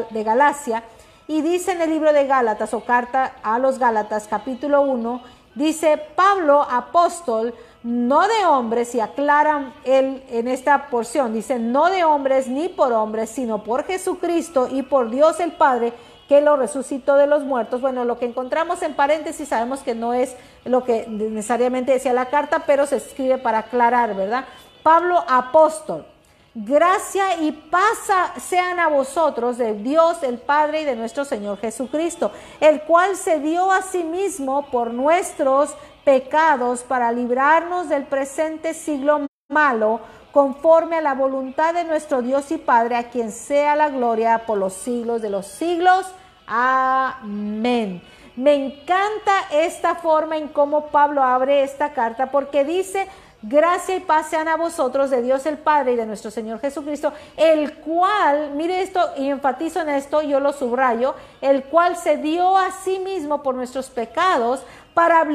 de 0.09 0.23
Galacia 0.23 0.81
y 1.27 1.41
dice 1.41 1.71
en 1.71 1.81
el 1.81 1.89
libro 1.89 2.13
de 2.13 2.27
Gálatas 2.27 2.73
o 2.73 2.81
carta 2.81 3.33
a 3.43 3.59
los 3.59 3.79
Gálatas 3.79 4.27
capítulo 4.27 4.81
1, 4.81 5.21
dice 5.55 6.01
Pablo 6.15 6.61
apóstol, 6.61 7.53
no 7.83 8.21
de 8.27 8.45
hombres, 8.45 8.93
y 8.93 8.99
aclaran 8.99 9.73
él 9.83 10.23
en 10.29 10.47
esta 10.47 10.87
porción, 10.89 11.33
dice 11.33 11.57
no 11.59 11.89
de 11.89 12.03
hombres 12.03 12.47
ni 12.47 12.69
por 12.69 12.93
hombres, 12.93 13.29
sino 13.29 13.63
por 13.63 13.85
Jesucristo 13.85 14.67
y 14.69 14.83
por 14.83 15.09
Dios 15.09 15.39
el 15.39 15.53
Padre 15.53 15.93
que 16.27 16.39
lo 16.41 16.55
resucitó 16.55 17.15
de 17.15 17.27
los 17.27 17.43
muertos. 17.43 17.81
Bueno, 17.81 18.05
lo 18.05 18.17
que 18.17 18.25
encontramos 18.25 18.81
en 18.83 18.93
paréntesis 18.93 19.49
sabemos 19.49 19.81
que 19.81 19.95
no 19.95 20.13
es 20.13 20.35
lo 20.63 20.85
que 20.85 21.05
necesariamente 21.07 21.91
decía 21.91 22.13
la 22.13 22.27
carta, 22.27 22.63
pero 22.65 22.85
se 22.85 22.97
escribe 22.97 23.37
para 23.37 23.59
aclarar, 23.59 24.15
¿verdad? 24.15 24.45
Pablo 24.81 25.25
apóstol. 25.27 26.05
Gracia 26.53 27.39
y 27.39 27.53
paz 27.53 28.11
sean 28.41 28.77
a 28.77 28.89
vosotros 28.89 29.57
de 29.57 29.73
Dios 29.73 30.21
el 30.21 30.37
Padre 30.37 30.81
y 30.81 30.85
de 30.85 30.97
nuestro 30.97 31.23
Señor 31.23 31.57
Jesucristo, 31.59 32.33
el 32.59 32.81
cual 32.81 33.15
se 33.15 33.39
dio 33.39 33.71
a 33.71 33.81
sí 33.81 34.03
mismo 34.03 34.65
por 34.69 34.93
nuestros 34.93 35.73
pecados 36.03 36.81
para 36.81 37.13
librarnos 37.13 37.87
del 37.87 38.03
presente 38.03 38.73
siglo 38.73 39.27
malo, 39.49 40.01
conforme 40.33 40.97
a 40.97 41.01
la 41.01 41.13
voluntad 41.13 41.73
de 41.73 41.85
nuestro 41.85 42.21
Dios 42.21 42.51
y 42.51 42.57
Padre, 42.57 42.97
a 42.97 43.09
quien 43.09 43.31
sea 43.31 43.77
la 43.77 43.87
gloria 43.87 44.45
por 44.45 44.57
los 44.57 44.73
siglos 44.73 45.21
de 45.21 45.29
los 45.29 45.47
siglos. 45.47 46.05
Amén. 46.47 48.01
Me 48.35 48.55
encanta 48.55 49.31
esta 49.51 49.95
forma 49.95 50.35
en 50.35 50.49
cómo 50.49 50.87
Pablo 50.87 51.23
abre 51.23 51.63
esta 51.63 51.93
carta 51.93 52.31
porque 52.31 52.65
dice, 52.65 53.07
Gracia 53.43 53.95
y 53.95 54.01
paz 54.01 54.27
sean 54.29 54.47
a 54.47 54.55
vosotros 54.55 55.09
de 55.09 55.23
Dios 55.23 55.47
el 55.47 55.57
Padre 55.57 55.93
y 55.93 55.95
de 55.95 56.05
nuestro 56.05 56.29
Señor 56.29 56.59
Jesucristo, 56.59 57.11
el 57.35 57.73
cual, 57.79 58.51
mire 58.51 58.83
esto 58.83 58.99
y 59.17 59.29
enfatizo 59.29 59.81
en 59.81 59.89
esto, 59.89 60.21
yo 60.21 60.39
lo 60.39 60.53
subrayo, 60.53 61.15
el 61.41 61.63
cual 61.63 61.97
se 61.97 62.17
dio 62.17 62.55
a 62.55 62.69
sí 62.71 62.99
mismo 62.99 63.41
por 63.41 63.55
nuestros 63.55 63.89
pecados 63.89 64.63
para, 64.93 65.27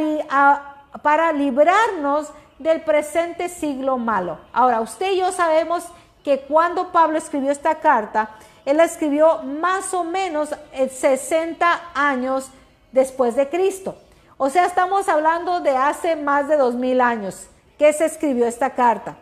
para 1.02 1.32
librarnos 1.32 2.28
del 2.60 2.82
presente 2.82 3.48
siglo 3.48 3.98
malo. 3.98 4.38
Ahora, 4.52 4.80
usted 4.80 5.10
y 5.10 5.18
yo 5.18 5.32
sabemos 5.32 5.84
que 6.22 6.42
cuando 6.42 6.92
Pablo 6.92 7.18
escribió 7.18 7.50
esta 7.50 7.80
carta, 7.80 8.30
él 8.64 8.76
la 8.76 8.84
escribió 8.84 9.42
más 9.42 9.92
o 9.94 10.04
menos 10.04 10.50
60 10.72 11.80
años 11.92 12.50
después 12.92 13.34
de 13.34 13.48
Cristo. 13.48 13.96
O 14.36 14.48
sea, 14.48 14.64
estamos 14.64 15.08
hablando 15.08 15.58
de 15.58 15.76
hace 15.76 16.14
más 16.14 16.46
de 16.46 16.56
dos 16.56 16.74
mil 16.74 17.00
años 17.00 17.48
que 17.78 17.92
se 17.92 18.04
escribió 18.04 18.46
esta 18.46 18.70
carta. 18.70 19.16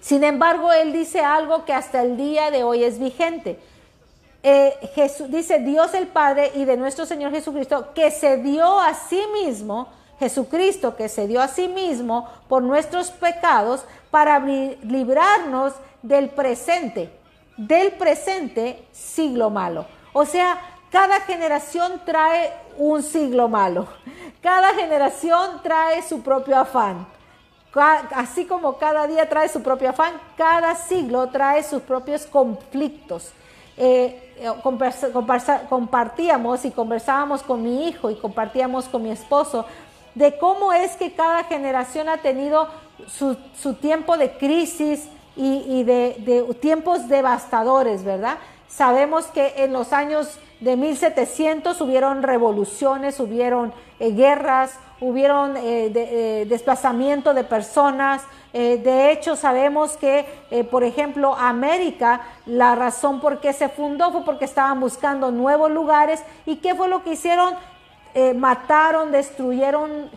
Sin 0.00 0.22
embargo, 0.24 0.72
él 0.72 0.92
dice 0.92 1.20
algo 1.20 1.64
que 1.64 1.72
hasta 1.72 2.02
el 2.02 2.16
día 2.16 2.50
de 2.50 2.62
hoy 2.62 2.84
es 2.84 2.98
vigente. 2.98 3.58
Eh, 4.42 4.74
dice 5.28 5.58
Dios 5.58 5.92
el 5.94 6.06
Padre 6.06 6.52
y 6.54 6.64
de 6.64 6.76
nuestro 6.76 7.04
Señor 7.06 7.32
Jesucristo, 7.32 7.92
que 7.92 8.12
se 8.12 8.36
dio 8.36 8.78
a 8.78 8.94
sí 8.94 9.20
mismo, 9.32 9.88
Jesucristo 10.20 10.96
que 10.96 11.08
se 11.08 11.26
dio 11.26 11.42
a 11.42 11.48
sí 11.48 11.68
mismo 11.68 12.28
por 12.48 12.62
nuestros 12.62 13.10
pecados 13.10 13.84
para 14.10 14.38
librarnos 14.38 15.74
del 16.02 16.30
presente, 16.30 17.10
del 17.56 17.92
presente 17.92 18.86
siglo 18.92 19.50
malo. 19.50 19.86
O 20.12 20.24
sea, 20.24 20.58
cada 20.90 21.20
generación 21.22 22.00
trae 22.06 22.52
un 22.78 23.02
siglo 23.02 23.48
malo. 23.48 23.88
Cada 24.40 24.74
generación 24.74 25.60
trae 25.62 26.02
su 26.02 26.22
propio 26.22 26.56
afán. 26.56 27.06
Así 28.14 28.46
como 28.46 28.78
cada 28.78 29.06
día 29.06 29.28
trae 29.28 29.48
su 29.48 29.62
propio 29.62 29.90
afán, 29.90 30.14
cada 30.36 30.74
siglo 30.74 31.28
trae 31.28 31.62
sus 31.62 31.82
propios 31.82 32.26
conflictos. 32.26 33.32
Eh, 33.76 34.34
eh, 34.38 34.50
compartíamos 35.68 36.64
y 36.64 36.70
conversábamos 36.70 37.42
con 37.42 37.62
mi 37.62 37.88
hijo 37.88 38.10
y 38.10 38.16
compartíamos 38.16 38.86
con 38.86 39.02
mi 39.02 39.10
esposo 39.10 39.66
de 40.14 40.38
cómo 40.38 40.72
es 40.72 40.96
que 40.96 41.12
cada 41.12 41.44
generación 41.44 42.08
ha 42.08 42.16
tenido 42.16 42.68
su, 43.06 43.74
tiempo 43.74 44.16
de 44.16 44.32
crisis 44.38 45.08
y, 45.36 45.82
de, 45.84 46.46
tiempos 46.60 47.08
devastadores, 47.08 48.02
¿verdad? 48.02 48.38
Sabemos 48.66 49.26
que 49.26 49.52
en 49.58 49.74
los 49.74 49.92
años 49.92 50.38
de 50.60 50.76
1700 50.76 51.78
hubieron 51.82 52.22
revoluciones, 52.22 53.20
hubieron 53.20 53.74
eh, 54.00 54.12
guerras, 54.12 54.78
hubieron 55.00 55.56
eh, 55.56 55.92
eh, 55.94 56.46
desplazamiento 56.48 57.34
de 57.34 57.44
personas. 57.44 58.22
de 58.52 59.10
hecho, 59.12 59.36
sabemos 59.36 59.98
que, 59.98 60.24
por 60.70 60.82
ejemplo, 60.82 61.34
América, 61.34 62.22
la 62.46 62.74
razón 62.74 63.20
por 63.20 63.38
qué 63.40 63.52
se 63.52 63.68
fundó 63.68 64.10
fue 64.12 64.24
porque 64.24 64.46
estaban 64.46 64.80
buscando 64.80 65.30
nuevos 65.30 65.70
lugares. 65.70 66.22
¿Y 66.46 66.56
qué 66.56 66.74
fue 66.74 66.88
lo 66.88 67.02
que 67.02 67.12
hicieron? 67.12 67.54
mataron, 68.36 69.12
destruyeron 69.12 70.10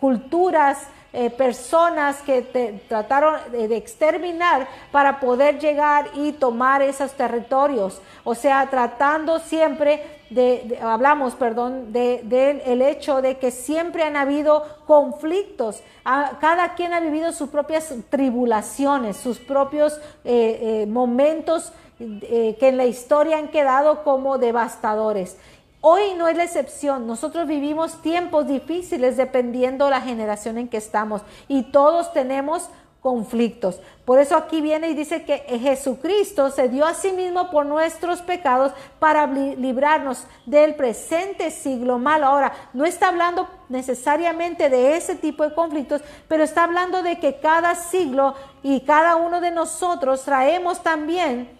culturas, 0.00 0.88
eh, 1.10 1.30
personas 1.30 2.20
que 2.20 2.42
te, 2.42 2.82
trataron 2.86 3.36
de, 3.50 3.74
exterminar 3.74 4.68
para 4.92 5.20
poder 5.20 5.58
llegar 5.58 6.10
y 6.14 6.32
tomar 6.32 6.82
esos 6.82 7.12
territorios. 7.12 8.02
O 8.24 8.34
sea, 8.34 8.68
tratando 8.68 9.38
siempre 9.38 10.02
de, 10.28 10.78
hablamos, 10.82 11.34
perdón, 11.34 11.94
del 11.94 12.28
de, 12.28 12.62
el 12.66 12.82
hecho 12.82 13.22
de 13.22 13.38
que 13.38 13.50
siempre 13.50 14.02
han 14.02 14.16
habido 14.16 14.64
conflictos. 14.86 15.82
cada 16.04 16.74
quien 16.74 16.92
ha 16.92 17.00
vivido 17.00 17.32
sus 17.32 17.48
propias 17.48 17.94
tribulaciones, 18.10 19.16
sus 19.16 19.38
propios 19.38 19.98
eh, 20.24 20.82
eh, 20.82 20.86
momentos 20.86 21.72
que 21.98 22.56
en 22.60 22.76
la 22.76 22.84
historia 22.84 23.38
han 23.38 23.48
quedado 23.48 24.04
como 24.04 24.38
devastadores. 24.38 25.36
Hoy 25.80 26.14
no 26.16 26.26
es 26.26 26.36
la 26.36 26.44
excepción. 26.44 27.06
Nosotros 27.06 27.46
vivimos 27.46 28.02
tiempos 28.02 28.48
difíciles 28.48 29.16
dependiendo 29.16 29.84
de 29.84 29.92
la 29.92 30.00
generación 30.00 30.58
en 30.58 30.68
que 30.68 30.76
estamos 30.76 31.22
y 31.46 31.64
todos 31.64 32.12
tenemos 32.12 32.68
conflictos. 33.00 33.80
Por 34.04 34.18
eso 34.18 34.36
aquí 34.36 34.60
viene 34.60 34.88
y 34.88 34.94
dice 34.94 35.24
que 35.24 35.38
Jesucristo 35.60 36.50
se 36.50 36.68
dio 36.68 36.84
a 36.84 36.94
sí 36.94 37.12
mismo 37.12 37.50
por 37.50 37.64
nuestros 37.64 38.22
pecados 38.22 38.72
para 38.98 39.26
librarnos 39.26 40.24
del 40.46 40.74
presente 40.74 41.50
siglo 41.50 41.98
malo. 41.98 42.26
Ahora, 42.26 42.52
no 42.72 42.84
está 42.84 43.08
hablando 43.08 43.48
necesariamente 43.68 44.68
de 44.68 44.96
ese 44.96 45.14
tipo 45.14 45.44
de 45.44 45.54
conflictos, 45.54 46.02
pero 46.26 46.42
está 46.42 46.64
hablando 46.64 47.02
de 47.02 47.20
que 47.20 47.38
cada 47.38 47.74
siglo 47.76 48.34
y 48.62 48.80
cada 48.80 49.16
uno 49.16 49.40
de 49.40 49.52
nosotros 49.52 50.24
traemos 50.24 50.82
también, 50.82 51.56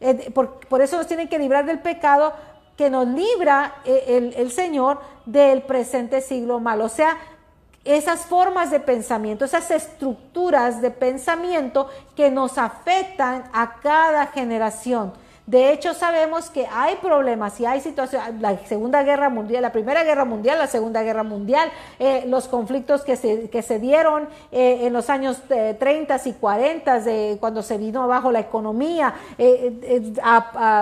eh, 0.00 0.30
por, 0.32 0.60
por 0.68 0.80
eso 0.80 0.96
nos 0.96 1.06
tienen 1.06 1.28
que 1.28 1.38
librar 1.38 1.66
del 1.66 1.80
pecado, 1.80 2.32
que 2.78 2.88
nos 2.90 3.08
libra 3.08 3.74
eh, 3.84 4.32
el, 4.36 4.52
Señor 4.52 5.00
del 5.26 5.62
presente 5.62 6.20
siglo 6.20 6.60
malo. 6.60 6.84
O 6.84 6.88
sea, 6.88 7.18
esas 7.84 8.24
formas 8.26 8.70
de 8.70 8.78
pensamiento, 8.78 9.44
esas 9.44 9.72
estructuras 9.72 10.80
de 10.80 10.92
pensamiento 10.92 11.88
que 12.14 12.30
nos 12.30 12.56
afectan 12.56 13.50
a 13.52 13.80
cada 13.80 14.26
generación. 14.28 15.12
De 15.48 15.72
hecho, 15.72 15.94
sabemos 15.94 16.50
que 16.50 16.66
hay 16.70 16.96
problemas 16.96 17.58
y 17.58 17.64
hay 17.64 17.80
situaciones, 17.80 18.38
la 18.38 18.58
Segunda 18.66 19.02
Guerra 19.02 19.30
Mundial, 19.30 19.62
la 19.62 19.72
Primera 19.72 20.04
Guerra 20.04 20.26
Mundial, 20.26 20.58
la 20.58 20.66
Segunda 20.66 21.02
Guerra 21.02 21.22
Mundial, 21.22 21.70
eh, 21.98 22.24
los 22.26 22.48
conflictos 22.48 23.00
que 23.02 23.16
se, 23.16 23.48
que 23.48 23.62
se 23.62 23.78
dieron 23.78 24.28
eh, 24.52 24.80
en 24.82 24.92
los 24.92 25.08
años 25.08 25.40
30 25.48 26.16
eh, 26.16 26.20
y 26.26 26.32
40, 26.34 27.00
de 27.00 27.38
cuando 27.40 27.62
se 27.62 27.78
vino 27.78 28.02
abajo 28.02 28.30
la 28.30 28.40
economía, 28.40 29.14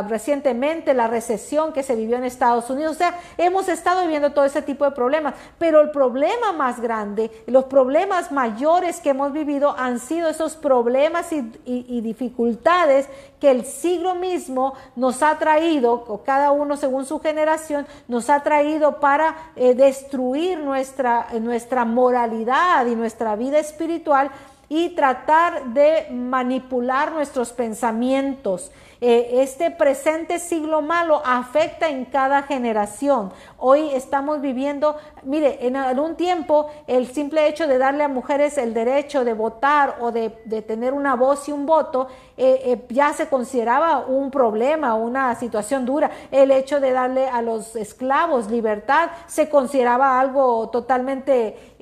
recientemente 0.09 0.95
la 0.95 1.07
recesión 1.07 1.73
que 1.73 1.85
se 1.85 1.95
vivió 1.95 2.17
en 2.17 2.25
Estados 2.25 2.69
Unidos. 2.69 2.97
O 2.97 2.99
sea, 2.99 3.21
hemos 3.39 3.69
estado 3.69 4.03
viviendo 4.03 4.33
todo 4.33 4.47
ese 4.47 4.63
tipo 4.63 4.85
de 4.85 4.91
problemas, 4.91 5.35
pero 5.61 5.81
el 5.81 5.93
problema 5.93 6.51
más 6.51 6.81
grande, 6.81 7.31
los 7.47 7.67
problemas 7.67 8.33
mayores 8.33 8.99
que 8.99 9.11
hemos 9.11 9.33
vivido 9.33 9.77
han 9.79 10.01
sido 10.01 10.29
esos 10.29 10.57
problemas 10.57 11.33
y 11.33 12.01
dificultades 12.01 13.09
que 13.41 13.51
el 13.51 13.65
siglo 13.65 14.15
mismo 14.15 14.75
nos 14.95 15.23
ha 15.23 15.39
traído, 15.39 16.23
cada 16.25 16.51
uno 16.53 16.77
según 16.77 17.05
su 17.05 17.21
generación, 17.21 17.87
nos 18.09 18.31
ha 18.31 18.43
traído 18.43 19.01
para 19.01 19.37
eh, 19.57 19.75
destruir 19.75 20.59
nuestra, 20.59 21.29
nuestra 21.41 21.85
moralidad 21.85 22.87
y 22.87 22.95
nuestra 22.95 23.37
vida 23.37 23.59
espiritual 23.59 24.31
y 24.69 24.91
tratar 24.91 25.67
de 25.67 26.09
manipular 26.11 27.13
nuestros 27.13 27.53
pensamientos. 27.53 28.71
Eh, 29.01 29.43
este 29.43 29.71
presente 29.71 30.39
siglo 30.39 30.81
malo 30.81 31.21
afecta 31.25 31.89
en 31.89 32.07
cada 32.07 32.43
generación. 32.43 33.31
Hoy 33.59 33.91
estamos 33.93 34.41
viviendo, 34.41 34.97
mire, 35.23 35.67
en 35.67 35.77
algún 35.77 36.17
tiempo 36.17 36.71
el 36.87 37.07
simple 37.07 37.47
hecho 37.47 37.67
de 37.67 37.77
darle 37.77 38.05
a 38.05 38.09
mujeres 38.09 38.57
el 38.57 38.73
derecho 38.73 39.25
de 39.25 39.35
votar 39.35 39.97
o 40.01 40.13
de, 40.13 40.31
tener 40.67 40.95
una 40.95 41.15
voz 41.15 41.49
y 41.49 41.53
un 41.53 41.67
voto 41.67 42.09
eh, 42.39 42.63
eh, 42.65 42.87
ya 42.89 43.13
se 43.13 43.29
consideraba 43.29 44.07
un 44.07 44.31
problema, 44.31 44.95
una 44.95 45.35
situación 45.35 45.85
dura. 45.85 46.11
El 46.31 46.51
hecho 46.51 46.81
de 46.81 46.93
darle 46.93 47.29
a 47.29 47.43
los 47.43 47.77
esclavos 47.77 48.51
libertad 48.51 49.11
se 49.27 49.51
consideraba 49.51 50.19
algo 50.19 50.71
totalmente 50.71 51.77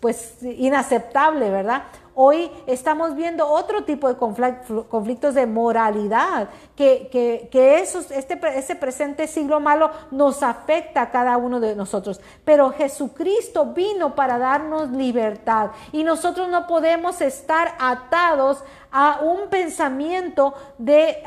pues 0.00 0.42
inaceptable, 0.42 1.50
¿verdad? 1.50 1.82
Hoy 2.20 2.50
estamos 2.66 3.14
viendo 3.14 3.46
otro 3.46 3.84
tipo 3.84 4.08
de 4.08 4.16
conflictos 4.16 5.36
de 5.36 5.46
moralidad, 5.46 6.48
que, 6.74 7.08
que, 7.12 7.78
este, 7.78 8.40
ese 8.56 8.74
presente 8.74 9.28
siglo 9.28 9.60
malo 9.60 9.92
nos 10.10 10.42
afecta 10.42 11.02
a 11.02 11.10
cada 11.12 11.36
uno 11.36 11.60
de 11.60 11.76
nosotros. 11.76 12.20
Pero 12.44 12.72
Jesucristo 12.72 13.66
vino 13.66 14.16
para 14.16 14.36
darnos 14.36 14.90
libertad 14.90 15.70
y 15.92 16.02
nosotros 16.02 16.48
no 16.48 16.66
podemos 16.66 17.20
estar 17.20 17.76
atados 17.78 18.64
a 18.90 19.20
un 19.22 19.48
pensamiento 19.48 20.54
de, 20.78 21.18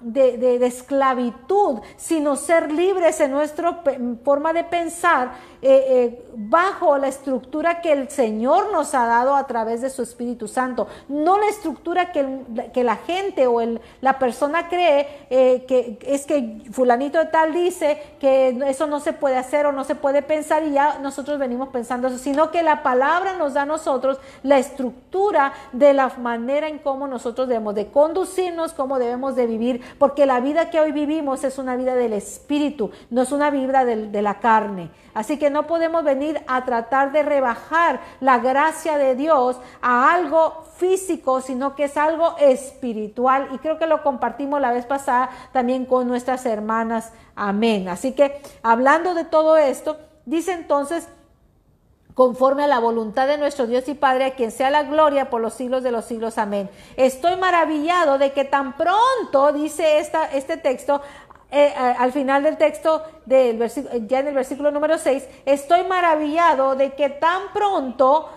de, 0.00 0.66
esclavitud, 0.66 1.80
sino 1.96 2.36
ser 2.36 2.72
libres 2.72 3.20
en 3.20 3.30
nuestra 3.30 3.82
forma 4.24 4.52
de 4.52 4.64
pensar 4.64 5.32
eh, 5.60 5.84
eh, 5.88 6.26
bajo 6.34 6.96
la 6.98 7.08
estructura 7.08 7.80
que 7.80 7.92
el 7.92 8.08
Señor 8.08 8.72
nos 8.72 8.94
ha 8.94 9.06
dado 9.06 9.34
a 9.34 9.46
través 9.46 9.80
de 9.80 9.90
su 9.90 10.02
Espíritu 10.02 10.48
Santo, 10.48 10.88
no 11.08 11.38
la 11.38 11.48
estructura 11.48 12.12
que, 12.12 12.70
que 12.72 12.84
la 12.84 12.96
gente 12.96 13.46
o 13.46 13.60
el, 13.60 13.80
la 14.00 14.18
persona 14.18 14.68
cree 14.68 15.26
eh, 15.30 15.64
que 15.66 15.98
es 16.06 16.26
que 16.26 16.62
fulanito 16.70 17.18
de 17.18 17.26
tal 17.26 17.52
dice 17.52 18.00
que 18.20 18.58
eso 18.66 18.86
no 18.86 19.00
se 19.00 19.12
puede 19.12 19.36
hacer 19.36 19.66
o 19.66 19.72
no 19.72 19.84
se 19.84 19.94
puede 19.94 20.22
pensar 20.22 20.62
y 20.64 20.72
ya 20.72 20.98
nosotros 20.98 21.38
venimos 21.38 21.68
pensando 21.68 22.08
eso, 22.08 22.18
sino 22.18 22.50
que 22.50 22.62
la 22.62 22.82
palabra 22.82 23.36
nos 23.36 23.54
da 23.54 23.62
a 23.62 23.66
nosotros 23.66 24.18
la 24.42 24.58
estructura 24.58 25.52
de 25.72 25.92
la 25.92 26.08
manera 26.18 26.68
en 26.68 26.78
cómo 26.78 26.93
nosotros 26.94 27.48
debemos 27.48 27.74
de 27.74 27.88
conducirnos, 27.88 28.72
cómo 28.72 28.98
debemos 28.98 29.36
de 29.36 29.46
vivir, 29.46 29.82
porque 29.98 30.26
la 30.26 30.40
vida 30.40 30.70
que 30.70 30.80
hoy 30.80 30.92
vivimos 30.92 31.44
es 31.44 31.58
una 31.58 31.76
vida 31.76 31.94
del 31.94 32.12
espíritu, 32.12 32.90
no 33.10 33.22
es 33.22 33.32
una 33.32 33.50
vida 33.50 33.84
de 33.84 34.22
la 34.22 34.38
carne. 34.40 34.90
Así 35.14 35.38
que 35.38 35.48
no 35.48 35.66
podemos 35.66 36.02
venir 36.02 36.42
a 36.48 36.64
tratar 36.64 37.12
de 37.12 37.22
rebajar 37.22 38.00
la 38.20 38.38
gracia 38.38 38.98
de 38.98 39.14
Dios 39.14 39.56
a 39.80 40.12
algo 40.12 40.64
físico, 40.76 41.40
sino 41.40 41.76
que 41.76 41.84
es 41.84 41.96
algo 41.96 42.36
espiritual. 42.38 43.48
Y 43.52 43.58
creo 43.58 43.78
que 43.78 43.86
lo 43.86 44.02
compartimos 44.02 44.60
la 44.60 44.72
vez 44.72 44.86
pasada 44.86 45.30
también 45.52 45.86
con 45.86 46.08
nuestras 46.08 46.44
hermanas. 46.46 47.12
Amén. 47.36 47.88
Así 47.88 48.12
que 48.12 48.42
hablando 48.62 49.14
de 49.14 49.24
todo 49.24 49.56
esto, 49.56 49.98
dice 50.26 50.52
entonces 50.52 51.08
conforme 52.14 52.64
a 52.64 52.68
la 52.68 52.78
voluntad 52.78 53.26
de 53.26 53.38
nuestro 53.38 53.66
Dios 53.66 53.88
y 53.88 53.94
Padre, 53.94 54.24
a 54.24 54.34
quien 54.34 54.50
sea 54.50 54.70
la 54.70 54.84
gloria 54.84 55.30
por 55.30 55.40
los 55.40 55.54
siglos 55.54 55.82
de 55.82 55.90
los 55.90 56.04
siglos. 56.04 56.38
Amén. 56.38 56.70
Estoy 56.96 57.36
maravillado 57.36 58.18
de 58.18 58.32
que 58.32 58.44
tan 58.44 58.76
pronto, 58.76 59.52
dice 59.52 59.98
este 59.98 60.56
texto, 60.56 61.02
eh, 61.50 61.66
eh, 61.66 61.94
al 61.98 62.12
final 62.12 62.42
del 62.42 62.56
texto, 62.56 63.02
del 63.26 63.58
ya 64.08 64.20
en 64.20 64.28
el 64.28 64.34
versículo 64.34 64.70
número 64.70 64.98
6, 64.98 65.24
estoy 65.44 65.84
maravillado 65.84 66.74
de 66.74 66.94
que 66.94 67.10
tan 67.10 67.52
pronto, 67.52 68.28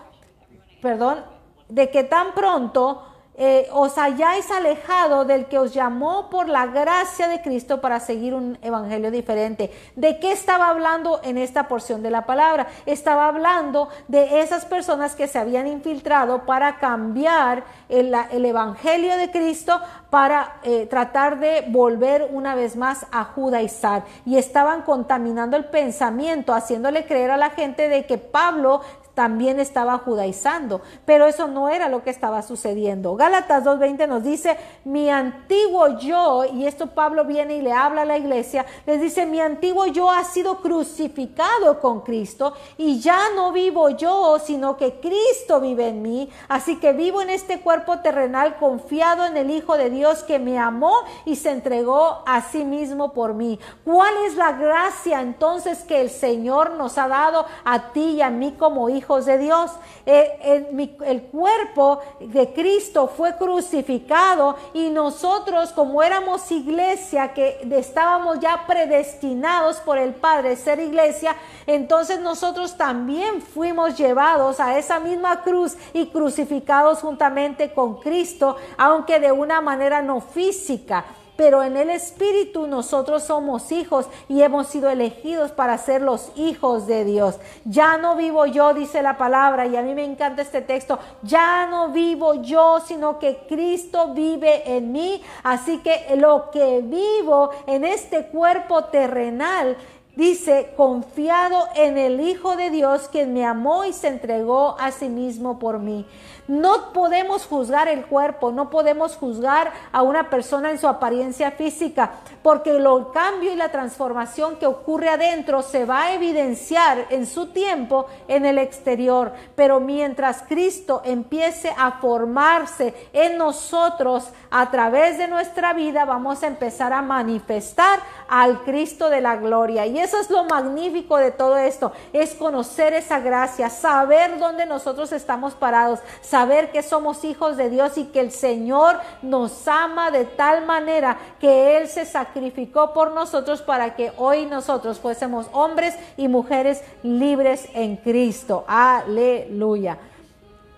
perdón, 0.82 1.24
de 1.70 1.90
que 1.90 2.04
tan 2.04 2.34
pronto 2.34 3.07
eh, 3.40 3.70
os 3.72 4.00
hayáis 4.00 4.50
alejado 4.50 5.24
del 5.24 5.46
que 5.46 5.60
os 5.60 5.72
llamó 5.72 6.28
por 6.30 6.50
la 6.50 6.66
gracia 6.66 7.28
de 7.28 7.40
Cristo 7.42 7.80
para 7.80 8.00
seguir 8.00 8.34
un 8.34 8.58
evangelio 8.64 9.12
diferente. 9.12 9.72
¿De 9.96 10.20
qué 10.20 10.32
estaba 10.32 10.70
hablando 10.70 11.22
en 11.24 11.38
esta 11.38 11.68
porción 11.68 12.02
de 12.02 12.10
la 12.10 12.26
palabra? 12.26 12.66
Estaba 12.88 13.28
hablando 13.28 13.90
de 14.08 14.42
esas 14.42 14.66
personas 14.66 15.16
que 15.16 15.28
se 15.28 15.38
habían 15.38 15.68
infiltrado 15.68 16.46
para 16.48 16.80
cambiar 16.80 17.64
el, 17.90 18.16
evangelio 18.44 19.16
de 19.18 19.30
Cristo 19.30 19.80
para 20.10 20.58
eh, 20.64 20.88
tratar 20.90 21.40
de 21.40 21.66
volver 21.68 22.30
una 22.32 22.56
vez 22.56 22.76
más 22.76 23.06
a 23.12 23.24
judaizar 23.24 24.04
y 24.26 24.38
estaban 24.38 24.82
contaminando 24.82 25.58
el 25.58 25.66
pensamiento, 25.66 26.54
haciéndole 26.54 27.06
creer 27.06 27.32
a 27.32 27.38
la 27.38 27.52
gente 27.52 27.88
de 27.88 28.06
que 28.06 28.18
Pablo 28.18 28.82
también 29.18 29.60
estaba 29.60 29.98
judaizando, 29.98 30.80
pero 31.04 31.26
eso 31.26 31.48
no 31.48 31.70
era 31.70 31.90
lo 31.90 32.04
que 32.04 32.12
estaba 32.12 32.44
sucediendo. 32.44 33.16
Gálatas 33.16 33.64
2.20 33.64 34.08
nos 34.08 34.24
dice, 34.24 34.56
mi 34.86 35.10
antiguo 35.10 35.98
yo, 35.98 36.46
y 36.46 36.68
esto 36.68 36.86
Pablo 36.86 37.26
viene 37.26 37.56
y 37.56 37.64
le 37.64 37.74
habla 37.74 38.04
a 38.04 38.06
la 38.06 38.20
iglesia, 38.20 38.68
les 38.86 39.02
dice, 39.02 39.26
mi 39.26 39.42
antiguo 39.42 39.88
yo 39.88 40.12
ha 40.12 40.24
sido 40.24 40.58
crucificado 40.58 41.80
con 41.80 42.02
Cristo 42.02 42.54
y 42.78 43.00
ya 43.00 43.18
no 43.36 43.52
vivo 43.52 43.90
yo, 43.90 44.38
sino 44.38 44.78
que 44.78 45.00
Cristo 45.00 45.62
vive 45.62 45.88
en 45.88 46.04
mí, 46.04 46.30
así 46.48 46.76
que 46.76 46.94
vivo 46.94 47.20
en 47.20 47.32
este 47.32 47.62
cuerpo 47.62 48.02
terrenal 48.02 48.58
confiado 48.58 49.26
en 49.26 49.36
el 49.36 49.50
Hijo 49.50 49.78
de 49.78 49.90
Dios 49.90 50.22
que 50.22 50.38
me 50.38 50.60
amó 50.60 50.94
y 51.26 51.38
se 51.38 51.50
entregó 51.50 52.22
a 52.28 52.42
sí 52.42 52.64
mismo 52.64 53.14
por 53.14 53.34
mí. 53.34 53.60
¿Cuál 53.84 54.14
es 54.28 54.36
la 54.36 54.52
gracia 54.52 55.22
entonces 55.22 55.80
que 55.86 56.02
el 56.02 56.12
Señor 56.12 56.74
nos 56.74 57.00
ha 57.00 57.08
dado 57.08 57.48
a 57.66 57.94
ti 57.94 58.18
y 58.18 58.22
a 58.22 58.30
mí 58.30 58.54
como 58.60 58.90
hijos? 58.90 59.07
Hijos 59.08 59.26
de 59.26 59.38
Dios. 59.38 59.72
Eh, 60.06 60.38
el, 60.44 60.74
mi- 60.76 60.98
el 61.06 61.22
cuerpo 61.24 62.02
de 62.20 62.52
Cristo 62.54 63.08
fue 63.08 63.38
crucificado 63.38 64.58
y 64.74 64.90
nosotros 64.90 65.72
como 65.72 66.04
éramos 66.04 66.52
iglesia, 66.52 67.34
que 67.34 67.66
estábamos 67.72 68.40
ya 68.42 68.66
predestinados 68.68 69.78
por 69.78 69.98
el 69.98 70.14
Padre 70.14 70.58
ser 70.58 70.80
iglesia, 70.80 71.36
entonces 71.66 72.20
nosotros 72.20 72.76
también 72.76 73.42
fuimos 73.42 73.98
llevados 73.98 74.60
a 74.60 74.78
esa 74.78 75.00
misma 75.00 75.42
cruz 75.42 75.78
y 75.94 76.08
crucificados 76.08 77.00
juntamente 77.00 77.72
con 77.74 78.00
Cristo, 78.02 78.58
aunque 78.78 79.20
de 79.22 79.32
una 79.32 79.62
manera 79.62 80.02
no 80.02 80.20
física 80.20 81.06
pero 81.38 81.64
en 81.64 81.78
el 81.78 81.90
Espíritu 81.90 82.68
nosotros 82.68 83.24
somos 83.24 83.72
hijos 83.72 84.08
y 84.28 84.42
hemos 84.42 84.68
sido 84.68 84.90
elegidos 84.90 85.52
para 85.52 85.78
ser 85.78 86.02
los 86.02 86.32
hijos 86.36 86.88
de 86.88 87.06
Dios. 87.06 87.36
Ya 87.64 87.98
no 87.98 88.16
vivo 88.16 88.46
yo, 88.48 88.74
dice 88.74 89.02
la 89.02 89.18
palabra, 89.18 89.68
y 89.68 89.76
a 89.78 89.84
mí 89.84 89.94
me 89.94 90.04
encanta 90.04 90.42
este 90.42 90.62
texto, 90.62 91.00
ya 91.22 91.68
no 91.68 91.90
vivo 91.90 92.42
yo, 92.42 92.80
sino 92.86 93.20
que 93.20 93.46
Cristo 93.48 94.14
vive 94.14 94.76
en 94.76 94.92
mí. 94.92 95.22
Así 95.44 95.78
que 95.78 96.16
lo 96.18 96.50
que 96.52 96.82
vivo 96.82 97.52
en 97.68 97.86
este 97.86 98.28
cuerpo 98.28 98.86
terrenal, 98.86 99.78
Dice, 100.18 100.74
confiado 100.76 101.68
en 101.76 102.00
el 102.00 102.20
Hijo 102.20 102.56
de 102.56 102.72
Dios, 102.72 103.08
quien 103.08 103.36
me 103.36 103.46
amó 103.46 103.86
y 103.86 103.94
se 103.94 104.08
entregó 104.08 104.76
a 104.80 104.90
sí 104.90 105.10
mismo 105.10 105.60
por 105.60 105.78
mí. 105.78 106.08
No 106.48 106.94
podemos 106.94 107.46
juzgar 107.46 107.90
el 107.90 108.06
cuerpo, 108.06 108.54
no 108.54 108.70
podemos 108.70 109.18
juzgar 109.18 109.74
a 109.92 110.02
una 110.02 110.30
persona 110.30 110.72
en 110.72 110.80
su 110.80 110.88
apariencia 110.88 111.52
física, 111.52 112.12
porque 112.42 112.72
lo 112.74 113.12
cambio 113.12 113.52
y 113.52 113.58
la 113.58 113.70
transformación 113.70 114.56
que 114.56 114.66
ocurre 114.66 115.10
adentro 115.10 115.62
se 115.62 115.84
va 115.84 116.04
a 116.04 116.14
evidenciar 116.14 117.08
en 117.10 117.26
su 117.26 117.48
tiempo 117.48 118.06
en 118.30 118.46
el 118.46 118.60
exterior. 118.60 119.34
Pero 119.56 119.82
mientras 119.82 120.44
Cristo 120.44 121.02
empiece 121.04 121.74
a 121.78 122.00
formarse 122.00 122.94
en 123.12 123.38
nosotros 123.38 124.30
a 124.50 124.72
través 124.72 125.18
de 125.18 125.28
nuestra 125.28 125.74
vida, 125.74 126.06
vamos 126.06 126.44
a 126.44 126.48
empezar 126.48 126.94
a 126.94 127.02
manifestar 127.02 128.00
al 128.30 128.64
Cristo 128.64 129.10
de 129.10 129.20
la 129.20 129.36
gloria. 129.36 129.86
Y 129.86 130.00
eso 130.00 130.18
es 130.18 130.30
lo 130.30 130.46
magnífico 130.46 131.18
de 131.18 131.32
todo 131.32 131.58
esto, 131.58 131.92
es 132.14 132.36
conocer 132.36 132.94
esa 132.94 133.20
gracia, 133.20 133.70
saber 133.70 134.40
dónde 134.40 134.66
nosotros 134.66 135.12
estamos 135.12 135.54
parados, 135.54 136.00
saber 136.22 136.37
que 136.72 136.84
somos 136.84 137.24
hijos 137.24 137.58
de 137.58 137.70
Dios 137.70 137.98
y 137.98 138.06
que 138.06 138.20
el 138.20 138.32
Señor 138.32 139.00
nos 139.24 139.68
ama 139.68 140.12
de 140.12 140.26
tal 140.26 140.66
manera 140.66 141.18
que 141.40 141.78
Él 141.78 141.88
se 141.88 142.06
sacrificó 142.06 142.94
por 142.94 143.12
nosotros 143.12 143.64
para 143.64 143.96
que 143.96 144.12
hoy 144.18 144.46
nosotros 144.46 145.00
fuésemos 145.00 145.48
hombres 145.52 145.96
y 146.16 146.28
mujeres 146.28 146.84
libres 147.02 147.68
en 147.74 147.98
Cristo. 147.98 148.66
Aleluya. 148.68 149.98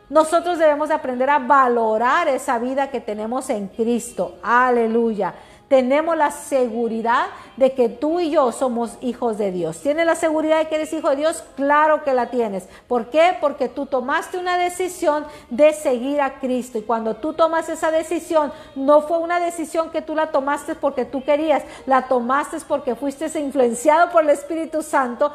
Nosotros 0.09 0.57
debemos 0.57 0.87
de 0.87 0.95
aprender 0.95 1.29
a 1.29 1.39
valorar 1.39 2.29
esa 2.29 2.57
vida 2.57 2.89
que 2.89 3.01
tenemos 3.01 3.49
en 3.49 3.67
Cristo. 3.67 4.35
Aleluya. 4.41 5.33
Tenemos 5.69 6.17
la 6.17 6.31
seguridad 6.31 7.27
de 7.55 7.73
que 7.73 7.87
tú 7.89 8.19
y 8.19 8.31
yo 8.31 8.51
somos 8.51 8.97
hijos 9.01 9.37
de 9.37 9.51
Dios. 9.51 9.79
¿Tienes 9.79 10.05
la 10.05 10.15
seguridad 10.15 10.57
de 10.57 10.67
que 10.67 10.75
eres 10.75 10.91
hijo 10.91 11.09
de 11.11 11.17
Dios? 11.17 11.43
Claro 11.55 12.03
que 12.03 12.13
la 12.13 12.29
tienes. 12.29 12.67
¿Por 12.87 13.09
qué? 13.09 13.37
Porque 13.39 13.69
tú 13.69 13.85
tomaste 13.85 14.37
una 14.37 14.57
decisión 14.57 15.25
de 15.49 15.73
seguir 15.73 16.19
a 16.21 16.39
Cristo. 16.39 16.77
Y 16.79 16.81
cuando 16.81 17.15
tú 17.15 17.33
tomas 17.33 17.69
esa 17.69 17.91
decisión, 17.91 18.51
no 18.75 19.01
fue 19.01 19.19
una 19.19 19.39
decisión 19.39 19.91
que 19.91 20.01
tú 20.01 20.15
la 20.15 20.31
tomaste 20.31 20.75
porque 20.75 21.05
tú 21.05 21.23
querías, 21.23 21.63
la 21.85 22.07
tomaste 22.07 22.49
porque 22.67 22.95
fuiste 22.95 23.27
influenciado 23.39 24.09
por 24.09 24.23
el 24.23 24.31
Espíritu 24.31 24.81
Santo 24.81 25.31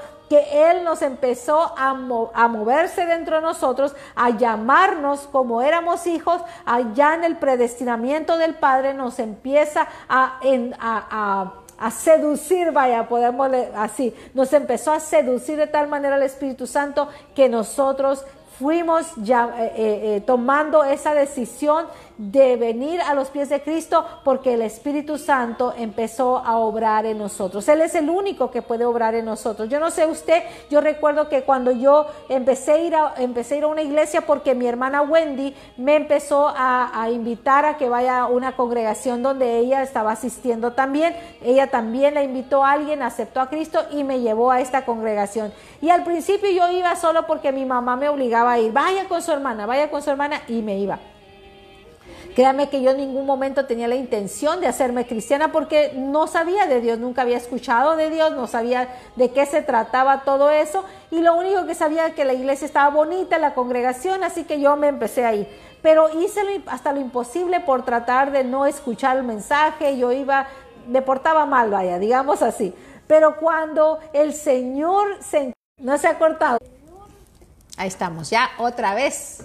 Él 0.53 0.85
nos 0.85 1.03
empezó 1.03 1.76
a, 1.76 1.95
mo 1.95 2.30
a, 2.35 2.49
moverse 2.49 3.07
dentro 3.07 3.37
de 3.37 3.43
nosotros, 3.43 3.95
a 4.14 4.30
llamarnos 4.30 5.28
como 5.30 5.62
éramos 5.62 6.07
hijos, 6.07 6.41
allá 6.64 7.14
en 7.14 7.24
el 7.24 7.37
predestinamiento 7.37 8.39
del 8.39 8.55
Padre 8.55 8.95
nos 8.95 9.18
empieza 9.18 9.87
a, 10.09 10.41
seducir, 11.91 12.70
vaya, 12.72 13.09
podemos 13.09 13.51
así, 13.76 14.14
nos 14.32 14.53
empezó 14.53 14.93
a 14.93 15.01
seducir 15.01 15.57
de 15.57 15.66
tal 15.66 15.89
manera 15.89 16.16
el 16.16 16.22
Espíritu 16.22 16.66
Santo 16.66 17.09
que 17.35 17.49
nosotros 17.49 18.24
fuimos 18.59 19.12
ya 19.16 19.53
eh, 19.59 19.72
eh, 19.76 20.22
tomando 20.24 20.85
esa 20.85 21.14
decisión 21.14 21.87
de 22.17 22.57
venir 22.57 23.01
a 23.01 23.15
los 23.15 23.29
pies 23.29 23.49
de 23.49 23.62
Cristo 23.62 24.05
porque 24.23 24.55
el 24.55 24.62
Espíritu 24.62 25.19
Santo 25.19 25.75
empezó 25.77 26.39
a 26.39 26.59
obrar 26.59 27.07
en 27.07 27.19
nosotros. 27.19 27.67
Él 27.69 27.81
es 27.81 27.95
el 27.95 28.09
único 28.09 28.51
que 28.51 28.62
puede 28.62 28.85
obrar 28.85 29.15
en 29.15 29.25
nosotros. 29.25 29.69
Yo 29.69 29.81
no 29.81 29.91
sé 29.91 30.07
usted, 30.07 30.45
yo 30.71 30.81
recuerdo 30.81 31.29
que 31.29 31.43
cuando 31.43 31.73
yo 31.73 32.07
empecé 32.29 32.73
a 32.73 32.79
ir 32.79 32.95
a, 32.95 33.15
empecé 33.19 33.55
a, 33.55 33.59
ir 33.59 33.65
a 33.65 33.69
una 33.69 33.83
iglesia 33.83 34.21
porque 34.21 34.55
mi 34.55 34.67
hermana 34.67 35.03
Wendy 35.03 35.55
me 35.77 35.97
empezó 35.97 36.49
a, 36.49 37.03
a 37.03 37.11
invitar 37.11 37.65
a 37.65 37.77
que 37.77 37.89
vaya 37.89 38.21
a 38.21 38.27
una 38.27 38.55
congregación 38.57 39.23
donde 39.23 39.59
ella 39.59 39.83
estaba 39.83 40.12
asistiendo 40.12 40.73
también. 40.73 41.17
Ella 41.43 41.69
también 41.69 42.15
la 42.15 42.23
invitó 42.23 42.65
a 42.65 42.73
alguien, 42.73 43.03
aceptó 43.03 43.41
a 43.41 43.49
Cristo 43.49 43.81
y 43.91 44.05
me 44.05 44.21
llevó 44.21 44.53
a 44.53 44.61
esta 44.61 44.85
congregación. 44.85 45.53
Y 45.81 45.91
al 45.91 46.05
principio 46.05 46.51
yo 46.51 46.71
iba 46.71 46.95
solo 46.95 47.27
porque 47.27 47.51
mi 47.51 47.65
mamá 47.65 47.97
me 47.97 48.09
obligaba 48.09 48.53
a 48.53 48.59
ir. 48.61 48.73
Vaya 48.73 49.09
con 49.09 49.21
su 49.21 49.33
hermana, 49.33 49.67
vaya 49.67 49.91
con 49.91 50.01
su 50.01 50.11
hermana 50.11 50.43
y 50.47 50.62
me 50.62 50.79
iba. 50.79 50.99
Créame 52.35 52.68
que 52.68 52.82
yo 52.82 52.91
en 52.91 52.97
ningún 52.97 53.26
momento 53.26 53.66
tenía 53.66 53.87
la 53.87 53.95
intención 53.95 54.61
de 54.61 54.66
hacerme 54.66 55.07
cristiana 55.07 55.53
porque 55.53 55.93
no 55.95 56.26
sabía 56.26 56.66
de 56.66 56.80
Dios, 56.80 56.99
nunca 56.99 57.22
había 57.22 57.37
escuchado 57.37 57.95
de 57.95 58.11
Dios, 58.11 58.32
no 58.32 58.49
sabía 58.49 58.89
de 59.14 59.30
qué 59.30 59.47
se 59.47 59.62
trataba 59.62 60.22
todo 60.24 60.51
eso 60.51 60.85
y 61.12 61.20
lo 61.20 61.37
único 61.37 61.64
que 61.64 61.76
sabía 61.76 62.09
es 62.09 62.14
que 62.14 62.24
la 62.24 62.32
iglesia 62.32 62.66
estaba 62.66 62.91
bonita, 62.91 63.39
la 63.39 63.55
congregación, 63.55 64.24
así 64.24 64.43
que 64.43 64.61
yo 64.61 64.74
me 64.74 64.89
empecé 64.89 65.24
a 65.24 65.35
ir. 65.35 65.49
Pero 65.80 66.09
hice 66.20 66.41
hasta 66.66 66.93
lo 66.93 67.01
imposible 67.01 67.61
por 67.61 67.85
tratar 67.85 68.32
de 68.32 68.43
no 68.43 68.66
escuchar 68.66 69.16
el 69.16 69.22
mensaje, 69.22 69.97
yo 69.97 70.11
iba, 70.11 70.49
me 70.89 71.03
portaba 71.03 71.47
mal, 71.47 71.70
vaya, 71.70 72.01
digamos 72.01 72.43
así. 72.43 72.74
Pero 73.07 73.37
cuando 73.37 74.01
el 74.12 74.32
Señor 74.32 75.18
se... 75.20 75.53
No 75.78 75.99
se 75.99 76.09
ha 76.09 76.18
cortado. 76.18 76.59
Ahí 77.76 77.89
estamos, 77.89 78.30
ya 78.30 78.49
otra 78.59 78.95
vez. 78.95 79.45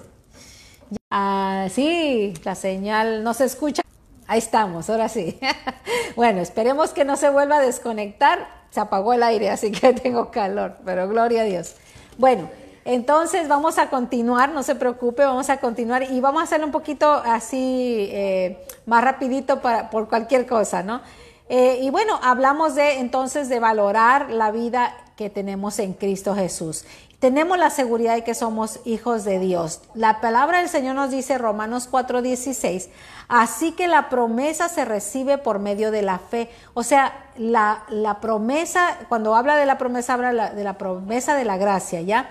Ah, 1.09 1.67
sí, 1.69 2.33
la 2.43 2.55
señal 2.55 3.23
no 3.23 3.33
se 3.33 3.45
escucha. 3.45 3.81
Ahí 4.27 4.39
estamos, 4.39 4.89
ahora 4.89 5.09
sí. 5.09 5.39
bueno, 6.15 6.41
esperemos 6.41 6.91
que 6.91 7.05
no 7.05 7.15
se 7.15 7.29
vuelva 7.29 7.57
a 7.57 7.61
desconectar. 7.61 8.47
Se 8.69 8.79
apagó 8.79 9.13
el 9.13 9.23
aire, 9.23 9.49
así 9.49 9.71
que 9.71 9.93
tengo 9.93 10.29
calor, 10.31 10.77
pero 10.85 11.07
gloria 11.07 11.41
a 11.41 11.45
Dios. 11.45 11.75
Bueno, 12.17 12.49
entonces 12.85 13.47
vamos 13.47 13.77
a 13.77 13.89
continuar, 13.89 14.49
no 14.51 14.63
se 14.63 14.75
preocupe, 14.75 15.23
vamos 15.23 15.49
a 15.49 15.57
continuar 15.57 16.03
y 16.03 16.19
vamos 16.21 16.41
a 16.41 16.43
hacerlo 16.43 16.65
un 16.65 16.71
poquito 16.71 17.11
así 17.11 18.07
eh, 18.11 18.65
más 18.85 19.03
rapidito 19.03 19.61
para, 19.61 19.89
por 19.89 20.07
cualquier 20.07 20.45
cosa, 20.45 20.83
¿no? 20.83 21.01
Eh, 21.49 21.79
y 21.81 21.89
bueno, 21.89 22.19
hablamos 22.21 22.75
de 22.75 22.99
entonces 22.99 23.49
de 23.49 23.59
valorar 23.59 24.29
la 24.29 24.51
vida 24.51 24.95
que 25.15 25.29
tenemos 25.29 25.79
en 25.79 25.93
Cristo 25.93 26.35
Jesús. 26.35 26.85
Tenemos 27.19 27.57
la 27.57 27.69
seguridad 27.69 28.15
de 28.15 28.23
que 28.23 28.33
somos 28.33 28.79
hijos 28.85 29.25
de 29.25 29.39
Dios. 29.39 29.81
La 29.93 30.21
palabra 30.21 30.59
del 30.59 30.69
Señor 30.69 30.95
nos 30.95 31.11
dice 31.11 31.37
Romanos 31.37 31.89
4:16, 31.91 32.87
así 33.27 33.73
que 33.73 33.89
la 33.89 34.07
promesa 34.07 34.69
se 34.69 34.85
recibe 34.85 35.37
por 35.37 35.59
medio 35.59 35.91
de 35.91 36.01
la 36.01 36.19
fe. 36.19 36.49
O 36.73 36.83
sea, 36.83 37.29
la, 37.37 37.83
la 37.89 38.21
promesa, 38.21 38.97
cuando 39.09 39.35
habla 39.35 39.57
de 39.57 39.65
la 39.65 39.77
promesa, 39.77 40.13
habla 40.13 40.31
la, 40.31 40.51
de 40.51 40.63
la 40.63 40.77
promesa 40.77 41.35
de 41.35 41.43
la 41.43 41.57
gracia, 41.57 41.99
¿ya? 41.99 42.29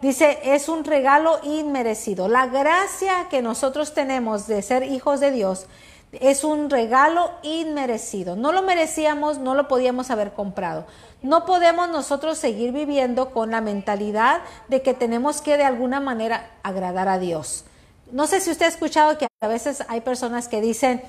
Dice, 0.00 0.38
es 0.42 0.70
un 0.70 0.84
regalo 0.84 1.38
inmerecido. 1.42 2.26
La 2.26 2.46
gracia 2.46 3.26
que 3.28 3.42
nosotros 3.42 3.92
tenemos 3.92 4.46
de 4.46 4.62
ser 4.62 4.84
hijos 4.84 5.20
de 5.20 5.32
Dios 5.32 5.66
es 6.12 6.44
un 6.44 6.70
regalo 6.70 7.30
inmerecido. 7.42 8.36
No 8.36 8.52
lo 8.52 8.62
merecíamos, 8.62 9.38
no 9.38 9.54
lo 9.54 9.68
podíamos 9.68 10.10
haber 10.10 10.32
comprado. 10.32 10.86
No 11.22 11.44
podemos 11.44 11.88
nosotros 11.88 12.38
seguir 12.38 12.72
viviendo 12.72 13.30
con 13.30 13.50
la 13.50 13.60
mentalidad 13.60 14.40
de 14.68 14.82
que 14.82 14.94
tenemos 14.94 15.42
que 15.42 15.56
de 15.56 15.64
alguna 15.64 16.00
manera 16.00 16.50
agradar 16.62 17.08
a 17.08 17.18
Dios. 17.18 17.64
No 18.10 18.26
sé 18.26 18.40
si 18.40 18.50
usted 18.50 18.66
ha 18.66 18.68
escuchado 18.68 19.18
que 19.18 19.26
a 19.40 19.48
veces 19.48 19.84
hay 19.88 20.00
personas 20.00 20.48
que 20.48 20.60
dicen, 20.60 21.02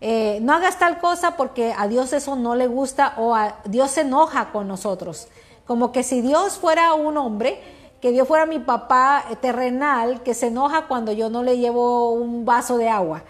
eh, 0.00 0.38
no 0.40 0.54
hagas 0.54 0.78
tal 0.78 0.98
cosa 0.98 1.36
porque 1.36 1.74
a 1.76 1.88
Dios 1.88 2.12
eso 2.12 2.36
no 2.36 2.54
le 2.54 2.66
gusta 2.66 3.14
o 3.18 3.34
a 3.34 3.56
Dios 3.64 3.90
se 3.90 4.02
enoja 4.02 4.52
con 4.52 4.68
nosotros. 4.68 5.28
Como 5.66 5.92
que 5.92 6.02
si 6.02 6.20
Dios 6.22 6.58
fuera 6.58 6.94
un 6.94 7.16
hombre, 7.16 7.60
que 8.00 8.12
Dios 8.12 8.26
fuera 8.26 8.46
mi 8.46 8.58
papá 8.60 9.24
terrenal, 9.40 10.22
que 10.22 10.34
se 10.34 10.46
enoja 10.46 10.86
cuando 10.86 11.12
yo 11.12 11.28
no 11.28 11.42
le 11.42 11.58
llevo 11.58 12.12
un 12.12 12.44
vaso 12.44 12.78
de 12.78 12.88
agua. 12.88 13.24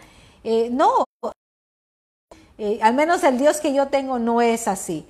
Eh, 0.44 0.68
no, 0.70 1.04
eh, 2.56 2.78
al 2.82 2.94
menos 2.94 3.24
el 3.24 3.38
Dios 3.38 3.60
que 3.60 3.72
yo 3.72 3.88
tengo 3.88 4.18
no 4.18 4.40
es 4.40 4.68
así. 4.68 5.06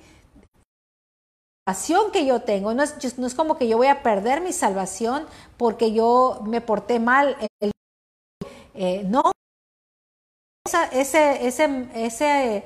Salvación 1.67 2.11
que 2.11 2.25
yo 2.25 2.41
tengo 2.41 2.73
no 2.73 2.81
es, 2.81 3.17
no 3.19 3.27
es 3.27 3.35
como 3.35 3.55
que 3.57 3.67
yo 3.67 3.77
voy 3.77 3.87
a 3.87 4.01
perder 4.01 4.41
mi 4.41 4.51
salvación 4.51 5.27
porque 5.57 5.93
yo 5.93 6.41
me 6.43 6.59
porté 6.59 6.99
mal. 6.99 7.37
Eh, 8.73 9.03
no, 9.05 9.31
ese, 10.91 11.47
ese, 11.47 11.87
ese, 11.93 12.63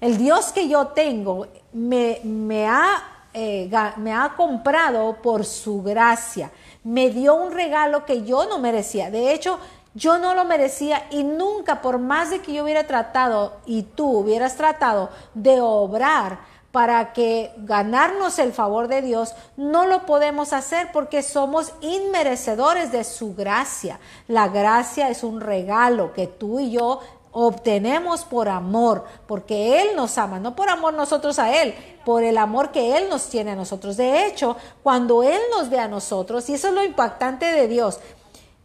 el 0.00 0.18
Dios 0.18 0.52
que 0.52 0.68
yo 0.68 0.88
tengo 0.88 1.46
me, 1.72 2.20
me 2.22 2.66
ha 2.66 3.14
eh, 3.32 3.68
me 3.96 4.12
ha 4.12 4.34
comprado 4.36 5.16
por 5.22 5.44
su 5.44 5.82
gracia. 5.82 6.52
Me 6.84 7.10
dio 7.10 7.34
un 7.34 7.50
regalo 7.50 8.04
que 8.04 8.24
yo 8.24 8.44
no 8.46 8.60
merecía. 8.60 9.10
De 9.10 9.32
hecho, 9.32 9.58
yo 9.94 10.18
no 10.18 10.34
lo 10.34 10.44
merecía 10.44 11.06
y 11.10 11.24
nunca, 11.24 11.80
por 11.80 11.98
más 11.98 12.30
de 12.30 12.40
que 12.40 12.52
yo 12.52 12.62
hubiera 12.62 12.86
tratado 12.86 13.56
y 13.64 13.82
tú 13.82 14.18
hubieras 14.18 14.56
tratado 14.56 15.10
de 15.34 15.60
obrar 15.60 16.53
para 16.74 17.12
que 17.12 17.52
ganarnos 17.58 18.40
el 18.40 18.52
favor 18.52 18.88
de 18.88 19.00
Dios, 19.00 19.36
no 19.56 19.86
lo 19.86 20.06
podemos 20.06 20.52
hacer 20.52 20.90
porque 20.92 21.22
somos 21.22 21.72
inmerecedores 21.80 22.90
de 22.90 23.04
su 23.04 23.32
gracia. 23.36 24.00
La 24.26 24.48
gracia 24.48 25.08
es 25.08 25.22
un 25.22 25.40
regalo 25.40 26.12
que 26.12 26.26
tú 26.26 26.58
y 26.58 26.72
yo 26.72 26.98
obtenemos 27.30 28.24
por 28.24 28.48
amor, 28.48 29.04
porque 29.28 29.82
Él 29.82 29.94
nos 29.94 30.18
ama, 30.18 30.40
no 30.40 30.56
por 30.56 30.68
amor 30.68 30.94
nosotros 30.94 31.38
a 31.38 31.62
Él, 31.62 31.76
por 32.04 32.24
el 32.24 32.36
amor 32.36 32.72
que 32.72 32.96
Él 32.96 33.08
nos 33.08 33.28
tiene 33.28 33.52
a 33.52 33.56
nosotros. 33.56 33.96
De 33.96 34.26
hecho, 34.26 34.56
cuando 34.82 35.22
Él 35.22 35.40
nos 35.56 35.70
ve 35.70 35.78
a 35.78 35.86
nosotros, 35.86 36.48
y 36.48 36.54
eso 36.54 36.66
es 36.66 36.74
lo 36.74 36.82
impactante 36.82 37.46
de 37.46 37.68
Dios, 37.68 38.00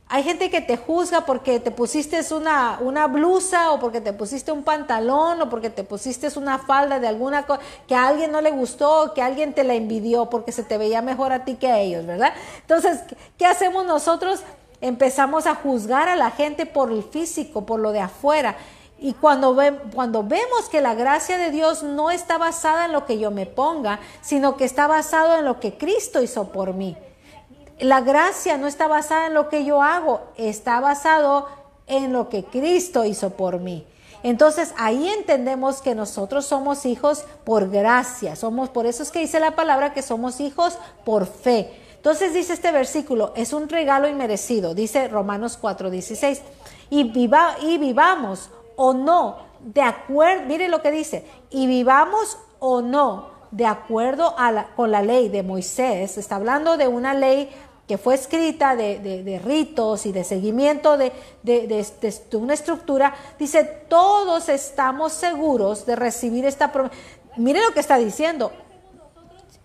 hay 0.10 0.24
gente 0.24 0.50
que 0.50 0.60
te 0.62 0.76
juzga 0.76 1.22
porque 1.22 1.60
te 1.60 1.72
pusiste 1.72 2.20
una, 2.34 2.80
una 2.82 3.08
blusa 3.08 3.72
o 3.72 3.80
porque 3.80 4.02
te 4.02 4.12
pusiste 4.12 4.52
un 4.52 4.64
pantalón 4.64 5.42
o 5.42 5.50
porque 5.50 5.70
te 5.70 5.84
pusiste 5.84 6.28
una 6.38 6.58
falda 6.58 7.00
de 7.00 7.08
alguna 7.08 7.46
cosa 7.46 7.62
que 7.88 7.96
a 7.96 8.08
alguien 8.08 8.32
no 8.32 8.42
le 8.42 8.52
gustó, 8.52 9.14
que 9.14 9.22
alguien 9.22 9.54
te 9.54 9.64
la 9.64 9.76
envidió 9.76 10.30
porque 10.30 10.52
se 10.52 10.64
te 10.64 10.78
veía 10.78 11.02
mejor 11.02 11.32
a 11.32 11.46
ti 11.46 11.56
que 11.56 11.68
a 11.68 11.80
ellos, 11.80 12.06
¿verdad? 12.06 12.34
Entonces, 12.62 13.02
¿qué 13.38 13.46
hacemos 13.46 13.86
nosotros? 13.86 14.42
empezamos 14.82 15.46
a 15.46 15.56
juzgar 15.56 16.08
a 16.08 16.16
la 16.16 16.32
gente 16.32 16.66
por 16.66 16.92
el 16.92 17.04
físico, 17.04 17.66
por 17.66 17.80
lo 17.80 17.92
de 17.92 18.00
afuera. 18.00 18.56
Y 19.02 19.14
cuando, 19.14 19.58
cuando 19.94 20.24
vemos 20.24 20.68
que 20.70 20.82
la 20.82 20.94
gracia 20.94 21.38
de 21.38 21.52
Dios 21.52 21.84
no 21.84 22.12
está 22.12 22.38
basada 22.38 22.86
en 22.86 22.92
lo 22.92 23.06
que 23.06 23.18
yo 23.18 23.32
me 23.32 23.46
ponga, 23.46 24.00
sino 24.22 24.58
que 24.58 24.66
está 24.66 24.88
basado 24.88 25.38
en 25.38 25.46
lo 25.46 25.60
que 25.60 25.78
Cristo 25.78 26.22
hizo 26.22 26.52
por 26.52 26.74
mí. 26.74 26.98
La 27.80 28.02
gracia 28.02 28.58
no 28.58 28.68
está 28.68 28.88
basada 28.88 29.28
en 29.28 29.34
lo 29.34 29.50
que 29.50 29.64
yo 29.64 29.82
hago, 29.82 30.22
está 30.36 30.80
basado 30.80 31.48
en 31.88 32.12
lo 32.12 32.30
que 32.30 32.44
Cristo 32.44 33.06
hizo 33.06 33.32
por 33.32 33.60
mí. 33.60 33.86
Entonces 34.22 34.74
ahí 34.78 35.08
entendemos 35.08 35.82
que 35.82 35.96
nosotros 35.96 36.46
somos 36.46 36.86
hijos 36.86 37.24
por 37.46 37.70
gracia, 37.70 38.36
somos 38.36 38.70
por 38.70 38.86
eso 38.86 39.02
es 39.04 39.12
que 39.12 39.20
dice 39.20 39.40
la 39.40 39.56
palabra 39.56 39.94
que 39.94 40.02
somos 40.02 40.42
hijos 40.42 40.78
por 41.06 41.26
fe. 41.26 41.72
Entonces 41.96 42.34
dice 42.34 42.54
este 42.54 42.72
versículo, 42.72 43.34
es 43.36 43.54
un 43.54 43.70
regalo 43.70 44.08
inmerecido, 44.08 44.74
dice 44.74 45.08
Romanos 45.08 45.58
4:16, 45.62 46.42
y, 46.90 47.04
viva, 47.06 47.56
y 47.62 47.78
vivamos 47.78 48.50
o 48.76 48.94
no, 48.94 49.38
de 49.60 49.82
acuerdo, 49.82 50.46
mire 50.48 50.70
lo 50.70 50.82
que 50.82 50.92
dice, 50.92 51.26
y 51.50 51.68
vivamos 51.68 52.38
o 52.60 52.82
no, 52.82 53.32
de 53.52 53.66
acuerdo 53.66 54.34
a 54.38 54.68
con 54.76 54.92
la 54.92 55.02
ley 55.02 55.30
de 55.30 55.44
Moisés, 55.44 56.18
está 56.18 56.36
hablando 56.36 56.78
de 56.78 56.88
una 56.88 57.14
ley 57.14 57.50
que 57.90 57.98
fue 57.98 58.14
escrita 58.14 58.76
de, 58.76 59.42
ritos 59.44 60.06
y 60.06 60.12
de 60.12 60.24
seguimiento 60.24 60.96
de, 60.96 61.12
de, 61.42 62.38
una 62.38 62.54
estructura, 62.54 63.16
dice, 63.40 63.64
todos 63.64 64.48
estamos 64.48 65.12
seguros 65.12 65.88
de 65.88 65.96
recibir 65.96 66.46
esta 66.46 66.72
promesa. 66.72 66.96
Mire 67.38 67.64
lo 67.64 67.74
que 67.74 67.80
está 67.80 67.98
diciendo, 67.98 68.52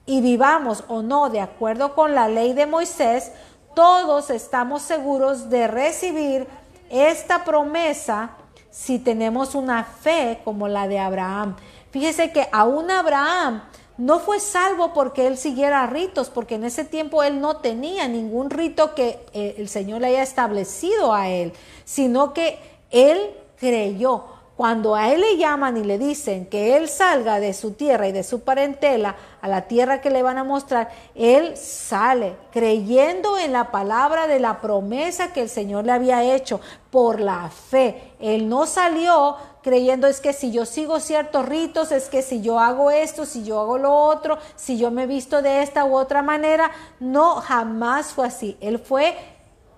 y 0.06 0.22
vivamos 0.22 0.84
o 0.88 1.02
no 1.02 1.28
de 1.28 1.42
acuerdo 1.42 1.94
con 1.94 2.14
la 2.14 2.26
ley 2.26 2.54
de 2.54 2.64
Moisés, 2.64 3.30
todos 3.74 4.30
estamos 4.30 4.80
seguros 4.80 5.50
de 5.50 5.66
recibir 5.66 6.48
esta 6.88 7.44
promesa 7.44 8.30
si 8.70 8.98
tenemos 8.98 9.54
una 9.54 9.84
fe 9.84 10.40
como 10.44 10.66
la 10.66 10.88
de 10.88 10.98
Abraham. 10.98 11.56
Fíjese 11.90 12.32
que 12.32 12.48
aún 12.52 12.90
Abraham 12.90 13.64
no 13.96 14.18
fue 14.18 14.40
salvo 14.40 14.92
porque 14.92 15.26
él 15.26 15.36
siguiera 15.38 15.86
ritos, 15.86 16.30
porque 16.30 16.56
en 16.56 16.64
ese 16.64 16.84
tiempo 16.84 17.22
él 17.22 17.40
no 17.40 17.58
tenía 17.58 18.08
ningún 18.08 18.50
rito 18.50 18.94
que 18.94 19.20
eh, 19.32 19.54
el 19.58 19.68
Señor 19.68 20.00
le 20.00 20.08
haya 20.08 20.22
establecido 20.22 21.14
a 21.14 21.28
él, 21.28 21.52
sino 21.84 22.32
que 22.34 22.58
él 22.90 23.18
creyó. 23.56 24.24
Cuando 24.56 24.94
a 24.94 25.12
él 25.12 25.20
le 25.20 25.36
llaman 25.36 25.76
y 25.76 25.82
le 25.82 25.98
dicen 25.98 26.46
que 26.46 26.76
él 26.76 26.88
salga 26.88 27.40
de 27.40 27.52
su 27.54 27.72
tierra 27.72 28.06
y 28.06 28.12
de 28.12 28.22
su 28.22 28.44
parentela 28.44 29.16
a 29.40 29.48
la 29.48 29.62
tierra 29.62 30.00
que 30.00 30.10
le 30.10 30.22
van 30.22 30.38
a 30.38 30.44
mostrar, 30.44 30.90
él 31.16 31.56
sale 31.56 32.36
creyendo 32.52 33.36
en 33.36 33.52
la 33.52 33.72
palabra 33.72 34.28
de 34.28 34.38
la 34.38 34.60
promesa 34.60 35.32
que 35.32 35.42
el 35.42 35.48
Señor 35.48 35.86
le 35.86 35.92
había 35.92 36.22
hecho 36.22 36.60
por 36.90 37.18
la 37.18 37.50
fe. 37.50 38.12
Él 38.20 38.48
no 38.48 38.66
salió 38.66 39.36
creyendo 39.64 40.06
es 40.06 40.20
que 40.20 40.32
si 40.32 40.52
yo 40.52 40.66
sigo 40.66 41.00
ciertos 41.00 41.48
ritos, 41.48 41.90
es 41.90 42.08
que 42.08 42.22
si 42.22 42.42
yo 42.42 42.60
hago 42.60 42.92
esto, 42.92 43.26
si 43.26 43.42
yo 43.42 43.58
hago 43.58 43.78
lo 43.78 43.92
otro, 43.92 44.38
si 44.54 44.78
yo 44.78 44.92
me 44.92 45.08
visto 45.08 45.42
de 45.42 45.62
esta 45.62 45.84
u 45.84 45.96
otra 45.96 46.22
manera. 46.22 46.70
No, 47.00 47.36
jamás 47.36 48.12
fue 48.12 48.28
así. 48.28 48.56
Él 48.60 48.78
fue 48.78 49.16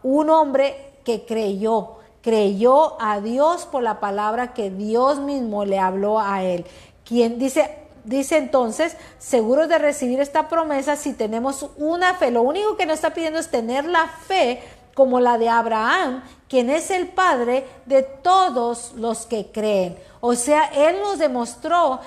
un 0.02 0.28
hombre 0.28 0.92
que 1.04 1.24
creyó 1.24 1.96
creyó 2.26 3.00
a 3.00 3.20
Dios 3.20 3.66
por 3.66 3.84
la 3.84 4.00
palabra 4.00 4.52
que 4.52 4.68
Dios 4.68 5.20
mismo 5.20 5.64
le 5.64 5.78
habló 5.78 6.18
a 6.18 6.42
él. 6.42 6.66
Quien 7.04 7.38
dice, 7.38 7.70
dice 8.02 8.36
entonces, 8.36 8.96
seguros 9.20 9.68
de 9.68 9.78
recibir 9.78 10.18
esta 10.18 10.48
promesa 10.48 10.96
si 10.96 11.12
tenemos 11.12 11.70
una 11.76 12.14
fe. 12.14 12.32
Lo 12.32 12.42
único 12.42 12.76
que 12.76 12.84
nos 12.84 12.96
está 12.96 13.14
pidiendo 13.14 13.38
es 13.38 13.48
tener 13.48 13.84
la 13.84 14.08
fe 14.08 14.60
como 14.96 15.20
la 15.20 15.36
de 15.36 15.50
Abraham, 15.50 16.24
quien 16.48 16.70
es 16.70 16.90
el 16.90 17.08
padre 17.08 17.66
de 17.84 18.02
todos 18.02 18.94
los 18.96 19.26
que 19.26 19.52
creen. 19.52 19.98
O 20.22 20.34
sea, 20.34 20.64
él 20.74 20.96
nos 21.02 21.18
demostró 21.18 22.00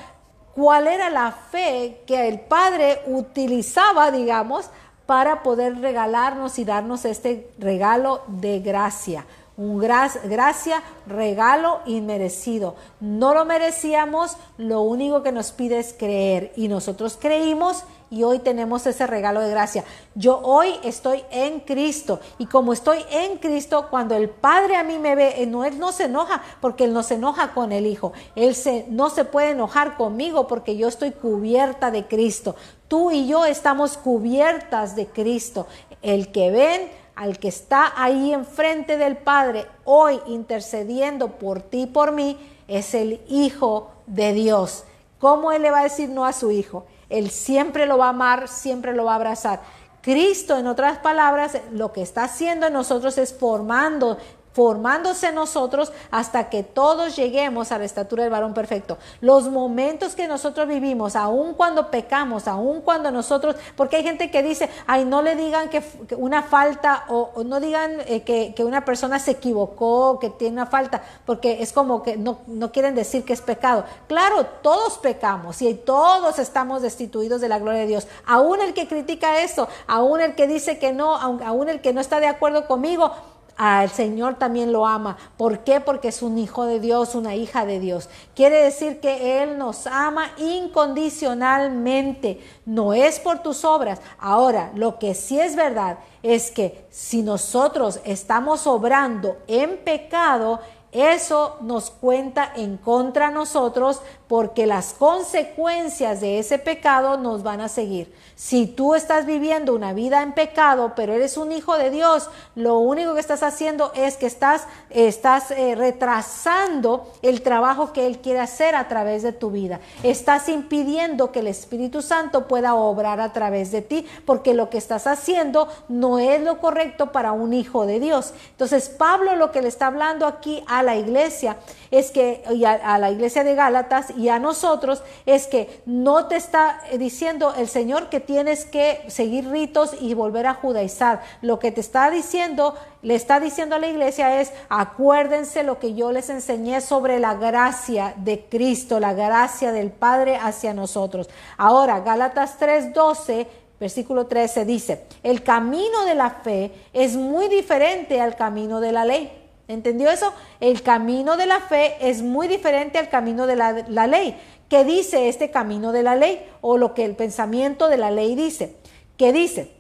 cuál 0.56 0.88
era 0.88 1.12
la 1.12 1.32
fe 1.32 2.02
que 2.08 2.28
el 2.28 2.40
padre 2.40 3.04
utilizaba, 3.06 4.10
digamos, 4.10 4.72
para 5.06 5.44
poder 5.44 5.80
regalarnos 5.80 6.58
y 6.58 6.66
darnos 6.66 7.06
este 7.06 7.52
regalo 7.60 8.24
de 8.26 8.60
gracia 8.60 9.24
un 9.60 9.78
gracia, 9.78 10.82
regalo 11.06 11.82
inmerecido. 11.86 12.76
No 13.02 13.34
lo 13.34 13.44
merecíamos, 13.44 14.38
lo 14.58 14.82
único 14.84 15.22
que 15.22 15.34
nos 15.34 15.52
pide 15.52 15.80
es 15.80 15.94
creer 16.00 16.54
y 16.56 16.70
nosotros 16.70 17.18
creímos 17.20 17.84
y 18.10 18.24
hoy 18.24 18.40
tenemos 18.40 18.86
ese 18.88 19.06
regalo 19.08 19.42
de 19.42 19.50
gracia. 19.50 19.84
Yo 20.16 20.40
hoy 20.40 20.74
estoy 20.84 21.24
en 21.32 21.60
Cristo 21.60 22.20
y 22.38 22.46
como 22.46 22.74
estoy 22.74 23.06
en 23.12 23.38
Cristo, 23.38 23.88
cuando 23.90 24.16
el 24.16 24.30
Padre 24.30 24.76
a 24.76 24.84
mí 24.84 24.98
me 24.98 25.16
ve, 25.16 25.42
eh, 25.42 25.46
no, 25.46 25.66
Él 25.66 25.80
no 25.80 25.92
se 25.92 26.06
enoja 26.06 26.42
porque 26.62 26.86
Él 26.86 26.94
no 26.94 27.04
se 27.04 27.16
enoja 27.16 27.54
con 27.54 27.72
el 27.72 27.86
Hijo. 27.86 28.14
Él 28.36 28.56
se, 28.56 28.86
no 28.90 29.10
se 29.10 29.26
puede 29.26 29.52
enojar 29.52 29.96
conmigo 29.98 30.48
porque 30.48 30.78
yo 30.78 30.88
estoy 30.88 31.12
cubierta 31.12 31.92
de 31.92 32.08
Cristo. 32.08 32.56
Tú 32.88 33.12
y 33.12 33.28
yo 33.28 33.46
estamos 33.46 33.98
cubiertas 33.98 34.96
de 34.96 35.08
Cristo. 35.08 35.68
El 36.02 36.32
que 36.32 36.50
ven 36.50 37.00
al 37.16 37.38
que 37.38 37.50
está 37.50 37.92
ahí 38.02 38.34
enfrente 38.34 38.98
del 38.98 39.18
Padre 39.18 39.66
hoy 39.84 40.22
intercediendo 40.28 41.38
por 41.38 41.62
ti 41.62 41.82
y 41.82 41.86
por 41.86 42.14
mí, 42.14 42.38
es 42.70 42.94
el 42.94 43.20
Hijo 43.28 43.92
de 44.08 44.32
Dios. 44.32 44.86
¿Cómo 45.20 45.52
Él 45.52 45.64
le 45.64 45.72
va 45.72 45.80
a 45.80 45.84
decir 45.84 46.08
no 46.08 46.26
a 46.26 46.32
su 46.32 46.50
Hijo? 46.52 46.86
Él 47.10 47.32
siempre 47.32 47.86
lo 47.86 47.98
va 47.98 48.08
a 48.08 48.10
amar, 48.10 48.48
siempre 48.48 48.94
lo 48.94 49.06
va 49.06 49.14
a 49.14 49.16
abrazar. 49.16 49.62
Cristo, 50.02 50.58
en 50.58 50.68
otras 50.68 51.00
palabras, 51.00 51.58
lo 51.72 51.92
que 51.92 52.02
está 52.02 52.24
haciendo 52.24 52.68
en 52.68 52.74
nosotros 52.74 53.18
es 53.18 53.34
formando 53.34 54.18
formándose 54.54 55.32
nosotros 55.32 55.92
hasta 56.12 56.50
que 56.50 56.64
todos 56.64 57.16
lleguemos 57.16 57.72
a 57.72 57.78
la 57.78 57.86
estatura 57.86 58.24
del 58.24 58.32
varón 58.32 58.54
perfecto. 58.54 58.98
Los 59.22 59.50
momentos 59.50 60.16
que 60.16 60.28
nosotros 60.28 60.68
vivimos, 60.68 61.16
aun 61.16 61.54
cuando 61.54 61.92
pecamos, 61.92 62.48
aun 62.48 62.82
cuando 62.82 63.12
nosotros, 63.12 63.56
porque 63.76 63.98
hay 63.98 64.04
gente 64.04 64.32
que 64.32 64.44
dice, 64.44 64.70
ay, 64.88 65.06
no 65.06 65.22
le 65.22 65.36
digan 65.36 65.70
que, 65.70 65.84
una 66.18 66.44
falta 66.44 67.06
o, 67.10 67.44
no 67.44 67.60
digan 67.60 68.02
eh, 68.06 68.22
que, 68.22 68.54
que, 68.56 68.64
una 68.64 68.86
persona 68.86 69.20
se 69.20 69.32
equivocó, 69.32 70.20
que 70.20 70.30
tiene 70.30 70.54
una 70.54 70.66
falta, 70.66 71.02
porque 71.26 71.62
es 71.62 71.72
como 71.72 72.04
que 72.04 72.18
no, 72.18 72.40
no 72.48 72.72
quieren 72.72 72.96
decir 72.96 73.24
que 73.24 73.34
es 73.34 73.42
pecado. 73.42 73.86
Claro, 74.08 74.46
todos 74.62 74.98
pecamos 74.98 75.62
y 75.62 75.74
todos 75.74 76.40
estamos 76.40 76.82
destituidos 76.82 77.42
de 77.42 77.50
la 77.50 77.60
gloria 77.60 77.82
de 77.82 77.88
Dios. 77.88 78.08
Aún 78.26 78.62
el 78.62 78.74
que 78.74 78.88
critica 78.88 79.42
eso, 79.42 79.68
aún 79.88 80.22
el 80.22 80.36
que 80.36 80.48
dice 80.48 80.80
que 80.80 80.92
no, 80.92 81.16
aún 81.16 81.70
el 81.70 81.82
que 81.82 81.94
no 81.94 82.02
está 82.02 82.20
de 82.20 82.28
acuerdo 82.28 82.68
conmigo, 82.68 83.12
al 83.60 83.90
Señor 83.90 84.36
también 84.36 84.72
lo 84.72 84.88
ama. 84.88 85.18
¿Por 85.36 85.66
qué? 85.66 85.82
Porque 85.82 86.08
es 86.08 86.22
un 86.22 86.38
hijo 86.38 86.66
de 86.66 86.80
Dios, 86.80 87.14
una 87.14 87.36
hija 87.36 87.66
de 87.66 87.82
Dios. 87.82 88.08
Quiere 88.34 88.64
decir 88.64 89.02
que 89.02 89.44
Él 89.44 89.58
nos 89.58 89.86
ama 89.86 90.32
incondicionalmente. 90.38 92.40
No 92.66 92.94
es 92.94 93.20
por 93.20 93.40
tus 93.40 93.66
obras. 93.66 94.00
Ahora, 94.18 94.72
lo 94.76 94.98
que 94.98 95.14
sí 95.14 95.42
es 95.42 95.58
verdad 95.58 95.98
es 96.24 96.52
que 96.52 96.86
si 96.90 97.22
nosotros 97.22 98.00
estamos 98.06 98.66
obrando 98.66 99.36
en 99.46 99.76
pecado, 99.84 100.62
eso 100.94 101.58
nos 101.60 101.92
cuenta 101.92 102.54
en 102.56 102.78
contra 102.78 103.30
nosotros 103.30 104.02
porque 104.30 104.68
las 104.68 104.94
consecuencias 104.94 106.22
de 106.22 106.38
ese 106.38 106.60
pecado 106.60 107.18
nos 107.18 107.42
van 107.42 107.62
a 107.62 107.68
seguir. 107.68 108.14
Si 108.36 108.68
tú 108.68 108.94
estás 108.94 109.26
viviendo 109.26 109.74
una 109.74 109.92
vida 109.92 110.22
en 110.22 110.34
pecado, 110.34 110.94
pero 110.96 111.14
eres 111.14 111.36
un 111.36 111.52
hijo 111.52 111.76
de 111.80 111.90
Dios, 111.90 112.30
lo 112.54 112.78
único 112.78 113.16
que 113.16 113.22
estás 113.22 113.42
haciendo 113.42 113.92
es 113.96 114.18
que 114.18 114.28
estás, 114.28 114.68
estás 114.92 115.50
eh, 115.50 115.74
retrasando 115.74 117.12
el 117.24 117.42
trabajo 117.42 117.92
que 117.92 118.06
Él 118.06 118.20
quiere 118.20 118.40
hacer 118.40 118.76
a 118.76 118.88
través 118.88 119.24
de 119.24 119.34
tu 119.34 119.50
vida. 119.50 119.80
Estás 120.04 120.48
impidiendo 120.48 121.32
que 121.32 121.40
el 121.40 121.48
Espíritu 121.48 122.04
Santo 122.04 122.48
pueda 122.48 122.76
obrar 122.76 123.20
a 123.22 123.34
través 123.34 123.72
de 123.72 123.82
ti, 123.82 124.06
porque 124.28 124.54
lo 124.54 124.70
que 124.70 124.78
estás 124.78 125.08
haciendo 125.08 125.68
no 125.88 126.20
es 126.20 126.40
lo 126.40 126.60
correcto 126.60 127.12
para 127.12 127.32
un 127.32 127.52
hijo 127.52 127.88
de 127.88 128.00
Dios. 128.00 128.36
Entonces, 128.52 128.90
Pablo 128.90 129.36
lo 129.36 129.52
que 129.52 129.64
le 129.64 129.70
está 129.70 129.88
hablando 129.88 130.28
aquí 130.28 130.64
a 130.68 130.84
la 130.84 130.96
iglesia 130.96 131.58
es 131.90 132.12
que, 132.12 132.44
y 132.52 132.64
a 132.64 132.98
la 133.00 133.10
iglesia 133.10 133.44
de 133.44 133.56
Gálatas 133.56 134.14
y 134.20 134.28
a 134.28 134.38
nosotros, 134.38 135.02
es 135.26 135.48
que 135.48 135.82
no 135.86 136.28
te 136.28 136.36
está 136.36 136.82
diciendo 136.98 137.54
el 137.56 137.70
Señor 137.70 138.10
que 138.10 138.20
tienes 138.20 138.66
que 138.66 139.02
seguir 139.08 139.50
ritos 139.50 139.96
y 140.02 140.14
volver 140.14 140.46
a 140.46 140.56
judaizar. 140.56 141.22
Lo 141.42 141.58
que 141.58 141.72
te 141.72 141.80
está 141.80 142.12
diciendo, 142.12 142.76
le 143.02 143.16
está 143.16 143.40
diciendo 143.40 143.78
a 143.78 143.80
la 143.80 143.88
iglesia 143.88 144.42
es, 144.42 144.52
acuérdense 144.68 145.64
lo 145.64 145.80
que 145.80 145.94
yo 145.94 146.12
les 146.12 146.30
enseñé 146.30 146.82
sobre 146.82 147.18
la 147.20 147.36
gracia 147.36 148.14
de 148.18 148.46
Cristo, 148.50 149.00
la 149.00 149.14
gracia 149.14 149.72
del 149.72 149.90
Padre 149.90 150.36
hacia 150.36 150.74
nosotros. 150.74 151.30
Ahora, 151.58 152.02
Gálatas 152.02 152.60
3:12 152.60 153.48
versículo 153.80 154.28
13 154.28 154.66
dice, 154.66 155.06
el 155.24 155.42
camino 155.42 156.04
de 156.04 156.14
la 156.14 156.32
fe 156.32 156.72
es 156.92 157.16
muy 157.16 157.48
diferente 157.48 158.20
al 158.20 158.36
camino 158.36 158.82
de 158.82 158.92
la 158.92 159.06
ley. 159.06 159.39
¿Entendió 159.70 160.10
eso? 160.10 160.34
El 160.60 160.82
camino 160.82 161.38
de 161.38 161.46
la 161.46 161.60
fe 161.60 161.96
es 162.02 162.24
muy 162.24 162.48
diferente 162.48 162.98
al 162.98 163.08
camino 163.08 163.46
de 163.46 163.56
la, 163.56 164.08
ley. 164.08 164.36
¿Qué 164.68 164.84
dice 164.84 165.30
este 165.30 165.52
camino 165.52 165.92
de 165.92 166.02
la 166.02 166.16
ley? 166.16 166.44
O 166.62 166.80
lo 166.80 166.96
que 166.96 167.06
el 167.06 167.16
pensamiento 167.16 167.88
de 167.88 167.98
la 167.98 168.10
ley 168.10 168.34
dice. 168.34 168.78
¿Qué 169.16 169.32
dice? 169.32 169.72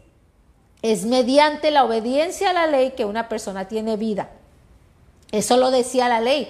Es 0.83 1.05
mediante 1.05 1.71
la 1.71 1.85
obediencia 1.85 2.51
a 2.51 2.53
la 2.53 2.67
ley 2.67 2.91
que 2.91 3.05
una 3.05 3.27
persona 3.29 3.67
tiene 3.67 3.97
vida. 3.97 4.29
Eso 5.31 5.57
lo 5.57 5.71
decía 5.71 6.07
la 6.07 6.21
ley. 6.21 6.47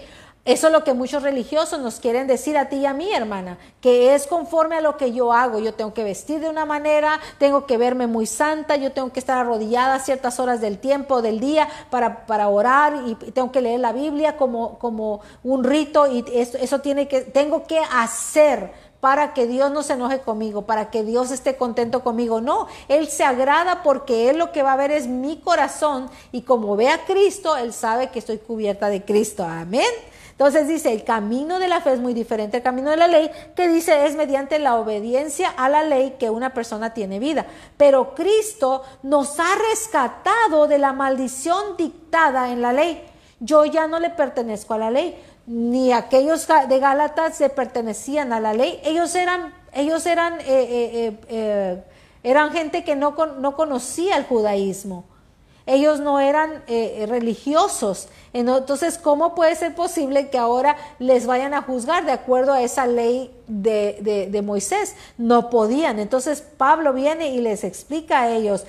Eso 0.49 0.65
es 0.65 0.73
lo 0.73 0.83
que 0.83 0.95
muchos 0.95 1.21
religiosos 1.21 1.79
nos 1.79 1.99
quieren 1.99 2.25
decir 2.25 2.57
a 2.57 2.69
ti 2.69 2.77
y 2.77 2.87
a 2.87 2.93
mí, 2.93 3.13
hermana, 3.13 3.59
que 3.81 4.15
es 4.15 4.25
conforme 4.25 4.77
a 4.77 4.81
lo 4.81 4.97
que 4.97 5.11
yo 5.11 5.31
hago. 5.31 5.59
Yo 5.59 5.75
tengo 5.75 5.93
que 5.93 6.03
vestir 6.03 6.39
de 6.39 6.49
una 6.49 6.65
manera, 6.65 7.19
tengo 7.37 7.67
que 7.67 7.77
verme 7.77 8.07
muy 8.07 8.25
santa, 8.25 8.75
yo 8.75 8.91
tengo 8.91 9.13
que 9.13 9.19
estar 9.19 9.37
arrodillada 9.37 9.93
a 9.93 9.99
ciertas 9.99 10.39
horas 10.39 10.59
del 10.59 10.79
tiempo, 10.79 11.21
del 11.21 11.39
día, 11.39 11.69
para, 11.91 12.25
para 12.25 12.49
orar 12.49 12.95
y 13.05 13.13
tengo 13.13 13.51
que 13.51 13.61
leer 13.61 13.79
la 13.79 13.93
Biblia 13.93 14.37
como, 14.37 14.79
como 14.79 15.21
un 15.43 15.63
rito 15.63 16.07
y 16.07 16.25
eso, 16.33 16.57
eso 16.57 16.79
tiene 16.79 17.07
que, 17.07 17.21
tengo 17.21 17.67
que 17.67 17.77
hacer 17.77 18.71
para 19.01 19.35
que 19.35 19.45
Dios 19.45 19.71
no 19.71 19.83
se 19.83 19.93
enoje 19.93 20.19
conmigo, 20.21 20.63
para 20.63 20.89
que 20.89 21.03
Dios 21.03 21.29
esté 21.29 21.57
contento 21.57 22.03
conmigo. 22.03 22.41
No, 22.41 22.65
Él 22.87 23.07
se 23.07 23.23
agrada 23.23 23.83
porque 23.83 24.31
Él 24.31 24.39
lo 24.39 24.51
que 24.51 24.63
va 24.63 24.73
a 24.73 24.77
ver 24.77 24.89
es 24.89 25.05
mi 25.05 25.37
corazón 25.37 26.09
y 26.31 26.41
como 26.41 26.75
ve 26.75 26.89
a 26.89 27.05
Cristo, 27.05 27.55
Él 27.55 27.71
sabe 27.71 28.09
que 28.09 28.17
estoy 28.17 28.39
cubierta 28.39 28.89
de 28.89 29.05
Cristo. 29.05 29.43
Amén. 29.43 29.85
Entonces 30.39 30.69
dice, 30.69 30.93
el 30.93 31.03
camino 31.03 31.59
de 31.59 31.67
la 31.67 31.81
fe 31.81 31.91
es 31.91 31.99
muy 31.99 32.13
diferente 32.13 32.55
al 32.55 32.63
camino 32.63 32.91
de 32.91 32.95
la 32.95 33.09
ley, 33.09 33.29
que 33.57 33.67
dice 33.67 34.05
es 34.05 34.15
mediante 34.15 34.57
la 34.57 34.77
obediencia 34.77 35.49
a 35.49 35.67
la 35.67 35.83
ley 35.83 36.15
que 36.17 36.29
una 36.29 36.53
persona 36.53 36.93
tiene 36.93 37.19
vida. 37.19 37.45
Pero 37.75 38.15
Cristo 38.15 38.83
nos 39.03 39.37
ha 39.37 39.55
rescatado 39.69 40.67
de 40.67 40.77
la 40.77 40.93
maldición 40.93 41.75
dictada 41.77 42.53
en 42.53 42.61
la 42.61 42.71
ley. 42.71 43.03
Yo 43.41 43.65
ya 43.65 43.87
no 43.87 43.99
le 43.99 44.11
pertenezco 44.11 44.75
a 44.75 44.77
la 44.77 44.91
ley, 44.91 45.21
ni 45.45 45.91
aquellos 45.91 46.47
de 46.47 46.79
Gálatas 46.79 47.35
se 47.35 47.49
pertenecían 47.49 48.31
a 48.31 48.39
la 48.39 48.53
ley. 48.53 48.79
Ellos 48.85 49.13
eran, 49.15 49.53
ellos 49.73 50.05
eran, 50.05 50.39
eh, 50.39 50.45
eh, 50.47 51.19
eh, 51.27 51.83
eran 52.23 52.51
gente 52.51 52.85
que 52.85 52.95
no, 52.95 53.13
no 53.39 53.57
conocía 53.57 54.15
el 54.15 54.23
judaísmo 54.23 55.03
ellos 55.65 55.99
no 55.99 56.19
eran 56.19 56.63
eh, 56.67 57.05
religiosos. 57.07 58.07
Entonces, 58.33 58.97
¿cómo 58.97 59.35
puede 59.35 59.55
ser 59.55 59.75
posible 59.75 60.29
que 60.29 60.37
ahora 60.37 60.75
les 60.99 61.25
vayan 61.25 61.53
a 61.53 61.61
juzgar 61.61 62.05
de 62.05 62.11
acuerdo 62.11 62.53
a 62.53 62.61
esa 62.61 62.85
ley 62.85 63.31
de, 63.47 64.29
de, 64.31 64.41
Moisés? 64.41 64.95
No 65.17 65.49
podían. 65.49 65.99
Entonces, 65.99 66.41
Pablo 66.41 66.93
viene 66.93 67.29
y 67.29 67.41
les 67.41 67.63
explica 67.63 68.21
a 68.21 68.31
ellos, 68.31 68.65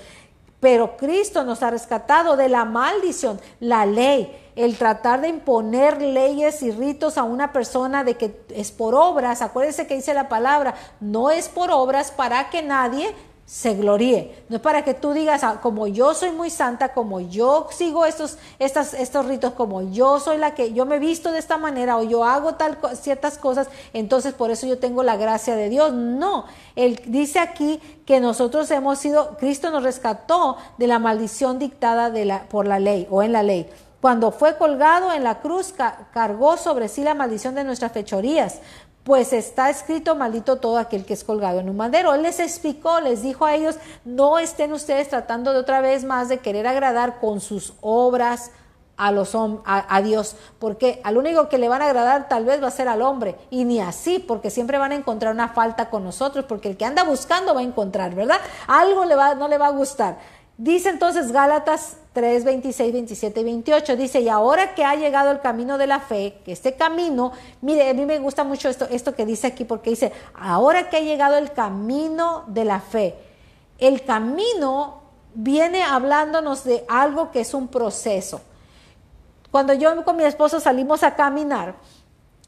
pero 0.61 0.97
Cristo 0.97 1.45
nos 1.45 1.63
ha 1.63 1.71
rescatado 1.71 2.37
de 2.37 2.49
la 2.49 2.65
maldición, 2.65 3.41
la 3.61 3.87
ley, 3.87 4.35
el 4.57 4.77
tratar 4.77 5.23
de 5.23 5.29
imponer 5.29 6.03
leyes 6.03 6.63
y 6.63 6.71
ritos 6.71 7.17
a 7.17 7.23
una 7.23 7.53
persona 7.53 8.05
de 8.05 8.17
que 8.17 8.43
es 8.51 8.71
por 8.73 8.95
obras, 8.95 9.41
acuérdense 9.41 9.87
que 9.87 9.95
dice 9.95 10.13
la 10.13 10.29
palabra, 10.29 10.75
no 11.01 11.31
es 11.31 11.49
por 11.49 11.71
obras 11.71 12.11
para 12.11 12.51
que 12.51 12.63
nadie 12.63 13.15
se 13.51 13.75
gloríe. 13.75 14.45
No 14.49 14.57
es 14.57 14.63
para 14.63 14.85
que 14.85 14.95
tú 14.95 15.13
digas, 15.13 15.43
ah, 15.43 15.59
como 15.61 15.89
yo 15.89 16.15
soy 16.15 16.31
muy 16.31 16.51
santa, 16.51 16.93
como 16.93 17.19
yo 17.19 17.67
sigo 17.73 18.07
estos, 18.07 18.39
estas, 18.61 18.95
estos 18.95 19.27
ritos, 19.27 19.55
como 19.55 19.91
yo 19.91 20.21
soy 20.21 20.39
la 20.39 20.55
que, 20.55 20.73
yo 20.73 20.87
me 20.87 21.01
visto 21.01 21.33
de 21.33 21.41
esta 21.41 21.59
manera 21.59 21.97
o 21.97 22.05
yo 22.05 22.25
hago 22.25 22.55
tal, 22.55 22.79
ciertas 22.95 23.39
cosas, 23.39 23.69
entonces 23.93 24.35
por 24.35 24.53
eso 24.53 24.69
yo 24.69 24.79
tengo 24.79 25.03
la 25.03 25.17
gracia 25.17 25.57
de 25.57 25.69
Dios. 25.69 25.93
No, 25.93 26.45
él 26.77 27.03
dice 27.07 27.41
aquí 27.41 27.81
que 28.07 28.21
nosotros 28.21 28.71
hemos 28.71 29.01
sido, 29.01 29.37
Cristo 29.37 29.73
nos 29.73 29.83
rescató 29.83 30.57
de 30.79 30.87
la 30.87 31.01
maldición 31.01 31.59
dictada 31.59 32.11
de 32.11 32.27
la, 32.27 32.45
por 32.45 32.69
la 32.69 32.79
ley 32.79 33.09
o 33.11 33.25
en 33.25 33.33
la 33.33 33.43
ley. 33.43 33.69
Cuando 34.01 34.31
fue 34.31 34.57
colgado 34.59 35.13
en 35.13 35.25
la 35.25 35.41
cruz, 35.41 35.75
cargó 36.13 36.57
sobre 36.57 36.89
sí 36.89 37.03
la 37.03 37.15
maldición 37.15 37.57
de 37.57 37.65
nuestras 37.65 37.91
fechorías 37.91 38.61
pues 39.05 39.33
está 39.33 39.71
escrito 39.71 40.15
maldito 40.15 40.57
todo 40.57 40.79
aquel 40.79 41.05
que 41.05 41.15
es 41.15 41.25
colgado 41.25 41.61
en 41.61 41.71
un 41.71 41.77
madero. 41.77 42.15
Él 42.15 42.23
les 42.23 42.41
explicó, 42.41 43.01
les 43.01 43.23
dijo 43.23 43.47
a 43.47 43.55
ellos, 43.55 43.77
no 44.05 44.39
estén 44.39 44.73
ustedes 44.73 45.09
tratando 45.09 45.53
de 45.53 45.59
otra 45.59 45.81
vez 45.81 46.05
más 46.05 46.29
de 46.29 46.39
querer 46.39 46.67
agradar 46.67 47.19
con 47.19 47.41
sus 47.41 47.73
obras 47.81 48.51
a 49.01 49.13
los 49.13 49.35
a, 49.65 50.03
Dios, 50.03 50.37
porque 50.59 51.01
al 51.05 51.17
único 51.17 51.49
que 51.49 51.57
le 51.57 51.71
van 51.71 51.81
a 51.81 51.87
agradar 51.87 52.29
tal 52.29 52.45
vez 52.45 52.63
va 52.63 52.69
a 52.69 52.71
ser 52.71 52.87
al 52.87 53.01
hombre, 53.01 53.35
y 53.49 53.65
ni 53.65 53.81
así, 53.81 54.19
porque 54.19 54.51
siempre 54.51 54.77
van 54.77 54.93
a 54.93 54.95
encontrar 54.95 55.33
una 55.33 55.49
falta 55.49 55.89
con 55.89 56.05
nosotros, 56.05 56.45
porque 56.45 56.69
el 56.69 56.77
que 56.77 56.85
anda 56.85 57.03
buscando 57.03 57.55
va 57.55 57.61
a 57.61 57.65
encontrar, 57.65 58.15
¿verdad? 58.15 58.39
Algo 58.67 59.07
le 59.07 59.17
va, 59.17 59.35
no 59.35 59.49
le 59.49 59.57
va 59.57 59.69
a 59.69 59.71
gustar. 59.71 60.19
Dice 60.61 60.91
entonces 60.91 61.33
Gálatas 61.33 61.97
3, 62.13 62.45
26, 62.45 62.93
27 62.93 63.41
y 63.41 63.45
28, 63.45 63.97
dice, 63.97 64.21
y 64.21 64.29
ahora 64.29 64.75
que 64.75 64.85
ha 64.85 64.95
llegado 64.95 65.31
el 65.31 65.41
camino 65.41 65.79
de 65.79 65.87
la 65.87 66.01
fe, 66.01 66.39
que 66.45 66.53
este 66.53 66.75
camino, 66.75 67.33
mire, 67.63 67.89
a 67.89 67.95
mí 67.95 68.05
me 68.05 68.19
gusta 68.19 68.45
mucho 68.45 68.69
esto, 68.69 68.87
esto 68.91 69.15
que 69.15 69.25
dice 69.25 69.47
aquí, 69.47 69.65
porque 69.65 69.89
dice, 69.89 70.13
ahora 70.39 70.91
que 70.91 70.99
ha 70.99 71.01
llegado 71.01 71.39
el 71.39 71.53
camino 71.53 72.45
de 72.49 72.67
la 72.67 72.81
fe, 72.81 73.17
el 73.79 74.05
camino 74.05 75.01
viene 75.33 75.83
hablándonos 75.83 76.63
de 76.65 76.85
algo 76.89 77.31
que 77.31 77.41
es 77.41 77.55
un 77.55 77.69
proceso. 77.69 78.43
Cuando 79.51 79.73
yo 79.73 80.05
con 80.05 80.19
mi 80.19 80.25
esposo 80.25 80.61
salimos 80.61 81.03
a 81.05 81.15
caminar, 81.17 81.77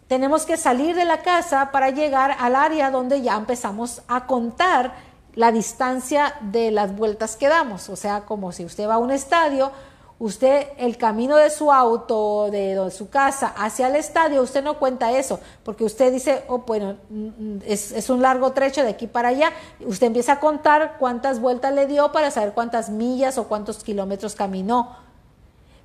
tenemos 0.06 0.44
que 0.44 0.58
salir 0.58 0.94
de 0.94 1.06
la 1.06 1.22
casa 1.22 1.70
para 1.72 1.88
llegar 1.88 2.36
al 2.38 2.56
área 2.56 2.90
donde 2.90 3.22
ya 3.22 3.36
empezamos 3.36 4.02
a 4.06 4.26
contar 4.26 5.11
la 5.34 5.52
distancia 5.52 6.34
de 6.40 6.70
las 6.70 6.94
vueltas 6.94 7.36
que 7.36 7.48
damos. 7.48 7.88
O 7.88 7.96
sea, 7.96 8.22
como 8.22 8.52
si 8.52 8.64
usted 8.64 8.88
va 8.88 8.94
a 8.94 8.98
un 8.98 9.10
estadio, 9.10 9.70
usted 10.18 10.68
el 10.78 10.98
camino 10.98 11.36
de 11.36 11.50
su 11.50 11.72
auto, 11.72 12.48
de, 12.50 12.90
su 12.92 13.10
casa 13.10 13.52
hacia 13.56 13.88
el 13.88 13.96
estadio, 13.96 14.40
usted 14.42 14.62
no 14.62 14.78
cuenta 14.78 15.10
eso, 15.10 15.40
porque 15.64 15.82
usted 15.82 16.12
dice, 16.12 16.44
oh, 16.46 16.58
bueno, 16.58 16.96
mm, 17.10 17.56
es, 17.66 18.08
un 18.08 18.22
largo 18.22 18.52
trecho 18.52 18.82
de 18.82 18.90
aquí 18.90 19.08
para 19.08 19.30
allá. 19.30 19.52
Usted 19.80 20.06
empieza 20.06 20.34
a 20.34 20.40
contar 20.40 20.96
cuántas 20.98 21.40
vueltas 21.40 21.74
le 21.74 21.86
dio 21.86 22.12
para 22.12 22.30
saber 22.30 22.52
cuántas 22.52 22.88
millas 22.88 23.36
o 23.36 23.48
cuántos 23.48 23.82
kilómetros 23.82 24.36
caminó. 24.36 24.96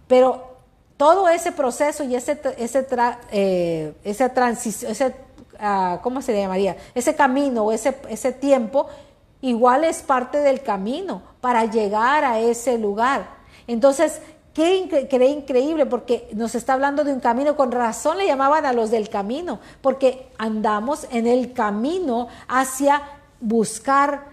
Pero 0.07 0.57
todo 0.97 1.29
ese 1.29 1.51
proceso 1.51 2.03
y 2.03 2.15
ese, 2.15 2.39
ese, 2.57 2.85
eh, 3.31 3.93
esa 4.03 4.29
transición, 4.29 4.91
ese, 4.91 5.15
ah, 5.59 5.99
¿cómo 6.03 6.21
se 6.21 6.33
le 6.33 6.41
llamaría? 6.41 6.77
Ese 6.93 7.15
camino 7.15 7.63
o 7.63 7.71
ese, 7.71 7.97
ese 8.07 8.31
tiempo 8.33 8.87
igual 9.41 9.83
es 9.83 10.01
parte 10.01 10.39
del 10.39 10.61
camino 10.61 11.21
para 11.41 11.65
llegar 11.65 12.23
a 12.23 12.39
ese 12.39 12.77
lugar. 12.77 13.37
Entonces, 13.67 14.21
qué, 14.53 15.27
increíble 15.29 15.85
porque 15.85 16.29
nos 16.33 16.55
está 16.55 16.73
hablando 16.73 17.03
de 17.03 17.13
un 17.13 17.19
camino, 17.19 17.55
con 17.55 17.71
razón 17.71 18.17
le 18.17 18.25
llamaban 18.25 18.65
a 18.65 18.73
los 18.73 18.89
del 18.89 19.09
camino, 19.09 19.59
porque 19.81 20.29
andamos 20.37 21.07
en 21.11 21.27
el 21.27 21.53
camino 21.53 22.27
hacia 22.47 23.03
buscar 23.39 24.25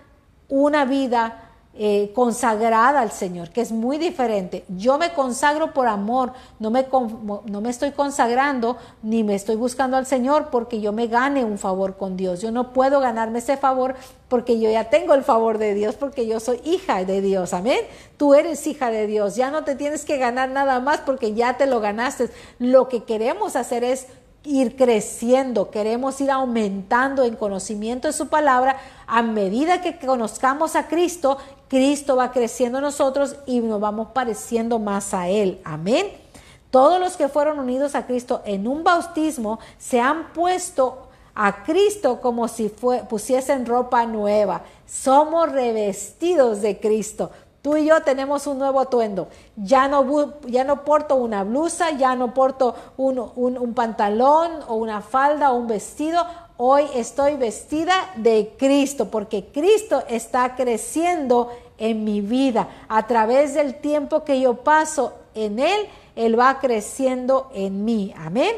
una 0.48 0.86
vida 0.86 1.43
eh, 1.76 2.12
consagrada 2.14 3.00
al 3.00 3.10
Señor, 3.10 3.50
que 3.50 3.60
es 3.60 3.72
muy 3.72 3.98
diferente. 3.98 4.64
Yo 4.68 4.96
me 4.96 5.12
consagro 5.12 5.74
por 5.74 5.88
amor, 5.88 6.32
no 6.60 6.70
me, 6.70 6.86
no 7.46 7.60
me 7.60 7.70
estoy 7.70 7.90
consagrando 7.90 8.76
ni 9.02 9.24
me 9.24 9.34
estoy 9.34 9.56
buscando 9.56 9.96
al 9.96 10.06
Señor 10.06 10.50
porque 10.52 10.80
yo 10.80 10.92
me 10.92 11.08
gane 11.08 11.44
un 11.44 11.58
favor 11.58 11.96
con 11.96 12.16
Dios. 12.16 12.40
Yo 12.40 12.52
no 12.52 12.72
puedo 12.72 13.00
ganarme 13.00 13.40
ese 13.40 13.56
favor 13.56 13.96
porque 14.28 14.60
yo 14.60 14.70
ya 14.70 14.88
tengo 14.88 15.14
el 15.14 15.24
favor 15.24 15.58
de 15.58 15.74
Dios, 15.74 15.96
porque 15.96 16.28
yo 16.28 16.38
soy 16.38 16.60
hija 16.64 17.04
de 17.04 17.20
Dios. 17.20 17.52
Amén. 17.52 17.80
Tú 18.16 18.34
eres 18.34 18.64
hija 18.68 18.92
de 18.92 19.08
Dios. 19.08 19.34
Ya 19.34 19.50
no 19.50 19.64
te 19.64 19.74
tienes 19.74 20.04
que 20.04 20.16
ganar 20.16 20.50
nada 20.50 20.78
más 20.78 21.00
porque 21.00 21.34
ya 21.34 21.56
te 21.56 21.66
lo 21.66 21.80
ganaste. 21.80 22.30
Lo 22.60 22.88
que 22.88 23.02
queremos 23.02 23.56
hacer 23.56 23.82
es 23.82 24.06
ir 24.44 24.76
creciendo, 24.76 25.70
queremos 25.70 26.20
ir 26.20 26.30
aumentando 26.30 27.24
en 27.24 27.34
conocimiento 27.34 28.08
de 28.08 28.12
su 28.12 28.28
palabra, 28.28 28.76
a 29.06 29.22
medida 29.22 29.80
que 29.80 29.98
conozcamos 29.98 30.76
a 30.76 30.86
Cristo, 30.86 31.38
Cristo 31.74 32.14
va 32.14 32.30
creciendo 32.30 32.78
en 32.78 32.84
nosotros 32.84 33.34
y 33.46 33.58
nos 33.58 33.80
vamos 33.80 34.10
pareciendo 34.14 34.78
más 34.78 35.12
a 35.12 35.26
Él. 35.26 35.60
Amén. 35.64 36.06
Todos 36.70 37.00
los 37.00 37.16
que 37.16 37.28
fueron 37.28 37.58
unidos 37.58 37.96
a 37.96 38.06
Cristo 38.06 38.42
en 38.44 38.68
un 38.68 38.84
bautismo 38.84 39.58
se 39.76 40.00
han 40.00 40.32
puesto 40.32 41.08
a 41.34 41.64
Cristo 41.64 42.20
como 42.20 42.46
si 42.46 42.68
pusiesen 43.08 43.66
ropa 43.66 44.06
nueva. 44.06 44.62
Somos 44.86 45.50
revestidos 45.50 46.62
de 46.62 46.78
Cristo. 46.78 47.32
Tú 47.60 47.76
y 47.76 47.86
yo 47.86 48.02
tenemos 48.02 48.46
un 48.46 48.58
nuevo 48.58 48.78
atuendo. 48.78 49.26
Ya 49.56 49.88
no, 49.88 50.34
ya 50.46 50.72
porto 50.84 51.16
una 51.16 51.42
blusa, 51.42 51.90
ya 51.92 52.14
no 52.14 52.34
porto 52.34 52.76
un, 52.96 53.18
un, 53.34 53.74
pantalón 53.74 54.60
o 54.68 54.76
una 54.76 55.00
falda 55.00 55.50
o 55.50 55.56
un 55.56 55.66
vestido. 55.66 56.24
Hoy 56.56 56.84
estoy 56.94 57.34
vestida 57.34 57.94
de 58.14 58.54
Cristo 58.56 59.10
porque 59.10 59.46
Cristo 59.46 60.04
está 60.08 60.54
creciendo 60.54 61.50
en 61.78 62.04
mi 62.04 62.20
vida. 62.20 62.68
A 62.88 63.06
través 63.06 63.54
del 63.54 63.76
tiempo 63.76 64.24
que 64.24 64.40
yo 64.40 64.54
paso 64.54 65.14
en 65.34 65.58
Él, 65.58 65.86
Él 66.16 66.38
va 66.38 66.60
creciendo 66.60 67.50
en 67.54 67.84
mí. 67.84 68.14
Amén. 68.16 68.54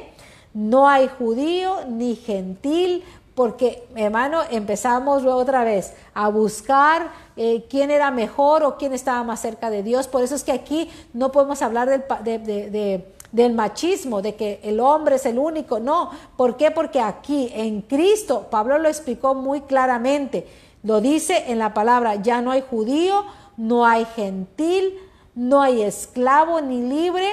No 0.55 0.89
hay 0.89 1.09
judío 1.09 1.85
ni 1.89 2.17
gentil, 2.17 3.05
porque 3.35 3.87
hermano, 3.95 4.41
empezamos 4.51 5.25
otra 5.27 5.64
vez 5.64 5.93
a 6.14 6.29
buscar 6.29 7.11
eh, 7.37 7.67
quién 7.69 7.91
era 7.91 8.11
mejor 8.11 8.64
o 8.64 8.79
quién 8.79 8.95
estaba 8.95 9.23
más 9.23 9.41
cerca 9.41 9.69
de 9.69 9.83
Dios. 9.83 10.09
Por 10.09 10.23
eso 10.23 10.35
es 10.35 10.43
que 10.43 10.53
aquí 10.53 10.91
no 11.12 11.33
podemos 11.33 11.61
hablar 11.61 12.03
del, 12.23 13.05
del 13.33 13.53
machismo, 13.53 14.23
de 14.23 14.35
que 14.35 14.61
el 14.62 14.81
hombre 14.81 15.17
es 15.17 15.27
el 15.27 15.39
único. 15.39 15.79
No, 15.79 16.11
¿por 16.39 16.57
qué? 16.57 16.71
Porque 16.71 17.01
aquí 17.01 17.51
en 17.55 17.83
Cristo, 17.83 18.47
Pablo 18.51 18.79
lo 18.79 18.89
explicó 18.89 19.35
muy 19.35 19.61
claramente, 19.61 20.47
lo 20.87 21.01
dice 21.01 21.47
en 21.49 21.59
la 21.59 21.74
palabra, 21.74 22.14
ya 22.14 22.41
no 22.41 22.53
hay 22.53 22.62
judío, 22.62 23.24
no 23.57 23.87
hay 23.87 24.05
gentil, 24.05 24.95
no 25.34 25.61
hay 25.61 25.82
esclavo 25.82 26.61
ni 26.61 26.80
libre, 26.80 27.26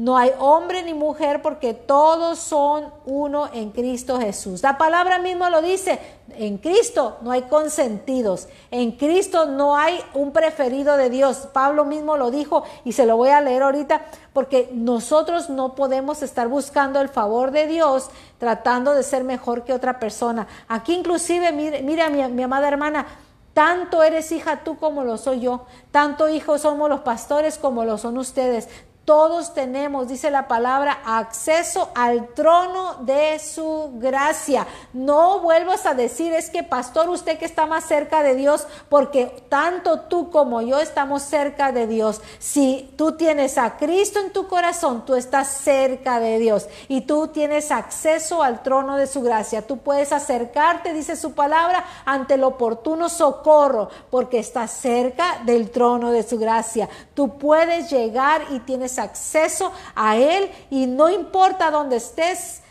no 0.00 0.16
hay 0.16 0.32
hombre 0.38 0.82
ni 0.82 0.94
mujer 0.94 1.42
porque 1.42 1.74
todos 1.74 2.38
son 2.38 2.86
uno 3.04 3.50
en 3.52 3.70
Cristo 3.70 4.18
Jesús. 4.18 4.62
La 4.62 4.78
palabra 4.78 5.18
mismo 5.18 5.50
lo 5.50 5.60
dice, 5.60 5.98
en 6.38 6.56
Cristo 6.56 7.18
no 7.20 7.32
hay 7.32 7.42
consentidos, 7.42 8.48
en 8.70 8.92
Cristo 8.92 9.44
no 9.44 9.76
hay 9.76 10.00
un 10.14 10.32
preferido 10.32 10.96
de 10.96 11.10
Dios. 11.10 11.48
Pablo 11.52 11.84
mismo 11.84 12.16
lo 12.16 12.30
dijo 12.30 12.64
y 12.82 12.92
se 12.92 13.04
lo 13.04 13.18
voy 13.18 13.28
a 13.28 13.42
leer 13.42 13.62
ahorita 13.62 14.00
porque 14.32 14.70
nosotros 14.72 15.50
no 15.50 15.74
podemos 15.74 16.22
estar 16.22 16.48
buscando 16.48 16.98
el 17.02 17.10
favor 17.10 17.50
de 17.50 17.66
Dios 17.66 18.08
tratando 18.38 18.94
de 18.94 19.02
ser 19.02 19.22
mejor 19.22 19.64
que 19.64 19.74
otra 19.74 19.98
persona. 19.98 20.46
Aquí 20.66 20.94
inclusive, 20.94 21.52
mire, 21.52 21.82
mi, 21.82 22.26
mi 22.26 22.42
amada 22.42 22.68
hermana, 22.68 23.06
tanto 23.52 24.02
eres 24.02 24.32
hija 24.32 24.64
tú 24.64 24.78
como 24.78 25.04
lo 25.04 25.18
soy 25.18 25.40
yo. 25.40 25.66
Tanto 25.90 26.30
hijos 26.30 26.62
somos 26.62 26.88
los 26.88 27.00
pastores 27.00 27.58
como 27.58 27.84
lo 27.84 27.98
son 27.98 28.16
ustedes. 28.16 28.70
Todos 29.10 29.54
tenemos, 29.54 30.06
dice 30.06 30.30
la 30.30 30.46
palabra, 30.46 31.00
acceso 31.04 31.90
al 31.96 32.28
trono 32.28 32.94
de 33.00 33.40
su 33.40 33.90
gracia. 33.94 34.68
No 34.92 35.40
vuelvas 35.40 35.84
a 35.84 35.94
decir, 35.94 36.32
es 36.32 36.48
que 36.48 36.62
pastor, 36.62 37.08
usted 37.08 37.36
que 37.36 37.44
está 37.44 37.66
más 37.66 37.82
cerca 37.82 38.22
de 38.22 38.36
Dios, 38.36 38.68
porque 38.88 39.44
tanto 39.48 40.02
tú 40.02 40.30
como 40.30 40.62
yo 40.62 40.78
estamos 40.78 41.24
cerca 41.24 41.72
de 41.72 41.88
Dios. 41.88 42.20
Si 42.38 42.94
tú 42.96 43.16
tienes 43.16 43.58
a 43.58 43.78
Cristo 43.78 44.20
en 44.20 44.32
tu 44.32 44.46
corazón, 44.46 45.04
tú 45.04 45.16
estás 45.16 45.48
cerca 45.48 46.20
de 46.20 46.38
Dios 46.38 46.68
y 46.86 47.00
tú 47.00 47.26
tienes 47.26 47.72
acceso 47.72 48.44
al 48.44 48.62
trono 48.62 48.96
de 48.96 49.08
su 49.08 49.22
gracia. 49.22 49.66
Tú 49.66 49.78
puedes 49.78 50.12
acercarte, 50.12 50.92
dice 50.92 51.16
su 51.16 51.32
palabra, 51.32 51.84
ante 52.04 52.34
el 52.34 52.44
oportuno 52.44 53.08
socorro, 53.08 53.88
porque 54.08 54.38
estás 54.38 54.70
cerca 54.70 55.40
del 55.44 55.72
trono 55.72 56.12
de 56.12 56.22
su 56.22 56.38
gracia. 56.38 56.88
Tú 57.14 57.38
puedes 57.38 57.90
llegar 57.90 58.42
y 58.50 58.60
tienes 58.60 58.99
acceso 59.00 59.72
a 59.94 60.16
Él 60.16 60.50
y 60.70 60.86
no 60.86 61.10
importa 61.10 61.70
dónde 61.70 61.96
estés, 61.96 62.62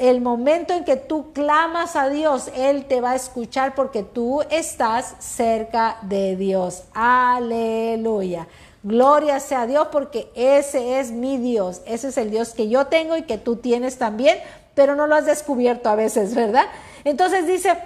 el 0.00 0.20
momento 0.20 0.74
en 0.74 0.84
que 0.84 0.96
tú 0.96 1.32
clamas 1.32 1.96
a 1.96 2.08
Dios, 2.08 2.50
Él 2.54 2.86
te 2.86 3.00
va 3.00 3.12
a 3.12 3.16
escuchar 3.16 3.74
porque 3.74 4.02
tú 4.02 4.42
estás 4.50 5.14
cerca 5.20 5.98
de 6.02 6.36
Dios. 6.36 6.84
Aleluya. 6.92 8.46
Gloria 8.82 9.40
sea 9.40 9.62
a 9.62 9.66
Dios 9.66 9.88
porque 9.90 10.30
ese 10.34 11.00
es 11.00 11.10
mi 11.10 11.38
Dios. 11.38 11.82
Ese 11.86 12.08
es 12.08 12.18
el 12.18 12.30
Dios 12.30 12.54
que 12.54 12.68
yo 12.68 12.86
tengo 12.86 13.16
y 13.16 13.22
que 13.22 13.38
tú 13.38 13.56
tienes 13.56 13.98
también, 13.98 14.38
pero 14.74 14.94
no 14.94 15.06
lo 15.06 15.16
has 15.16 15.26
descubierto 15.26 15.88
a 15.88 15.96
veces, 15.96 16.34
¿verdad? 16.34 16.66
Entonces 17.04 17.46
dice, 17.46 17.76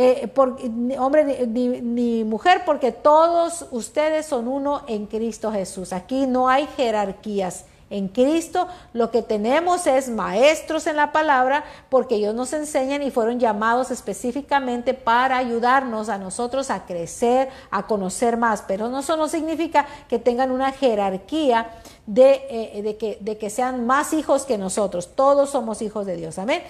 eh, 0.00 0.28
por, 0.28 0.58
hombre 1.00 1.44
ni, 1.48 2.22
mujer, 2.22 2.62
porque 2.64 2.92
todos 2.92 3.66
ustedes 3.72 4.26
son 4.26 4.46
uno 4.46 4.82
en 4.86 5.06
Cristo 5.06 5.50
Jesús. 5.50 5.92
Aquí 5.92 6.28
no 6.28 6.48
hay 6.48 6.68
jerarquías. 6.76 7.64
En 7.90 8.06
Cristo 8.06 8.68
lo 8.92 9.10
que 9.10 9.22
tenemos 9.22 9.88
es 9.88 10.08
maestros 10.08 10.86
en 10.86 10.94
la 10.94 11.10
palabra 11.10 11.64
porque 11.88 12.14
ellos 12.14 12.32
nos 12.32 12.52
enseñan 12.52 13.02
y 13.02 13.10
fueron 13.10 13.40
llamados 13.40 13.90
específicamente 13.90 14.94
para 14.94 15.36
ayudarnos 15.36 16.10
a 16.10 16.18
nosotros 16.18 16.70
a 16.70 16.86
crecer, 16.86 17.48
a 17.72 17.88
conocer 17.88 18.36
más. 18.36 18.62
Pero 18.68 18.96
eso 18.96 19.16
no 19.16 19.26
significa 19.26 19.84
que 20.08 20.20
tengan 20.20 20.52
una 20.52 20.70
jerarquía 20.70 21.72
eh, 22.14 23.18
de 23.20 23.36
que 23.36 23.50
sean 23.50 23.84
más 23.84 24.12
hijos 24.12 24.44
que 24.44 24.58
nosotros. 24.58 25.16
Todos 25.16 25.50
somos 25.50 25.82
hijos 25.82 26.06
de 26.06 26.14
Dios. 26.14 26.38
Amén. 26.38 26.62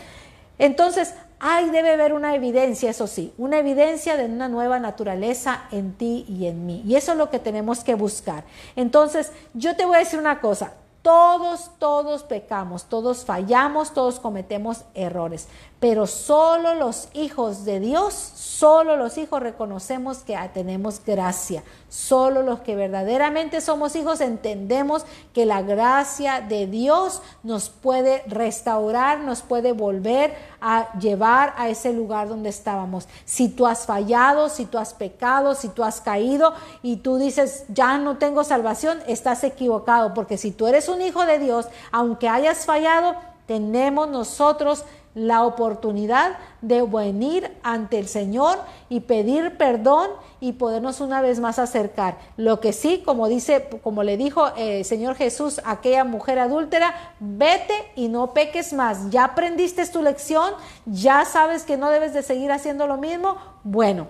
Entonces, 0.58 1.14
hay, 1.40 1.70
debe 1.70 1.92
haber 1.92 2.12
una 2.14 2.34
evidencia, 2.34 2.90
eso 2.90 3.06
sí, 3.06 3.32
una 3.38 3.58
evidencia 3.58 4.16
de 4.16 4.24
una 4.24 4.48
nueva 4.48 4.80
naturaleza 4.80 5.64
en 5.70 5.94
ti 5.94 6.26
y 6.28 6.46
en 6.46 6.66
mí. 6.66 6.82
Y 6.86 6.96
eso 6.96 7.12
es 7.12 7.18
lo 7.18 7.30
que 7.30 7.38
tenemos 7.38 7.84
que 7.84 7.94
buscar. 7.94 8.44
Entonces, 8.74 9.32
yo 9.54 9.76
te 9.76 9.84
voy 9.84 9.96
a 9.96 10.00
decir 10.00 10.18
una 10.18 10.40
cosa. 10.40 10.72
Todos, 11.02 11.70
todos 11.78 12.24
pecamos, 12.24 12.86
todos 12.86 13.24
fallamos, 13.24 13.94
todos 13.94 14.18
cometemos 14.18 14.84
errores, 14.94 15.48
pero 15.80 16.08
solo 16.08 16.74
los 16.74 17.08
hijos 17.12 17.64
de 17.64 17.78
Dios, 17.78 18.12
solo 18.12 18.96
los 18.96 19.16
hijos 19.16 19.40
reconocemos 19.40 20.18
que 20.18 20.36
tenemos 20.52 21.00
gracia. 21.06 21.62
Solo 21.88 22.42
los 22.42 22.60
que 22.60 22.74
verdaderamente 22.74 23.60
somos 23.60 23.94
hijos 23.94 24.20
entendemos 24.20 25.06
que 25.32 25.46
la 25.46 25.62
gracia 25.62 26.40
de 26.40 26.66
Dios 26.66 27.22
nos 27.44 27.68
puede 27.68 28.24
restaurar, 28.26 29.20
nos 29.20 29.42
puede 29.42 29.72
volver 29.72 30.34
a 30.60 30.92
llevar 30.98 31.54
a 31.56 31.68
ese 31.68 31.92
lugar 31.92 32.28
donde 32.28 32.48
estábamos. 32.48 33.06
Si 33.24 33.48
tú 33.48 33.64
has 33.64 33.86
fallado, 33.86 34.48
si 34.48 34.66
tú 34.66 34.78
has 34.78 34.92
pecado, 34.92 35.54
si 35.54 35.68
tú 35.68 35.84
has 35.84 36.00
caído 36.00 36.54
y 36.82 36.96
tú 36.96 37.18
dices, 37.18 37.64
ya 37.68 37.98
no 37.98 38.18
tengo 38.18 38.42
salvación, 38.42 38.98
estás 39.06 39.44
equivocado, 39.44 40.12
porque 40.12 40.36
si 40.36 40.50
tú 40.50 40.66
eres 40.66 40.88
un 40.88 41.00
hijo 41.02 41.24
de 41.24 41.38
Dios, 41.38 41.68
aunque 41.92 42.28
hayas 42.28 42.66
fallado, 42.66 43.14
tenemos 43.46 44.10
nosotros 44.10 44.84
la 45.18 45.44
oportunidad 45.44 46.38
de 46.62 46.82
venir 46.82 47.56
ante 47.62 47.98
el 47.98 48.08
Señor 48.08 48.58
y 48.88 49.00
pedir 49.00 49.56
perdón 49.56 50.10
y 50.40 50.52
podernos 50.52 51.00
una 51.00 51.20
vez 51.20 51.40
más 51.40 51.58
acercar. 51.58 52.18
Lo 52.36 52.60
que 52.60 52.72
sí, 52.72 53.02
como 53.04 53.28
dice, 53.28 53.68
como 53.82 54.02
le 54.04 54.16
dijo 54.16 54.48
el 54.56 54.80
eh, 54.80 54.84
Señor 54.84 55.16
Jesús 55.16 55.60
a 55.64 55.72
aquella 55.72 56.04
mujer 56.04 56.38
adúltera, 56.38 56.94
vete 57.18 57.74
y 57.96 58.08
no 58.08 58.32
peques 58.32 58.72
más. 58.72 59.10
Ya 59.10 59.24
aprendiste 59.24 59.84
tu 59.86 60.02
lección, 60.02 60.54
ya 60.86 61.24
sabes 61.24 61.64
que 61.64 61.76
no 61.76 61.90
debes 61.90 62.14
de 62.14 62.22
seguir 62.22 62.52
haciendo 62.52 62.86
lo 62.86 62.96
mismo. 62.96 63.36
Bueno, 63.64 64.06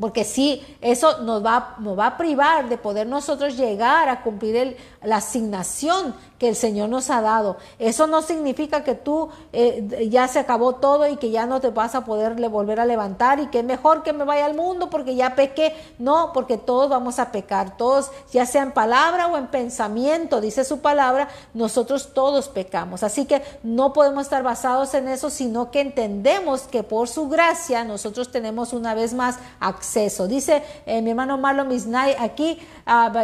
porque 0.00 0.24
sí, 0.24 0.62
eso 0.80 1.22
nos 1.22 1.44
va, 1.44 1.76
nos 1.78 1.98
va 1.98 2.06
a 2.06 2.16
privar 2.16 2.68
de 2.68 2.78
poder 2.78 3.06
nosotros 3.06 3.56
llegar 3.56 4.08
a 4.08 4.22
cumplir 4.22 4.76
la 5.04 5.16
asignación 5.16 6.14
que 6.42 6.48
el 6.48 6.56
Señor 6.56 6.88
nos 6.88 7.08
ha 7.08 7.20
dado. 7.20 7.56
Eso 7.78 8.08
no 8.08 8.20
significa 8.20 8.82
que 8.82 8.96
tú 8.96 9.28
eh, 9.52 10.08
ya 10.10 10.26
se 10.26 10.40
acabó 10.40 10.74
todo 10.74 11.06
y 11.06 11.16
que 11.16 11.30
ya 11.30 11.46
no 11.46 11.60
te 11.60 11.70
vas 11.70 11.94
a 11.94 12.04
poder 12.04 12.34
volver 12.48 12.80
a 12.80 12.84
levantar 12.84 13.38
y 13.38 13.46
que 13.46 13.60
es 13.60 13.64
mejor 13.64 14.02
que 14.02 14.12
me 14.12 14.24
vaya 14.24 14.46
al 14.46 14.54
mundo 14.54 14.90
porque 14.90 15.14
ya 15.14 15.36
pequé. 15.36 15.72
No, 16.00 16.32
porque 16.34 16.58
todos 16.58 16.90
vamos 16.90 17.20
a 17.20 17.30
pecar, 17.30 17.76
todos, 17.76 18.10
ya 18.32 18.44
sea 18.44 18.62
en 18.62 18.72
palabra 18.72 19.28
o 19.28 19.36
en 19.36 19.46
pensamiento, 19.46 20.40
dice 20.40 20.64
su 20.64 20.80
palabra, 20.80 21.28
nosotros 21.54 22.12
todos 22.12 22.48
pecamos. 22.48 23.04
Así 23.04 23.24
que 23.24 23.42
no 23.62 23.92
podemos 23.92 24.24
estar 24.24 24.42
basados 24.42 24.94
en 24.94 25.06
eso, 25.06 25.30
sino 25.30 25.70
que 25.70 25.80
entendemos 25.80 26.62
que 26.62 26.82
por 26.82 27.08
su 27.08 27.28
gracia 27.28 27.84
nosotros 27.84 28.32
tenemos 28.32 28.72
una 28.72 28.94
vez 28.94 29.14
más 29.14 29.38
acceso. 29.60 30.26
Dice 30.26 30.64
eh, 30.86 31.02
mi 31.02 31.10
hermano 31.10 31.38
Marlon 31.38 31.68
Misnay 31.68 32.16
aquí, 32.18 32.58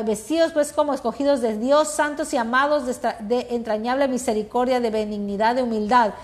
vestidos 0.05 0.53
pues 0.53 0.73
como 0.73 0.95
escogidos 0.95 1.41
de 1.41 1.59
Dios, 1.59 1.68
santos 1.89 2.33
y 2.33 2.37
amados 2.37 2.85
de 2.87 3.47
entrañable 3.51 4.09
misericordia, 4.09 4.81
de 4.81 4.91
benignidad, 4.91 5.55
de 5.55 5.63
humildad, 5.63 6.15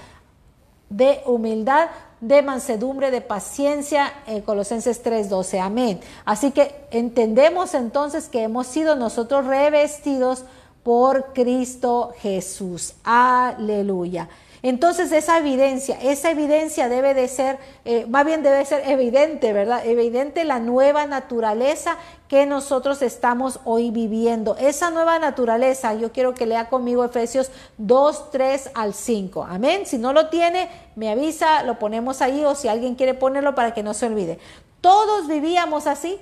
de 0.91 1.23
humildad, 1.27 1.89
de 2.21 2.43
mansedumbre, 2.43 3.11
de 3.11 3.21
paciencia, 3.21 4.13
en 4.27 4.41
Colosenses 4.43 5.03
3:12. 5.03 5.61
Amén. 5.61 6.01
Así 6.25 6.53
que 6.53 6.87
entendemos 6.91 7.75
entonces 7.75 8.29
que 8.29 8.43
hemos 8.43 8.67
sido 8.67 8.97
nosotros 8.97 9.47
revestidos 9.47 10.45
por 10.83 11.33
Cristo 11.33 12.13
Jesús. 12.19 12.95
Aleluya. 13.05 14.29
Entonces 14.65 15.13
esa 15.13 15.37
evidencia, 15.37 15.99
esa 16.01 16.31
evidencia 16.31 16.89
debe 16.89 17.13
de 17.13 17.29
ser, 17.29 17.59
eh, 17.85 18.07
más 18.09 18.25
bien 18.25 18.43
debe 18.43 18.65
ser 18.65 18.89
evidente, 18.89 19.53
¿verdad? 19.53 19.85
Evidente 19.85 20.43
la 20.45 20.59
nueva 20.59 21.05
naturaleza 21.05 21.99
que 22.29 22.47
nosotros 22.47 23.03
estamos 23.03 23.61
hoy 23.67 23.91
viviendo. 23.91 24.57
Esa 24.57 24.89
nueva 24.89 25.19
naturaleza, 25.19 25.93
yo 25.93 26.13
quiero 26.13 26.33
que 26.33 26.47
lea 26.47 26.71
conmigo 26.71 27.05
Efesios 27.05 27.51
2, 27.77 28.31
3 28.31 28.71
al 28.73 28.95
5. 28.95 29.45
Amén. 29.45 29.85
Si 29.85 29.99
no 29.99 30.15
lo 30.15 30.31
tiene, 30.31 30.71
me 30.97 31.11
avisa, 31.11 31.63
lo 31.65 31.79
ponemos 31.79 32.23
ahí 32.23 32.43
o 32.43 32.55
si 32.55 32.69
alguien 32.69 32.95
quiere 32.95 33.13
ponerlo 33.13 33.55
para 33.55 33.75
que 33.75 33.83
no 33.83 33.93
se 33.93 34.07
olvide. 34.07 34.39
Todos 34.81 35.29
vivíamos 35.29 35.87
así 35.87 36.19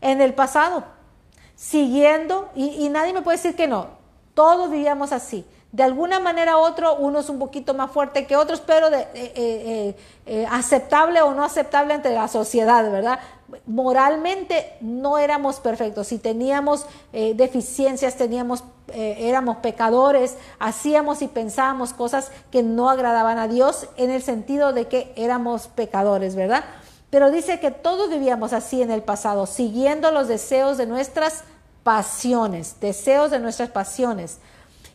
en 0.00 0.22
el 0.22 0.32
pasado, 0.32 0.84
siguiendo, 1.54 2.48
y, 2.54 2.82
y 2.82 2.88
nadie 2.88 3.12
me 3.12 3.20
puede 3.20 3.36
decir 3.36 3.54
que 3.54 3.66
no, 3.66 3.88
todos 4.32 4.70
vivíamos 4.70 5.12
así 5.12 5.44
de 5.74 5.82
alguna 5.82 6.20
manera 6.20 6.56
u 6.56 6.60
otro, 6.60 6.94
unos 6.98 7.28
un 7.28 7.40
poquito 7.40 7.74
más 7.74 7.90
fuerte 7.90 8.28
que 8.28 8.36
otros, 8.36 8.60
pero 8.60 8.94
eh, 8.94 9.08
eh, 9.12 9.96
eh, 10.24 10.46
aceptable 10.48 11.20
o 11.20 11.34
no 11.34 11.42
aceptable 11.42 11.94
entre 11.94 12.14
la 12.14 12.28
sociedad, 12.28 12.88
¿verdad? 12.92 13.18
Moralmente 13.66 14.76
no 14.80 15.18
éramos 15.18 15.58
perfectos, 15.58 16.06
si 16.06 16.18
teníamos 16.18 16.86
deficiencias, 17.12 18.16
teníamos, 18.16 18.62
éramos 18.92 19.56
pecadores, 19.58 20.36
hacíamos 20.60 21.22
y 21.22 21.28
pensábamos 21.28 21.92
cosas 21.92 22.30
que 22.52 22.62
no 22.62 22.88
agradaban 22.88 23.38
a 23.38 23.48
Dios 23.48 23.88
en 23.96 24.10
el 24.10 24.22
sentido 24.22 24.72
de 24.72 24.86
que 24.86 25.12
éramos 25.16 25.66
pecadores, 25.66 26.36
¿verdad? 26.36 26.64
Pero 27.10 27.32
dice 27.32 27.58
que 27.58 27.72
todos 27.72 28.10
vivíamos 28.10 28.52
así 28.52 28.80
en 28.80 28.92
el 28.92 29.02
pasado, 29.02 29.46
siguiendo 29.46 30.12
los 30.12 30.28
deseos 30.28 30.78
de 30.78 30.86
nuestras 30.86 31.42
pasiones, 31.82 32.76
deseos 32.80 33.32
de 33.32 33.40
nuestras 33.40 33.70
pasiones 33.70 34.38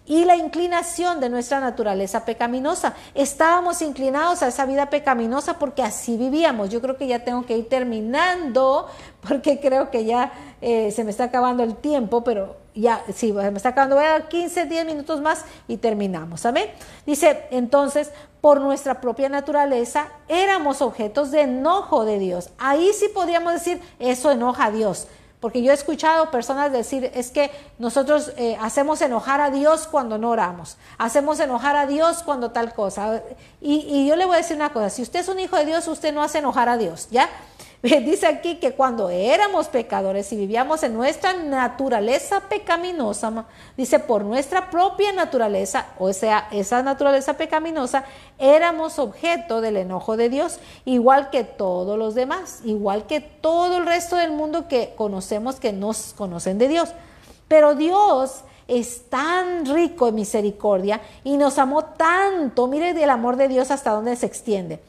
y 0.09 0.25
la 0.25 0.35
inclinación 0.35 1.19
de 1.19 1.29
nuestra 1.29 1.59
naturaleza 1.59 2.25
pecaminosa. 2.25 2.95
Estábamos 3.13 3.83
inclinados 3.83 4.41
a 4.41 4.47
esa 4.47 4.65
vida 4.65 4.89
pecaminosa 4.89 5.59
porque 5.59 5.83
así 5.83 6.17
vivíamos. 6.17 6.69
Yo 6.71 6.81
creo 6.81 6.97
que 6.97 7.05
ya 7.05 7.23
tengo 7.23 7.45
que 7.45 7.55
ir 7.55 7.69
terminando 7.69 8.87
porque 9.27 9.59
creo 9.59 9.91
que 9.91 10.05
ya 10.05 10.33
eh, 10.61 10.91
se 10.91 11.03
me 11.03 11.11
está 11.11 11.25
acabando 11.25 11.61
el 11.61 11.75
tiempo, 11.75 12.23
pero 12.23 12.57
ya, 12.73 13.03
sí, 13.13 13.31
se 13.31 13.51
me 13.51 13.57
está 13.57 13.69
acabando. 13.69 13.97
Voy 13.97 14.05
a 14.05 14.09
dar 14.09 14.29
15, 14.29 14.65
10 14.65 14.85
minutos 14.87 15.21
más 15.21 15.45
y 15.67 15.77
terminamos. 15.77 16.43
Amén. 16.43 16.71
Dice, 17.05 17.43
entonces, 17.51 18.11
por 18.41 18.61
nuestra 18.61 19.01
propia 19.01 19.29
naturaleza, 19.29 20.07
éramos 20.27 20.81
objetos 20.81 21.29
de 21.29 21.41
enojo 21.41 22.03
de 22.03 22.17
Dios. 22.17 22.49
Ahí 22.57 22.89
sí 22.93 23.09
podríamos 23.13 23.53
decir, 23.53 23.79
eso 23.99 24.31
enoja 24.31 24.65
a 24.65 24.71
Dios. 24.71 25.07
Porque 25.39 25.61
yo 25.61 25.71
he 25.71 25.75
escuchado 25.75 26.31
personas 26.31 26.71
decir, 26.71 27.11
es 27.13 27.31
que 27.31 27.49
nosotros 27.77 28.33
eh, 28.35 28.57
hacemos 28.59 29.01
enojar 29.01 29.39
a 29.39 29.49
Dios 29.49 29.87
cuando 29.87 30.17
no 30.17 30.31
oramos, 30.31 30.77
hacemos 30.97 31.39
enojar 31.39 31.77
a 31.77 31.85
Dios 31.85 32.23
cuando 32.23 32.51
tal 32.51 32.73
cosa. 32.73 33.23
Y, 33.61 33.75
y 33.87 34.07
yo 34.07 34.17
le 34.17 34.25
voy 34.25 34.35
a 34.35 34.37
decir 34.39 34.57
una 34.57 34.73
cosa, 34.73 34.89
si 34.89 35.01
usted 35.01 35.21
es 35.21 35.29
un 35.29 35.39
hijo 35.39 35.55
de 35.55 35.65
Dios, 35.65 35.87
usted 35.87 36.13
no 36.13 36.21
hace 36.21 36.39
enojar 36.39 36.67
a 36.67 36.77
Dios, 36.77 37.07
¿ya? 37.09 37.29
Dice 37.81 38.27
aquí 38.27 38.55
que 38.55 38.73
cuando 38.73 39.09
éramos 39.09 39.69
pecadores 39.69 40.33
y 40.33 40.35
vivíamos 40.35 40.83
en 40.83 40.93
nuestra 40.95 41.31
naturaleza 41.33 42.41
pecaminosa, 42.41 43.45
dice 43.77 43.99
por 43.99 44.25
nuestra 44.25 44.69
propia 44.69 45.13
naturaleza, 45.13 45.85
o 45.97 46.11
sea, 46.11 46.49
esa 46.51 46.83
naturaleza 46.83 47.37
pecaminosa, 47.37 48.03
éramos 48.37 48.99
objeto 48.99 49.61
del 49.61 49.77
enojo 49.77 50.17
de 50.17 50.27
Dios, 50.27 50.59
igual 50.83 51.29
que 51.29 51.45
todos 51.45 51.97
los 51.97 52.15
demás, 52.15 52.59
igual 52.65 53.07
que 53.07 53.21
todo 53.21 53.77
el 53.77 53.85
resto 53.85 54.17
del 54.17 54.31
mundo 54.31 54.67
que 54.67 54.93
conocemos 54.97 55.55
que 55.55 55.71
nos 55.71 56.13
conocen 56.17 56.57
de 56.57 56.67
Dios. 56.67 56.89
Pero 57.47 57.75
Dios 57.75 58.41
es 58.67 59.09
tan 59.09 59.65
rico 59.65 60.09
en 60.09 60.15
misericordia 60.15 60.99
y 61.23 61.37
nos 61.37 61.57
amó 61.57 61.85
tanto, 61.85 62.67
mire 62.67 62.89
el 62.89 63.09
amor 63.09 63.37
de 63.37 63.47
Dios 63.47 63.71
hasta 63.71 63.91
dónde 63.91 64.17
se 64.17 64.25
extiende 64.25 64.81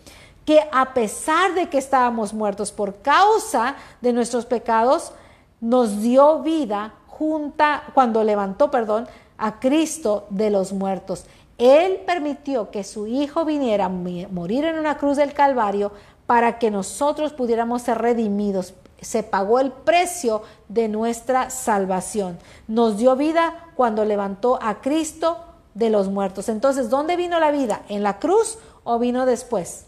que 0.50 0.68
a 0.72 0.94
pesar 0.94 1.54
de 1.54 1.68
que 1.68 1.78
estábamos 1.78 2.34
muertos 2.34 2.72
por 2.72 3.02
causa 3.02 3.76
de 4.00 4.12
nuestros 4.12 4.46
pecados, 4.46 5.12
nos 5.60 6.02
dio 6.02 6.40
vida 6.40 6.94
junta 7.06 7.84
cuando 7.94 8.24
levantó, 8.24 8.68
perdón, 8.68 9.06
a 9.38 9.60
Cristo 9.60 10.26
de 10.28 10.50
los 10.50 10.72
muertos. 10.72 11.26
Él 11.56 12.00
permitió 12.04 12.72
que 12.72 12.82
su 12.82 13.06
Hijo 13.06 13.44
viniera 13.44 13.84
a 13.84 13.88
morir 13.88 14.64
en 14.64 14.76
una 14.76 14.96
cruz 14.96 15.18
del 15.18 15.34
Calvario 15.34 15.92
para 16.26 16.58
que 16.58 16.72
nosotros 16.72 17.32
pudiéramos 17.32 17.82
ser 17.82 17.98
redimidos. 17.98 18.74
Se 19.00 19.22
pagó 19.22 19.60
el 19.60 19.70
precio 19.70 20.42
de 20.68 20.88
nuestra 20.88 21.50
salvación. 21.50 22.40
Nos 22.66 22.98
dio 22.98 23.14
vida 23.14 23.68
cuando 23.76 24.04
levantó 24.04 24.58
a 24.60 24.80
Cristo 24.80 25.38
de 25.74 25.90
los 25.90 26.08
muertos. 26.08 26.48
Entonces, 26.48 26.90
¿dónde 26.90 27.14
vino 27.14 27.38
la 27.38 27.52
vida? 27.52 27.82
¿En 27.88 28.02
la 28.02 28.18
cruz 28.18 28.58
o 28.82 28.98
vino 28.98 29.26
después? 29.26 29.86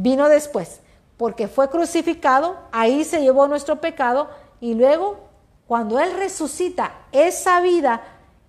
Vino 0.00 0.28
después, 0.28 0.80
porque 1.16 1.48
fue 1.48 1.68
crucificado, 1.68 2.56
ahí 2.70 3.04
se 3.04 3.20
llevó 3.20 3.48
nuestro 3.48 3.80
pecado 3.80 4.30
y 4.60 4.74
luego 4.74 5.18
cuando 5.66 5.98
Él 5.98 6.12
resucita 6.16 6.92
esa 7.10 7.60
vida 7.60 8.02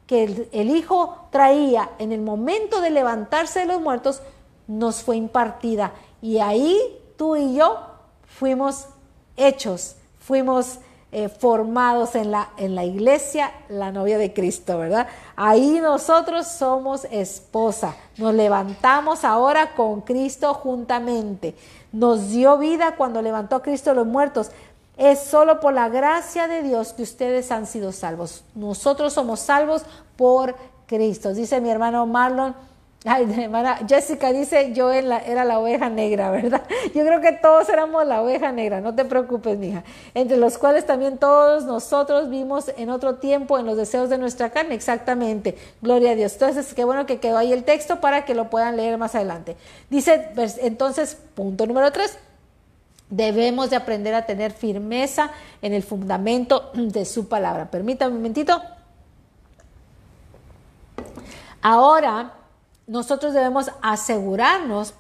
que 0.06 0.48
el, 0.52 0.70
Hijo 0.70 1.28
traía 1.32 1.90
en 2.00 2.12
el 2.12 2.22
momento 2.22 2.82
de 2.82 2.92
levantarse 2.92 3.60
de 3.60 3.66
los 3.66 3.82
muertos, 3.82 4.22
nos 4.68 5.04
fue 5.04 5.18
impartida. 5.18 5.94
Y 6.22 6.40
ahí 6.40 6.80
tú 7.18 7.36
y 7.36 7.56
yo 7.56 7.80
fuimos 8.26 8.86
hechos, 9.36 9.96
fuimos 10.20 10.80
eh, 11.12 11.28
formados 11.28 12.14
en 12.14 12.30
la, 12.30 12.50
en 12.58 12.76
la 12.76 12.86
iglesia, 12.86 13.52
la 13.68 13.92
novia 13.92 14.20
de 14.20 14.32
Cristo, 14.32 14.78
¿verdad? 14.78 15.08
Ahí 15.36 15.80
nosotros 15.82 16.48
somos 16.48 17.06
esposa. 17.10 17.96
Nos 18.18 18.36
levantamos 18.36 19.24
ahora 19.24 19.74
con 19.76 20.02
Cristo 20.02 20.54
juntamente. 20.54 21.56
Nos 21.92 22.30
dio 22.30 22.60
vida 22.60 22.96
cuando 22.96 23.24
levantó 23.24 23.56
a 23.56 23.64
Cristo 23.64 23.96
los 23.96 24.06
muertos. 24.06 24.52
Es 24.98 25.20
solo 25.20 25.60
por 25.60 25.74
la 25.74 25.90
gracia 25.90 26.48
de 26.48 26.62
Dios 26.62 26.94
que 26.94 27.02
ustedes 27.02 27.52
han 27.52 27.66
sido 27.66 27.92
salvos. 27.92 28.44
Nosotros 28.54 29.14
somos 29.14 29.40
salvos 29.40 29.84
por 30.16 30.56
Cristo. 30.86 31.34
Dice 31.34 31.60
mi 31.60 31.70
hermano 31.70 32.06
Marlon, 32.06 32.54
Ay, 33.06 33.34
hermana 33.44 33.80
Jessica 33.88 34.34
dice, 34.34 34.74
yo 34.74 34.92
era 34.92 35.46
la 35.46 35.60
oveja 35.60 35.90
negra, 35.90 36.32
¿verdad? 36.32 36.64
Yo 36.94 37.06
creo 37.06 37.22
que 37.22 37.32
todos 37.32 37.70
éramos 37.70 38.06
la 38.06 38.22
oveja 38.22 38.52
negra, 38.52 38.82
no 38.82 38.94
te 38.94 39.06
preocupes, 39.06 39.58
mija. 39.58 39.86
Entre 40.14 40.36
los 40.36 40.58
cuales 40.58 40.86
también 40.86 41.18
todos 41.18 41.64
nosotros 41.64 42.30
vimos 42.30 42.70
en 42.76 42.90
otro 42.90 43.16
tiempo 43.16 43.58
en 43.58 43.66
los 43.66 43.78
deseos 43.78 44.10
de 44.10 44.18
nuestra 44.18 44.50
carne, 44.50 44.76
exactamente. 44.76 45.58
Gloria 45.82 46.12
a 46.12 46.16
Dios. 46.16 46.34
Entonces, 46.34 46.74
qué 46.74 46.84
bueno 46.84 47.06
que 47.06 47.20
quedó 47.20 47.38
ahí 47.38 47.54
el 47.54 47.64
texto 47.64 48.02
para 48.02 48.26
que 48.26 48.36
lo 48.36 48.50
puedan 48.50 48.76
leer 48.76 48.98
más 48.98 49.16
adelante. 49.16 49.56
Dice, 49.90 50.32
entonces, 50.62 51.16
punto 51.36 51.66
número 51.66 51.94
tres. 51.94 52.18
Debemos 53.10 53.70
de 53.70 53.78
aprender 53.78 54.14
a 54.14 54.26
tener 54.26 54.52
firmeza 54.52 55.32
en 55.62 55.74
el 55.74 55.84
fundamento 55.84 56.72
de 56.74 57.06
su 57.06 57.30
palabra. 57.30 57.72
Permítame 57.72 58.12
un 58.12 58.18
momentito. 58.18 58.62
Ahora, 61.62 62.34
nosotros 62.90 63.34
debemos 63.34 63.72
asegurarnos 63.84 64.96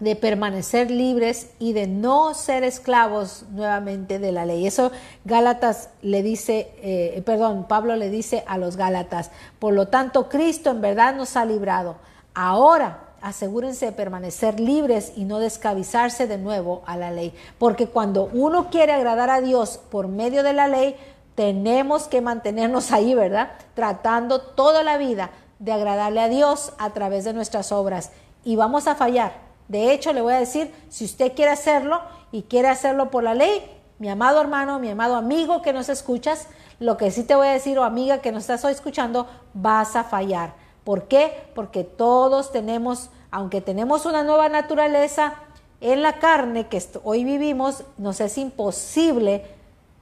de 0.00 0.16
permanecer 0.16 0.90
libres 0.90 1.50
y 1.58 1.74
de 1.74 1.86
no 1.86 2.32
ser 2.32 2.64
esclavos 2.64 3.44
nuevamente 3.50 4.18
de 4.18 4.32
la 4.32 4.46
ley. 4.46 4.66
Eso 4.66 4.90
Gálatas 5.24 5.90
le 6.00 6.22
dice, 6.22 6.72
eh, 6.82 7.22
perdón, 7.24 7.66
Pablo 7.68 7.94
le 7.96 8.08
dice 8.08 8.42
a 8.46 8.56
los 8.56 8.76
Gálatas, 8.76 9.30
por 9.58 9.74
lo 9.74 9.88
tanto 9.88 10.30
Cristo 10.30 10.70
en 10.70 10.80
verdad 10.80 11.14
nos 11.14 11.36
ha 11.36 11.44
librado. 11.44 11.96
Ahora 12.32 13.00
asegúrense 13.20 13.86
de 13.86 13.92
permanecer 13.92 14.58
libres 14.58 15.12
y 15.14 15.24
no 15.24 15.38
descabizarse 15.38 16.26
de 16.26 16.38
nuevo 16.38 16.82
a 16.86 16.96
la 16.96 17.10
ley, 17.10 17.34
porque 17.58 17.86
cuando 17.86 18.30
uno 18.32 18.70
quiere 18.70 18.92
agradar 18.92 19.28
a 19.28 19.42
Dios 19.42 19.78
por 19.90 20.08
medio 20.08 20.42
de 20.42 20.54
la 20.54 20.68
ley, 20.68 20.96
tenemos 21.34 22.08
que 22.08 22.20
mantenernos 22.20 22.92
ahí, 22.92 23.14
¿verdad? 23.14 23.52
Tratando 23.74 24.40
toda 24.40 24.82
la 24.82 24.98
vida 24.98 25.30
de 25.64 25.72
agradarle 25.72 26.20
a 26.20 26.28
Dios 26.28 26.74
a 26.78 26.90
través 26.90 27.24
de 27.24 27.32
nuestras 27.32 27.72
obras 27.72 28.12
y 28.44 28.54
vamos 28.56 28.86
a 28.86 28.94
fallar. 28.94 29.32
De 29.68 29.92
hecho, 29.92 30.12
le 30.12 30.20
voy 30.20 30.34
a 30.34 30.38
decir, 30.38 30.70
si 30.90 31.06
usted 31.06 31.32
quiere 31.34 31.50
hacerlo 31.50 32.02
y 32.32 32.42
quiere 32.42 32.68
hacerlo 32.68 33.10
por 33.10 33.22
la 33.22 33.32
ley, 33.32 33.64
mi 33.98 34.10
amado 34.10 34.40
hermano, 34.42 34.78
mi 34.78 34.90
amado 34.90 35.16
amigo 35.16 35.62
que 35.62 35.72
nos 35.72 35.88
escuchas, 35.88 36.48
lo 36.80 36.98
que 36.98 37.10
sí 37.10 37.24
te 37.24 37.34
voy 37.34 37.46
a 37.46 37.52
decir 37.52 37.78
o 37.78 37.84
amiga 37.84 38.18
que 38.18 38.30
nos 38.30 38.42
estás 38.42 38.64
hoy 38.66 38.72
escuchando, 38.72 39.26
vas 39.54 39.96
a 39.96 40.04
fallar. 40.04 40.52
¿Por 40.84 41.08
qué? 41.08 41.32
Porque 41.54 41.82
todos 41.82 42.52
tenemos, 42.52 43.08
aunque 43.30 43.62
tenemos 43.62 44.04
una 44.04 44.22
nueva 44.22 44.50
naturaleza 44.50 45.34
en 45.80 46.02
la 46.02 46.18
carne 46.18 46.66
que 46.68 46.82
hoy 47.04 47.24
vivimos, 47.24 47.84
nos 47.96 48.20
es 48.20 48.36
imposible 48.36 49.46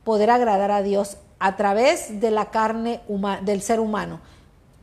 poder 0.02 0.30
agradar 0.30 0.72
a 0.72 0.82
Dios 0.82 1.18
a 1.38 1.54
través 1.54 2.20
de 2.20 2.32
la 2.32 2.46
carne 2.46 3.00
del 3.42 3.62
ser 3.62 3.78
humano. 3.78 4.20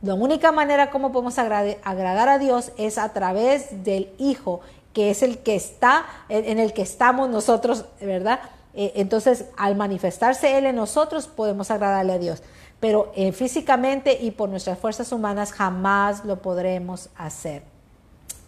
La 0.02 0.14
única 0.14 0.50
manera 0.50 0.90
como 0.90 1.12
podemos 1.12 1.38
agradar 1.38 2.28
a 2.28 2.38
Dios 2.38 2.72
es 2.78 2.96
a 2.96 3.12
través 3.12 3.84
del 3.84 4.10
Hijo, 4.18 4.60
que 4.94 5.10
es 5.10 5.22
el 5.22 5.38
que 5.38 5.54
está, 5.54 6.06
en 6.28 6.58
el 6.58 6.72
que 6.72 6.82
estamos 6.82 7.28
nosotros, 7.28 7.84
¿verdad? 8.00 8.40
Eh, 8.74 8.92
entonces, 8.96 9.46
al 9.56 9.76
manifestarse 9.76 10.56
Él 10.56 10.66
en 10.66 10.76
nosotros, 10.76 11.26
podemos 11.26 11.70
agradarle 11.70 12.14
a 12.14 12.18
Dios. 12.18 12.42
Pero 12.80 13.12
eh, 13.14 13.32
físicamente 13.32 14.18
y 14.20 14.30
por 14.30 14.48
nuestras 14.48 14.78
fuerzas 14.78 15.12
humanas 15.12 15.52
jamás 15.52 16.24
lo 16.24 16.40
podremos 16.40 17.10
hacer. 17.16 17.62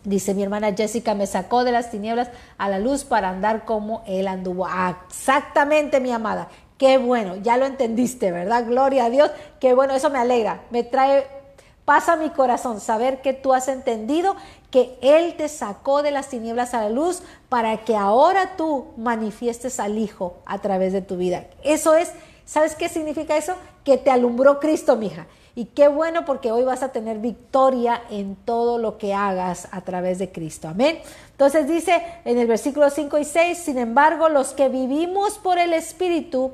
Dice 0.04 0.34
mi 0.34 0.42
hermana 0.42 0.74
Jessica, 0.74 1.14
me 1.14 1.26
sacó 1.26 1.64
de 1.64 1.70
las 1.70 1.90
tinieblas 1.90 2.30
a 2.58 2.68
la 2.68 2.78
luz 2.78 3.04
para 3.04 3.28
andar 3.28 3.64
como 3.64 4.02
él 4.06 4.26
anduvo. 4.26 4.66
Exactamente, 5.06 6.00
mi 6.00 6.10
amada. 6.10 6.48
Qué 6.76 6.98
bueno, 6.98 7.36
ya 7.36 7.56
lo 7.56 7.66
entendiste, 7.66 8.32
¿verdad? 8.32 8.66
Gloria 8.66 9.04
a 9.04 9.10
Dios. 9.10 9.30
Qué 9.60 9.74
bueno, 9.74 9.94
eso 9.94 10.10
me 10.10 10.18
alegra. 10.18 10.62
Me 10.70 10.82
trae 10.82 11.41
pasa 11.84 12.16
mi 12.16 12.30
corazón 12.30 12.80
saber 12.80 13.20
que 13.22 13.32
tú 13.32 13.52
has 13.52 13.68
entendido 13.68 14.36
que 14.70 14.98
Él 15.02 15.34
te 15.36 15.48
sacó 15.48 16.02
de 16.02 16.10
las 16.10 16.28
tinieblas 16.28 16.74
a 16.74 16.82
la 16.82 16.90
luz 16.90 17.22
para 17.48 17.78
que 17.78 17.96
ahora 17.96 18.56
tú 18.56 18.86
manifiestes 18.96 19.80
al 19.80 19.98
Hijo 19.98 20.38
a 20.46 20.58
través 20.58 20.92
de 20.92 21.02
tu 21.02 21.16
vida. 21.16 21.46
Eso 21.62 21.94
es, 21.94 22.12
¿sabes 22.46 22.74
qué 22.74 22.88
significa 22.88 23.36
eso? 23.36 23.54
Que 23.84 23.98
te 23.98 24.10
alumbró 24.10 24.60
Cristo, 24.60 24.96
mija. 24.96 25.26
Y 25.54 25.66
qué 25.66 25.88
bueno 25.88 26.24
porque 26.24 26.50
hoy 26.50 26.64
vas 26.64 26.82
a 26.82 26.92
tener 26.92 27.18
victoria 27.18 28.02
en 28.08 28.36
todo 28.36 28.78
lo 28.78 28.96
que 28.96 29.12
hagas 29.12 29.68
a 29.70 29.82
través 29.82 30.18
de 30.18 30.32
Cristo. 30.32 30.68
Amén. 30.68 30.98
Entonces 31.32 31.68
dice 31.68 32.02
en 32.24 32.38
el 32.38 32.46
versículo 32.46 32.88
5 32.88 33.18
y 33.18 33.24
6, 33.24 33.58
sin 33.58 33.76
embargo, 33.76 34.30
los 34.30 34.54
que 34.54 34.70
vivimos 34.70 35.38
por 35.38 35.58
el 35.58 35.74
Espíritu, 35.74 36.52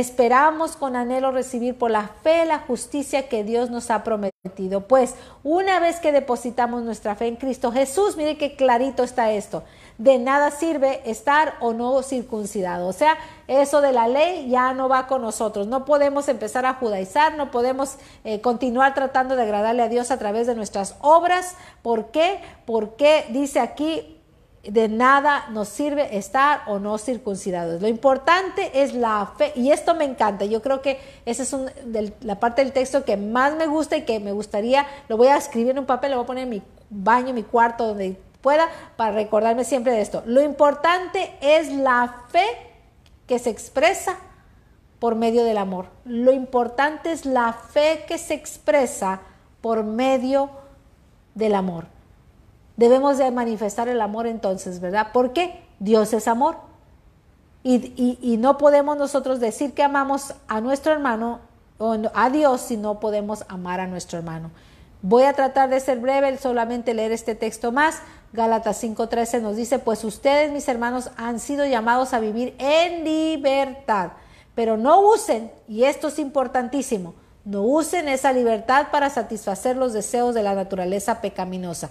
esperamos 0.00 0.74
con 0.74 0.96
anhelo 0.96 1.30
recibir 1.30 1.78
por 1.78 1.88
la 1.88 2.08
fe 2.24 2.44
la 2.46 2.58
justicia 2.58 3.28
que 3.28 3.44
Dios 3.44 3.70
nos 3.70 3.92
ha 3.92 4.02
prometido. 4.02 4.88
Pues 4.88 5.14
una 5.44 5.78
vez 5.78 6.00
que 6.00 6.10
depositamos 6.10 6.82
nuestra 6.82 7.14
fe 7.14 7.28
en 7.28 7.36
Cristo 7.36 7.70
Jesús, 7.70 8.16
mire 8.16 8.36
qué 8.36 8.56
clarito 8.56 9.04
está 9.04 9.30
esto. 9.30 9.62
De 9.96 10.18
nada 10.18 10.50
sirve 10.50 11.00
estar 11.08 11.54
o 11.60 11.74
no 11.74 12.02
circuncidado. 12.02 12.88
O 12.88 12.92
sea, 12.92 13.16
eso 13.46 13.80
de 13.82 13.92
la 13.92 14.08
ley 14.08 14.48
ya 14.48 14.74
no 14.74 14.88
va 14.88 15.06
con 15.06 15.22
nosotros. 15.22 15.68
No 15.68 15.84
podemos 15.84 16.26
empezar 16.26 16.66
a 16.66 16.74
judaizar, 16.74 17.36
no 17.36 17.52
podemos 17.52 17.94
eh, 18.24 18.40
continuar 18.40 18.94
tratando 18.94 19.36
de 19.36 19.42
agradarle 19.42 19.84
a 19.84 19.88
Dios 19.88 20.10
a 20.10 20.18
través 20.18 20.48
de 20.48 20.56
nuestras 20.56 20.96
obras. 21.02 21.54
¿Por 21.82 22.06
qué? 22.06 22.40
Porque 22.66 23.26
dice 23.30 23.60
aquí, 23.60 24.13
de 24.70 24.88
nada 24.88 25.46
nos 25.50 25.68
sirve 25.68 26.16
estar 26.16 26.62
o 26.66 26.78
no 26.78 26.98
circuncidados. 26.98 27.82
Lo 27.82 27.88
importante 27.88 28.82
es 28.82 28.94
la 28.94 29.32
fe, 29.36 29.52
y 29.54 29.70
esto 29.70 29.94
me 29.94 30.04
encanta. 30.04 30.44
Yo 30.44 30.62
creo 30.62 30.82
que 30.82 30.98
esa 31.24 31.42
es 31.42 31.54
la 32.20 32.40
parte 32.40 32.62
del 32.62 32.72
texto 32.72 33.04
que 33.04 33.16
más 33.16 33.54
me 33.56 33.66
gusta 33.66 33.96
y 33.96 34.02
que 34.02 34.20
me 34.20 34.32
gustaría, 34.32 34.86
lo 35.08 35.16
voy 35.16 35.28
a 35.28 35.36
escribir 35.36 35.72
en 35.72 35.80
un 35.80 35.86
papel, 35.86 36.12
lo 36.12 36.18
voy 36.18 36.24
a 36.24 36.26
poner 36.26 36.44
en 36.44 36.50
mi 36.50 36.62
baño, 36.90 37.28
en 37.28 37.34
mi 37.34 37.42
cuarto, 37.42 37.88
donde 37.88 38.18
pueda, 38.40 38.68
para 38.96 39.12
recordarme 39.12 39.64
siempre 39.64 39.92
de 39.92 40.02
esto. 40.02 40.22
Lo 40.26 40.42
importante 40.42 41.34
es 41.40 41.72
la 41.72 42.22
fe 42.28 42.44
que 43.26 43.38
se 43.38 43.50
expresa 43.50 44.18
por 44.98 45.14
medio 45.14 45.44
del 45.44 45.58
amor. 45.58 45.86
Lo 46.04 46.32
importante 46.32 47.12
es 47.12 47.26
la 47.26 47.52
fe 47.52 48.04
que 48.06 48.18
se 48.18 48.34
expresa 48.34 49.20
por 49.60 49.82
medio 49.82 50.50
del 51.34 51.54
amor. 51.54 51.93
Debemos 52.76 53.18
de 53.18 53.30
manifestar 53.30 53.88
el 53.88 54.00
amor 54.00 54.26
entonces, 54.26 54.80
¿verdad? 54.80 55.08
Porque 55.12 55.62
Dios 55.78 56.12
es 56.12 56.26
amor. 56.26 56.56
Y, 57.62 58.36
no 58.38 58.58
podemos 58.58 58.98
nosotros 58.98 59.40
decir 59.40 59.72
que 59.72 59.82
amamos 59.82 60.34
a 60.48 60.60
nuestro 60.60 60.92
hermano 60.92 61.40
o 61.78 61.96
a 62.12 62.28
Dios 62.28 62.60
si 62.60 62.76
no 62.76 63.00
podemos 63.00 63.44
amar 63.48 63.80
a 63.80 63.86
nuestro 63.86 64.18
hermano. 64.18 64.50
Voy 65.00 65.22
a 65.22 65.32
tratar 65.32 65.70
de 65.70 65.80
ser 65.80 65.98
breve, 65.98 66.36
solamente 66.36 66.92
leer 66.92 67.12
este 67.12 67.34
texto 67.34 67.72
más. 67.72 68.00
Gálatas 68.34 68.82
5:13 68.82 69.40
nos 69.40 69.56
dice, 69.56 69.78
pues 69.78 70.04
ustedes, 70.04 70.52
mis 70.52 70.68
hermanos, 70.68 71.10
han 71.16 71.40
sido 71.40 71.64
llamados 71.64 72.12
a 72.12 72.20
vivir 72.20 72.54
en 72.58 73.04
libertad, 73.04 74.10
pero 74.54 74.76
no 74.76 75.00
usen, 75.00 75.50
y 75.66 75.84
esto 75.84 76.08
es 76.08 76.18
importantísimo, 76.18 77.14
no 77.44 77.62
usen 77.62 78.08
esa 78.08 78.32
libertad 78.32 78.88
para 78.90 79.08
satisfacer 79.08 79.76
los 79.76 79.92
deseos 79.92 80.34
de 80.34 80.42
la 80.42 80.54
naturaleza 80.54 81.20
pecaminosa. 81.20 81.90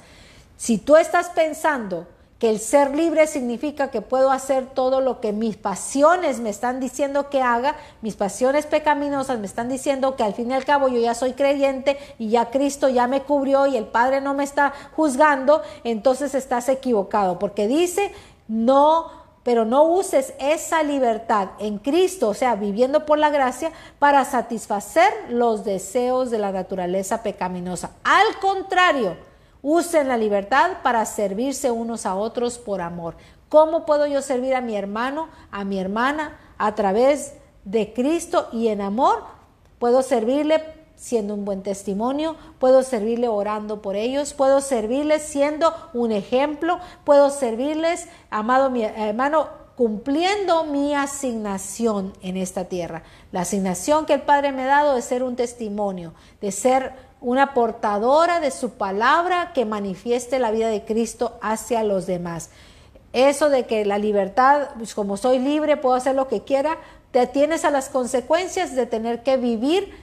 Si 0.63 0.77
tú 0.77 0.95
estás 0.95 1.27
pensando 1.27 2.07
que 2.39 2.49
el 2.49 2.57
ser 2.57 2.95
libre 2.95 3.27
significa 3.27 3.91
que 3.91 3.99
puedo 3.99 4.31
hacer 4.31 4.65
todo 4.67 5.01
lo 5.01 5.19
que 5.19 5.33
mis 5.33 5.57
pasiones 5.57 6.39
me 6.39 6.49
están 6.49 6.79
diciendo 6.79 7.29
que 7.29 7.41
haga, 7.41 7.75
mis 8.01 8.15
pasiones 8.15 8.65
pecaminosas 8.65 9.39
me 9.39 9.45
están 9.45 9.67
diciendo 9.67 10.15
que 10.15 10.23
al 10.23 10.33
fin 10.33 10.51
y 10.51 10.53
al 10.53 10.63
cabo 10.63 10.87
yo 10.87 11.01
ya 11.01 11.15
soy 11.15 11.33
creyente 11.33 11.97
y 12.17 12.29
ya 12.29 12.49
Cristo 12.49 12.87
ya 12.87 13.07
me 13.07 13.23
cubrió 13.23 13.67
y 13.67 13.75
el 13.75 13.87
Padre 13.87 14.21
no 14.21 14.35
me 14.35 14.45
está 14.45 14.71
juzgando, 14.95 15.61
entonces 15.83 16.33
estás 16.33 16.69
equivocado, 16.69 17.39
porque 17.39 17.67
dice, 17.67 18.13
no 18.47 19.11
pero 19.43 19.65
no 19.65 19.83
uses 19.83 20.33
esa 20.39 20.81
libertad 20.81 21.49
en 21.59 21.77
Cristo, 21.77 22.29
o 22.29 22.33
sea, 22.33 22.55
viviendo 22.55 23.05
por 23.05 23.19
la 23.19 23.31
gracia, 23.31 23.73
para 23.99 24.23
satisfacer 24.23 25.11
los 25.27 25.65
deseos 25.65 26.31
de 26.31 26.37
la 26.37 26.53
naturaleza 26.53 27.21
pecaminosa. 27.21 27.91
Al 28.05 28.39
contrario, 28.39 29.17
Usen 29.63 30.09
la 30.09 30.17
libertad 30.17 30.71
para 30.83 31.05
servirse 31.05 31.71
unos 31.71 32.05
a 32.05 32.15
otros 32.15 32.57
por 32.59 32.81
amor. 32.81 33.15
¿Cómo 33.47 33.85
puedo 33.85 34.05
yo 34.05 34.21
servir 34.21 34.55
a 34.55 34.61
mi 34.61 34.75
hermano, 34.75 35.29
a 35.51 35.63
mi 35.63 35.79
hermana, 35.79 36.37
a 36.57 36.75
través 36.75 37.35
de 37.63 37.93
Cristo 37.93 38.49
y 38.51 38.67
en 38.67 38.81
amor? 38.81 39.23
Puedo 39.79 40.01
servirle 40.01 40.61
siendo 40.97 41.33
un 41.33 41.45
buen 41.45 41.63
testimonio, 41.63 42.35
puedo 42.59 42.83
servirle 42.83 43.29
orando 43.29 43.81
por 43.81 43.95
ellos, 43.95 44.33
puedo 44.33 44.59
servirles 44.59 45.23
siendo 45.23 45.73
un 45.93 46.11
ejemplo, 46.11 46.79
puedo 47.05 47.29
servirles, 47.29 48.09
amado 48.29 48.69
mi 48.69 48.83
hermano, 48.83 49.47
cumpliendo 49.75 50.65
mi 50.65 50.93
asignación 50.93 52.13
en 52.21 52.37
esta 52.37 52.65
tierra. 52.65 53.03
La 53.31 53.41
asignación 53.41 54.05
que 54.05 54.13
el 54.13 54.21
Padre 54.21 54.51
me 54.51 54.63
ha 54.63 54.67
dado 54.67 54.97
es 54.97 55.05
ser 55.05 55.23
un 55.23 55.35
testimonio, 55.35 56.13
de 56.41 56.51
ser 56.51 56.93
una 57.23 57.53
portadora 57.53 58.41
de 58.41 58.51
su 58.51 58.71
palabra 58.71 59.53
que 59.53 59.63
manifieste 59.63 60.39
la 60.39 60.51
vida 60.51 60.67
de 60.67 60.83
Cristo 60.83 61.39
hacia 61.41 61.81
los 61.81 62.05
demás. 62.05 62.49
Eso 63.13 63.49
de 63.49 63.65
que 63.65 63.85
la 63.85 63.97
libertad, 63.97 64.69
pues, 64.77 64.93
como 64.93 65.15
soy 65.15 65.39
libre, 65.39 65.77
puedo 65.77 65.95
hacer 65.95 66.15
lo 66.15 66.27
que 66.27 66.41
quiera, 66.41 66.77
te 67.11 67.21
atienes 67.21 67.63
a 67.63 67.71
las 67.71 67.87
consecuencias 67.87 68.75
de 68.75 68.87
tener 68.87 69.23
que 69.23 69.37
vivir, 69.37 69.93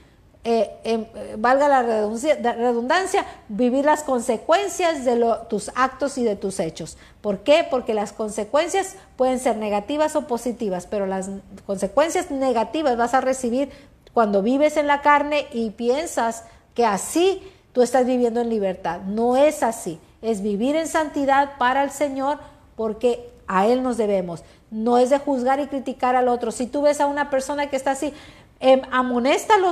eh, 0.43 0.71
eh, 0.83 1.35
valga 1.37 1.67
la 1.69 1.83
redundancia, 1.83 3.23
vivir 3.49 3.85
las 3.85 4.01
consecuencias 4.01 5.05
de 5.05 5.23
tus 5.47 5.69
actos 5.75 6.17
y 6.17 6.23
de 6.23 6.35
tus 6.35 6.59
hechos. 6.59 6.97
¿Por 7.21 7.39
qué? 7.39 7.67
Porque 7.69 7.93
las 7.93 8.13
consecuencias 8.13 8.95
pueden 9.15 9.37
ser 9.37 9.57
negativas 9.57 10.15
o 10.15 10.25
positivas, 10.25 10.87
pero 10.87 11.05
las 11.05 11.29
consecuencias 11.67 12.31
negativas 12.31 12.97
vas 12.97 13.13
a 13.13 13.21
recibir 13.21 13.69
cuando 14.11 14.41
vives 14.41 14.75
en 14.75 14.87
la 14.87 15.01
carne 15.01 15.45
y 15.51 15.69
piensas 15.69 16.45
que 16.73 16.85
así 16.85 17.41
tú 17.73 17.81
estás 17.81 18.05
viviendo 18.05 18.41
en 18.41 18.49
libertad. 18.49 19.01
No 19.01 19.37
es 19.37 19.63
así. 19.63 19.99
Es 20.21 20.41
vivir 20.41 20.75
en 20.75 20.87
santidad 20.87 21.57
para 21.57 21.83
el 21.83 21.91
Señor 21.91 22.37
porque 22.75 23.29
a 23.47 23.67
Él 23.67 23.83
nos 23.83 23.97
debemos. 23.97 24.43
No 24.69 24.97
es 24.97 25.09
de 25.09 25.19
juzgar 25.19 25.59
y 25.59 25.67
criticar 25.67 26.15
al 26.15 26.27
otro. 26.27 26.51
Si 26.51 26.67
tú 26.67 26.83
ves 26.83 27.01
a 27.01 27.07
una 27.07 27.29
persona 27.29 27.69
que 27.69 27.75
está 27.75 27.91
así, 27.91 28.13
eh, 28.59 28.81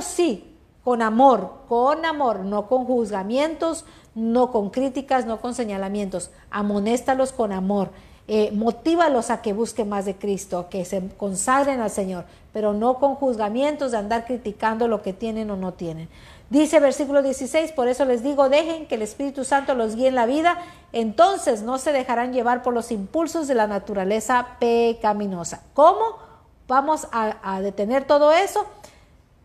sí, 0.02 0.44
con 0.84 1.02
amor, 1.02 1.52
con 1.68 2.04
amor, 2.04 2.40
no 2.40 2.66
con 2.66 2.84
juzgamientos, 2.84 3.84
no 4.14 4.50
con 4.50 4.70
críticas, 4.70 5.26
no 5.26 5.40
con 5.40 5.54
señalamientos. 5.54 6.30
Amonéstalos 6.50 7.32
con 7.32 7.52
amor. 7.52 7.90
Eh, 8.28 8.52
motívalos 8.52 9.30
a 9.30 9.42
que 9.42 9.52
busquen 9.52 9.88
más 9.88 10.04
de 10.04 10.14
Cristo, 10.14 10.68
que 10.70 10.84
se 10.84 11.08
consagren 11.16 11.80
al 11.80 11.90
Señor, 11.90 12.26
pero 12.52 12.72
no 12.72 12.98
con 12.98 13.16
juzgamientos 13.16 13.90
de 13.90 13.98
andar 13.98 14.24
criticando 14.24 14.86
lo 14.86 15.02
que 15.02 15.12
tienen 15.12 15.50
o 15.50 15.56
no 15.56 15.72
tienen. 15.72 16.08
Dice 16.50 16.80
versículo 16.80 17.22
16, 17.22 17.70
por 17.70 17.86
eso 17.86 18.04
les 18.04 18.24
digo, 18.24 18.48
dejen 18.48 18.86
que 18.86 18.96
el 18.96 19.02
Espíritu 19.02 19.44
Santo 19.44 19.76
los 19.76 19.94
guíe 19.94 20.08
en 20.08 20.16
la 20.16 20.26
vida, 20.26 20.58
entonces 20.92 21.62
no 21.62 21.78
se 21.78 21.92
dejarán 21.92 22.32
llevar 22.32 22.64
por 22.64 22.74
los 22.74 22.90
impulsos 22.90 23.46
de 23.46 23.54
la 23.54 23.68
naturaleza 23.68 24.56
pecaminosa. 24.58 25.62
¿Cómo 25.74 26.18
vamos 26.66 27.06
a, 27.12 27.60
detener 27.60 28.04
todo 28.04 28.32
eso? 28.32 28.66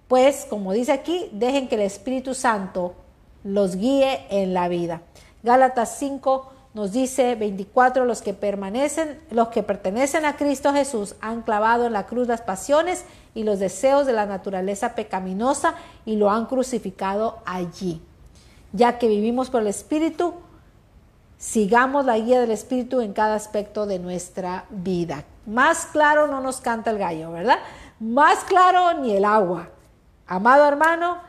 Pues, 0.08 0.48
como 0.50 0.74
dice 0.74 0.94
aquí, 0.94 1.30
dejen 1.32 1.68
que 1.68 1.76
el 1.76 1.82
Espíritu 1.82 2.34
Santo 2.34 2.96
los 3.44 3.76
guíe 3.76 4.26
en 4.32 4.56
la 4.56 4.68
vida. 4.68 5.04
Gálatas 5.44 5.98
5 6.00 6.54
nos 6.76 6.92
dice 6.92 7.36
24, 7.36 8.04
los 8.04 8.22
que 8.22 8.34
permanecen, 8.34 9.18
los 9.32 9.48
que 9.48 9.64
pertenecen 9.64 10.26
a 10.26 10.36
Cristo 10.36 10.74
Jesús 10.74 11.16
han 11.22 11.42
clavado 11.42 11.86
en 11.86 11.94
la 11.94 12.06
cruz 12.06 12.28
las 12.28 12.42
pasiones 12.42 13.06
y 13.34 13.46
los 13.46 13.60
deseos 13.60 14.06
de 14.06 14.12
la 14.12 14.26
naturaleza 14.26 14.94
pecaminosa 14.94 15.76
y 16.06 16.18
lo 16.18 16.30
han 16.30 16.48
crucificado 16.48 17.40
allí. 17.46 18.02
Ya 18.74 19.00
que 19.00 19.08
vivimos 19.08 19.50
por 19.50 19.62
el 19.62 19.68
Espíritu, 19.68 20.34
sigamos 21.38 22.06
la 22.06 22.18
guía 22.18 22.42
del 22.42 22.52
Espíritu 22.52 23.00
en 23.00 23.14
cada 23.14 23.36
aspecto 23.36 23.86
de 23.86 23.98
nuestra 24.00 24.66
vida. 24.70 25.24
Más 25.46 25.86
claro 25.86 26.28
no 26.28 26.42
nos 26.42 26.60
canta 26.60 26.92
el 26.92 26.98
gallo, 26.98 27.32
¿verdad? 27.32 27.60
Más 28.02 28.44
claro 28.44 29.00
ni 29.00 29.16
el 29.16 29.24
agua. 29.24 29.70
Amado 30.28 30.68
hermano, 30.68 31.20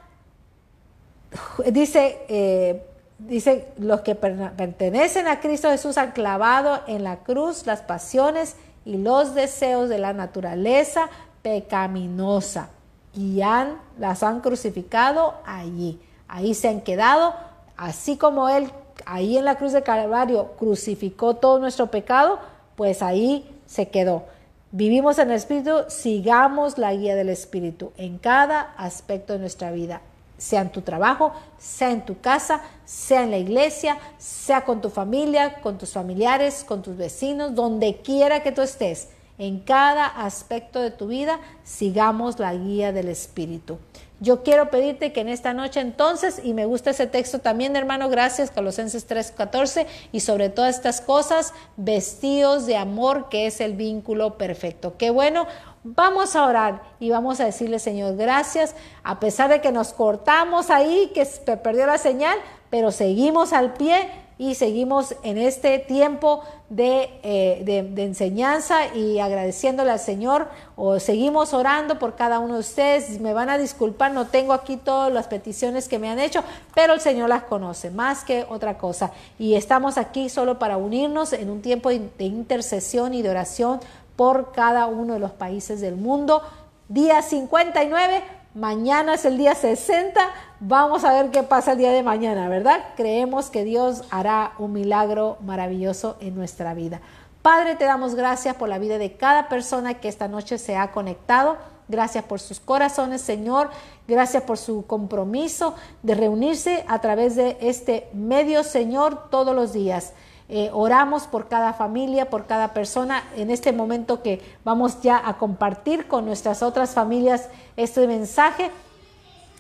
dice, 1.71 2.25
eh, 2.29 2.85
dice, 3.19 3.69
los 3.79 4.01
que 4.01 4.15
pertenecen 4.15 5.27
a 5.27 5.41
Cristo 5.41 5.71
Jesús 5.71 5.99
han 5.99 6.13
clavado 6.13 6.81
en 6.87 7.05
la 7.05 7.19
cruz 7.19 7.67
las 7.67 7.81
pasiones 7.81 8.57
y 8.85 8.97
los 8.99 9.35
deseos 9.35 9.89
de 9.89 9.99
la 9.99 10.13
naturaleza 10.13 11.09
pecaminosa 11.43 12.71
y 13.15 13.41
han, 13.43 13.79
las 13.99 14.23
han 14.23 14.41
crucificado 14.41 15.35
allí. 15.45 16.01
Ahí 16.29 16.55
se 16.55 16.69
han 16.69 16.81
quedado, 16.81 17.35
así 17.77 18.17
como 18.17 18.49
Él 18.49 18.71
ahí 19.05 19.37
en 19.37 19.45
la 19.45 19.57
cruz 19.57 19.73
de 19.73 19.83
Calvario 19.83 20.53
crucificó 20.59 21.37
todo 21.37 21.59
nuestro 21.59 21.91
pecado, 21.91 22.39
pues 22.77 23.03
ahí 23.03 23.51
se 23.67 23.89
quedó. 23.89 24.25
Vivimos 24.73 25.19
en 25.19 25.31
el 25.31 25.37
Espíritu, 25.37 25.85
sigamos 25.89 26.79
la 26.79 26.93
guía 26.95 27.15
del 27.15 27.29
Espíritu 27.29 27.93
en 27.97 28.19
cada 28.19 28.75
aspecto 28.77 29.33
de 29.33 29.39
nuestra 29.39 29.71
vida, 29.71 30.01
sea 30.39 30.61
en 30.61 30.71
tu 30.71 30.83
trabajo, 30.83 31.33
sea 31.59 31.91
en 31.91 32.05
tu 32.05 32.21
casa, 32.21 32.63
sea 32.85 33.23
en 33.23 33.31
la 33.31 33.39
iglesia, 33.39 33.99
sea 34.19 34.65
con 34.65 34.81
tu 34.81 34.91
familia, 34.91 35.61
con 35.61 35.79
tus 35.79 35.93
familiares, 35.93 36.65
con 36.65 36.83
tus 36.83 36.97
vecinos, 36.97 37.55
donde 37.55 37.97
quiera 38.03 38.43
que 38.43 38.53
tú 38.53 38.63
estés. 38.63 39.09
En 39.39 39.61
cada 39.61 40.07
aspecto 40.07 40.81
de 40.81 40.91
tu 40.91 41.09
vida, 41.09 41.41
sigamos 41.63 42.39
la 42.39 42.55
guía 42.55 42.93
del 42.93 43.09
Espíritu. 43.09 43.79
Yo 44.19 44.43
quiero 44.43 44.71
pedirte 44.71 45.13
que 45.13 45.21
en 45.21 45.29
esta 45.29 45.53
noche 45.53 45.81
entonces, 45.81 46.41
y 46.43 46.55
me 46.55 46.65
gusta 46.65 46.91
ese 46.91 47.07
texto 47.07 47.41
también, 47.41 47.77
hermano, 47.77 48.09
gracias, 48.09 48.51
Colosenses 48.51 49.07
3:14, 49.07 49.87
y 50.11 50.21
sobre 50.21 50.49
todas 50.49 50.77
estas 50.77 51.03
cosas, 51.03 51.53
vestidos 51.77 52.65
de 52.65 52.79
amor, 52.79 53.29
que 53.29 53.47
es 53.47 53.61
el 53.61 53.75
vínculo 53.75 54.39
perfecto. 54.39 54.97
Qué 54.97 55.11
bueno, 55.11 55.47
vamos 55.95 56.35
a 56.35 56.47
orar 56.47 56.83
y 56.99 57.11
vamos 57.11 57.41
a 57.41 57.45
decirle, 57.45 57.79
Señor, 57.79 58.17
gracias, 58.17 58.75
a 59.05 59.21
pesar 59.21 59.51
de 59.51 59.61
que 59.61 59.71
nos 59.71 59.93
cortamos 59.93 60.71
ahí, 60.71 61.13
que 61.15 61.25
se 61.25 61.57
perdió 61.57 61.87
la 61.87 61.99
señal, 61.99 62.39
pero 62.71 62.91
seguimos 62.91 63.53
al 63.53 63.75
pie 63.75 64.11
y 64.39 64.55
seguimos 64.55 65.15
en 65.23 65.39
este 65.39 65.79
tiempo 65.79 66.43
eh, 66.77 67.63
de, 67.65 67.83
de, 67.85 68.05
enseñanza 68.05 68.95
y 68.95 69.19
agradeciéndole 69.19 69.91
al 69.91 69.99
Señor 69.99 70.49
o 70.75 71.01
seguimos 71.01 71.55
orando 71.55 71.99
por 71.99 72.17
cada 72.17 72.39
uno 72.39 72.55
de 72.55 72.61
ustedes. 72.61 73.19
Me 73.21 73.33
van 73.33 73.49
a 73.49 73.57
disculpar, 73.57 74.13
no 74.13 74.27
tengo 74.27 74.53
aquí 74.53 74.77
todas 74.77 75.11
las 75.11 75.29
peticiones 75.29 75.89
que 75.89 75.99
me 75.99 76.11
han 76.11 76.19
hecho, 76.19 76.45
pero 76.75 76.93
el 76.93 77.01
Señor 77.01 77.31
las 77.31 77.45
conoce 77.45 77.91
más 77.91 78.25
que 78.25 78.45
otra 78.51 78.77
cosa. 78.77 79.13
Y 79.39 79.55
estamos 79.55 79.97
aquí 79.97 80.29
solo 80.29 80.59
para 80.59 80.77
unirnos 80.77 81.33
en 81.33 81.49
un 81.49 81.63
tiempo 81.63 81.89
de 81.89 82.25
intercesión 82.25 83.15
y 83.15 83.23
de 83.23 83.31
oración 83.31 83.81
por 84.17 84.53
cada 84.53 84.87
uno 84.87 85.15
de 85.15 85.21
los 85.21 85.33
países 85.33 85.81
del 85.81 85.97
mundo. 85.97 86.43
Día 86.89 87.23
59 87.23 88.23
Mañana 88.57 89.13
es 89.13 89.27
el 89.27 89.37
día 89.37 89.55
60. 89.55 90.19
Vamos 90.61 91.05
a 91.05 91.13
ver 91.13 91.31
qué 91.31 91.43
pasa 91.43 91.73
el 91.73 91.79
día 91.79 91.93
de 91.93 92.03
mañana, 92.03 92.49
¿verdad? 92.49 92.83
Creemos 92.97 93.51
que 93.51 93.65
Dios 93.65 94.05
hará 94.09 94.55
un 94.57 94.73
milagro 94.73 95.37
maravilloso 95.43 96.17
en 96.21 96.35
nuestra 96.35 96.73
vida. 96.73 97.03
Padre, 97.43 97.77
te 97.77 97.85
damos 97.85 98.15
gracias 98.15 98.57
por 98.57 98.71
la 98.71 98.79
vida 98.79 98.97
de 98.97 99.13
cada 99.19 99.51
persona 99.51 100.01
que 100.01 100.09
esta 100.09 100.27
noche 100.27 100.57
se 100.57 100.75
ha 100.75 100.91
conectado. 100.93 101.59
Gracias 101.89 102.25
por 102.25 102.41
sus 102.41 102.59
corazones, 102.59 103.21
Señor. 103.21 103.69
Gracias 104.09 104.43
por 104.45 104.57
su 104.57 104.87
compromiso 104.87 105.75
de 106.03 106.15
reunirse 106.15 106.87
a 106.89 107.03
través 107.03 107.37
de 107.37 107.59
este 107.61 108.09
medio, 108.15 108.65
Señor, 108.65 109.29
todos 109.29 109.55
los 109.55 109.75
días. 109.75 110.15
Eh, 110.49 110.71
oramos 110.73 111.27
por 111.27 111.49
cada 111.49 111.73
familia, 111.73 112.31
por 112.31 112.47
cada 112.47 112.73
persona 112.73 113.25
en 113.37 113.51
este 113.51 113.73
momento 113.73 114.23
que 114.23 114.41
vamos 114.65 115.01
ya 115.01 115.21
a 115.25 115.39
compartir 115.39 116.07
con 116.07 116.25
nuestras 116.25 116.63
otras 116.63 116.95
familias 116.95 117.49
este 117.77 118.07
mensaje. 118.07 118.71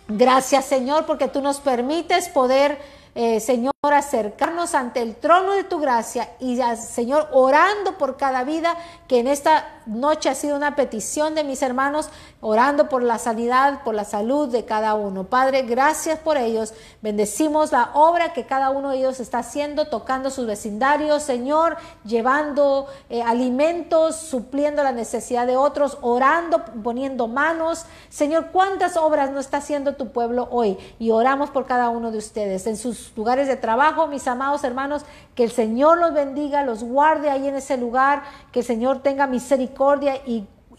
Gracias 0.08 0.64
Señor 0.64 1.04
porque 1.04 1.26
tú 1.26 1.40
nos 1.40 1.58
permites 1.58 2.28
poder 2.28 2.78
eh, 3.18 3.40
Señor, 3.40 3.72
acercarnos 3.82 4.74
ante 4.74 5.00
el 5.00 5.16
trono 5.16 5.52
de 5.52 5.64
tu 5.64 5.78
gracia 5.78 6.28
y, 6.38 6.60
Señor, 6.76 7.30
orando 7.32 7.96
por 7.96 8.18
cada 8.18 8.44
vida 8.44 8.76
que 9.08 9.20
en 9.20 9.26
esta 9.26 9.75
noche 9.86 10.28
ha 10.28 10.34
sido 10.34 10.56
una 10.56 10.74
petición 10.74 11.34
de 11.34 11.44
mis 11.44 11.62
hermanos, 11.62 12.08
orando 12.40 12.88
por 12.88 13.02
la 13.02 13.18
sanidad, 13.18 13.82
por 13.84 13.94
la 13.94 14.04
salud 14.04 14.48
de 14.48 14.64
cada 14.64 14.94
uno. 14.94 15.24
Padre, 15.24 15.62
gracias 15.62 16.18
por 16.18 16.36
ellos. 16.36 16.74
Bendecimos 17.02 17.72
la 17.72 17.90
obra 17.94 18.32
que 18.32 18.46
cada 18.46 18.70
uno 18.70 18.90
de 18.90 18.98
ellos 18.98 19.20
está 19.20 19.38
haciendo, 19.38 19.88
tocando 19.88 20.30
sus 20.30 20.46
vecindarios, 20.46 21.22
Señor, 21.22 21.76
llevando 22.04 22.86
eh, 23.08 23.22
alimentos, 23.22 24.16
supliendo 24.16 24.82
la 24.82 24.92
necesidad 24.92 25.46
de 25.46 25.56
otros, 25.56 25.98
orando, 26.00 26.64
poniendo 26.82 27.28
manos. 27.28 27.86
Señor, 28.08 28.48
¿cuántas 28.52 28.96
obras 28.96 29.30
no 29.30 29.40
está 29.40 29.58
haciendo 29.58 29.94
tu 29.94 30.10
pueblo 30.10 30.48
hoy? 30.50 30.78
Y 30.98 31.10
oramos 31.10 31.50
por 31.50 31.66
cada 31.66 31.90
uno 31.90 32.10
de 32.10 32.18
ustedes 32.18 32.66
en 32.66 32.76
sus 32.76 33.12
lugares 33.16 33.46
de 33.46 33.56
trabajo, 33.56 34.06
mis 34.06 34.26
amados 34.26 34.64
hermanos, 34.64 35.02
que 35.34 35.44
el 35.44 35.50
Señor 35.50 35.98
los 35.98 36.12
bendiga, 36.12 36.62
los 36.62 36.82
guarde 36.82 37.30
ahí 37.30 37.46
en 37.46 37.56
ese 37.56 37.76
lugar, 37.76 38.22
que 38.52 38.60
el 38.60 38.64
Señor 38.66 39.02
tenga 39.02 39.26
misericordia 39.26 39.75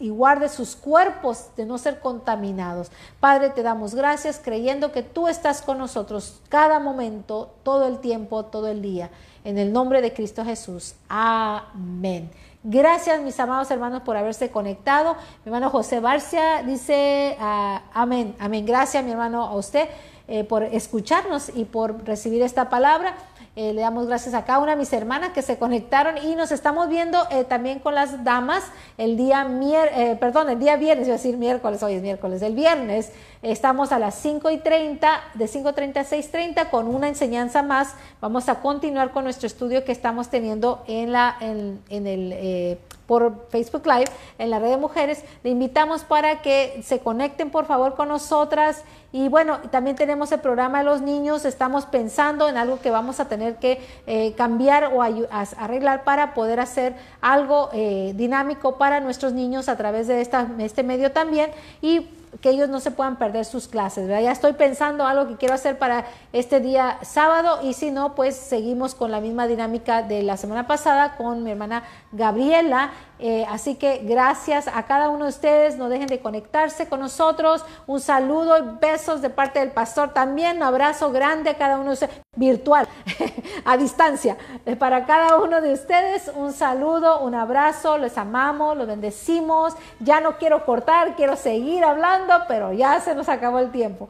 y 0.00 0.10
guarde 0.10 0.48
sus 0.48 0.76
cuerpos 0.76 1.46
de 1.56 1.66
no 1.66 1.78
ser 1.78 2.00
contaminados. 2.00 2.90
Padre, 3.20 3.50
te 3.50 3.62
damos 3.62 3.94
gracias 3.94 4.40
creyendo 4.42 4.92
que 4.92 5.02
tú 5.02 5.28
estás 5.28 5.62
con 5.62 5.78
nosotros 5.78 6.40
cada 6.48 6.78
momento, 6.78 7.50
todo 7.62 7.86
el 7.86 7.98
tiempo, 7.98 8.44
todo 8.44 8.68
el 8.68 8.80
día. 8.80 9.10
En 9.44 9.58
el 9.58 9.72
nombre 9.72 10.02
de 10.02 10.12
Cristo 10.12 10.44
Jesús. 10.44 10.94
Amén. 11.08 12.30
Gracias, 12.62 13.22
mis 13.22 13.38
amados 13.40 13.70
hermanos, 13.70 14.02
por 14.02 14.16
haberse 14.16 14.50
conectado. 14.50 15.14
Mi 15.44 15.50
hermano 15.50 15.70
José 15.70 16.00
Barcia 16.00 16.62
dice, 16.64 17.36
ah, 17.40 17.82
amén, 17.94 18.34
amén. 18.38 18.66
Gracias, 18.66 19.02
mi 19.04 19.10
hermano, 19.10 19.44
a 19.44 19.54
usted. 19.54 19.88
Eh, 20.30 20.44
por 20.44 20.62
escucharnos 20.62 21.50
y 21.54 21.64
por 21.64 22.04
recibir 22.04 22.42
esta 22.42 22.68
palabra. 22.68 23.14
Eh, 23.60 23.72
le 23.72 23.80
damos 23.80 24.06
gracias 24.06 24.36
a 24.36 24.44
cada 24.44 24.60
una 24.60 24.70
de 24.70 24.76
mis 24.76 24.92
hermanas 24.92 25.30
que 25.30 25.42
se 25.42 25.58
conectaron 25.58 26.16
y 26.16 26.36
nos 26.36 26.52
estamos 26.52 26.88
viendo 26.88 27.26
eh, 27.32 27.42
también 27.42 27.80
con 27.80 27.92
las 27.92 28.22
damas 28.22 28.62
el 28.98 29.16
día 29.16 29.42
mier 29.46 30.16
perdón, 30.20 30.48
el 30.48 30.60
día 30.60 30.76
viernes, 30.76 31.08
iba 31.08 31.16
a 31.16 31.18
decir 31.18 31.36
miércoles, 31.36 31.82
hoy 31.82 31.94
es 31.94 32.02
miércoles, 32.02 32.40
el 32.42 32.54
viernes 32.54 33.10
estamos 33.42 33.90
a 33.90 33.98
las 33.98 34.14
5 34.14 34.48
y 34.50 34.58
30, 34.58 35.20
de 35.34 35.44
5.30 35.46 35.96
a 35.96 36.04
6.30 36.04 36.70
con 36.70 36.86
una 36.86 37.08
enseñanza 37.08 37.64
más. 37.64 37.94
Vamos 38.20 38.48
a 38.48 38.60
continuar 38.60 39.10
con 39.10 39.24
nuestro 39.24 39.48
estudio 39.48 39.84
que 39.84 39.90
estamos 39.90 40.28
teniendo 40.28 40.84
en, 40.86 41.10
la, 41.10 41.36
en 41.40 42.06
el 42.06 42.78
por 43.08 43.48
Facebook 43.48 43.86
Live 43.86 44.10
en 44.38 44.50
la 44.50 44.60
red 44.60 44.68
de 44.68 44.76
mujeres. 44.76 45.24
Le 45.42 45.50
invitamos 45.50 46.04
para 46.04 46.42
que 46.42 46.80
se 46.84 47.00
conecten 47.00 47.50
por 47.50 47.64
favor 47.64 47.96
con 47.96 48.08
nosotras. 48.08 48.84
Y 49.10 49.28
bueno, 49.30 49.58
también 49.70 49.96
tenemos 49.96 50.30
el 50.30 50.40
programa 50.40 50.78
de 50.78 50.84
los 50.84 51.00
niños. 51.00 51.46
Estamos 51.46 51.86
pensando 51.86 52.48
en 52.48 52.58
algo 52.58 52.78
que 52.78 52.90
vamos 52.90 53.18
a 53.18 53.26
tener 53.26 53.56
que 53.56 53.80
eh, 54.06 54.34
cambiar 54.34 54.92
o 54.94 55.02
arreglar 55.02 56.04
para 56.04 56.34
poder 56.34 56.60
hacer 56.60 56.94
algo 57.22 57.70
eh, 57.72 58.12
dinámico 58.14 58.76
para 58.76 59.00
nuestros 59.00 59.32
niños 59.32 59.70
a 59.70 59.76
través 59.76 60.06
de 60.06 60.20
esta, 60.20 60.46
este 60.58 60.82
medio 60.82 61.10
también. 61.10 61.50
Y 61.80 62.06
que 62.40 62.50
ellos 62.50 62.68
no 62.68 62.80
se 62.80 62.90
puedan 62.90 63.16
perder 63.16 63.44
sus 63.44 63.68
clases. 63.68 64.08
Ya 64.08 64.30
estoy 64.30 64.52
pensando 64.52 65.06
algo 65.06 65.28
que 65.28 65.36
quiero 65.36 65.54
hacer 65.54 65.78
para 65.78 66.06
este 66.32 66.60
día 66.60 66.98
sábado 67.02 67.60
y 67.62 67.74
si 67.74 67.90
no, 67.90 68.14
pues 68.14 68.36
seguimos 68.36 68.94
con 68.94 69.10
la 69.10 69.20
misma 69.20 69.46
dinámica 69.46 70.02
de 70.02 70.22
la 70.22 70.36
semana 70.36 70.66
pasada 70.66 71.16
con 71.16 71.42
mi 71.42 71.50
hermana 71.50 71.84
Gabriela. 72.12 72.90
Eh, 73.20 73.44
así 73.48 73.74
que 73.74 73.98
gracias 74.04 74.68
a 74.68 74.84
cada 74.84 75.08
uno 75.08 75.24
de 75.24 75.30
ustedes, 75.30 75.76
no 75.76 75.88
dejen 75.88 76.06
de 76.06 76.20
conectarse 76.20 76.88
con 76.88 77.00
nosotros. 77.00 77.64
Un 77.86 78.00
saludo 78.00 78.58
y 78.58 78.62
besos 78.80 79.22
de 79.22 79.30
parte 79.30 79.58
del 79.58 79.72
pastor 79.72 80.12
también. 80.12 80.58
Un 80.58 80.62
abrazo 80.62 81.10
grande 81.10 81.50
a 81.50 81.54
cada 81.54 81.76
uno 81.76 81.86
de 81.86 81.94
ustedes, 81.94 82.14
virtual, 82.36 82.86
a 83.64 83.76
distancia. 83.76 84.36
Eh, 84.66 84.76
para 84.76 85.06
cada 85.06 85.36
uno 85.38 85.60
de 85.60 85.72
ustedes, 85.72 86.30
un 86.34 86.52
saludo, 86.52 87.20
un 87.20 87.34
abrazo, 87.34 87.98
les 87.98 88.16
amamos, 88.16 88.76
los 88.76 88.86
bendecimos. 88.86 89.74
Ya 89.98 90.20
no 90.20 90.38
quiero 90.38 90.64
cortar, 90.64 91.16
quiero 91.16 91.34
seguir 91.34 91.84
hablando 91.84 92.17
pero 92.46 92.72
ya 92.72 93.00
se 93.00 93.14
nos 93.14 93.28
acabó 93.28 93.58
el 93.58 93.70
tiempo. 93.70 94.08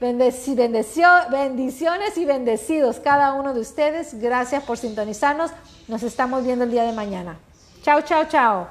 Bendici 0.00 0.54
bendicio 0.54 1.06
bendiciones 1.30 2.16
y 2.16 2.24
bendecidos 2.24 3.00
cada 3.00 3.34
uno 3.34 3.52
de 3.52 3.60
ustedes. 3.60 4.20
Gracias 4.20 4.62
por 4.64 4.78
sintonizarnos. 4.78 5.50
Nos 5.88 6.02
estamos 6.02 6.44
viendo 6.44 6.64
el 6.64 6.70
día 6.70 6.84
de 6.84 6.92
mañana. 6.92 7.36
Chao, 7.82 8.00
chao, 8.02 8.24
chao. 8.26 8.68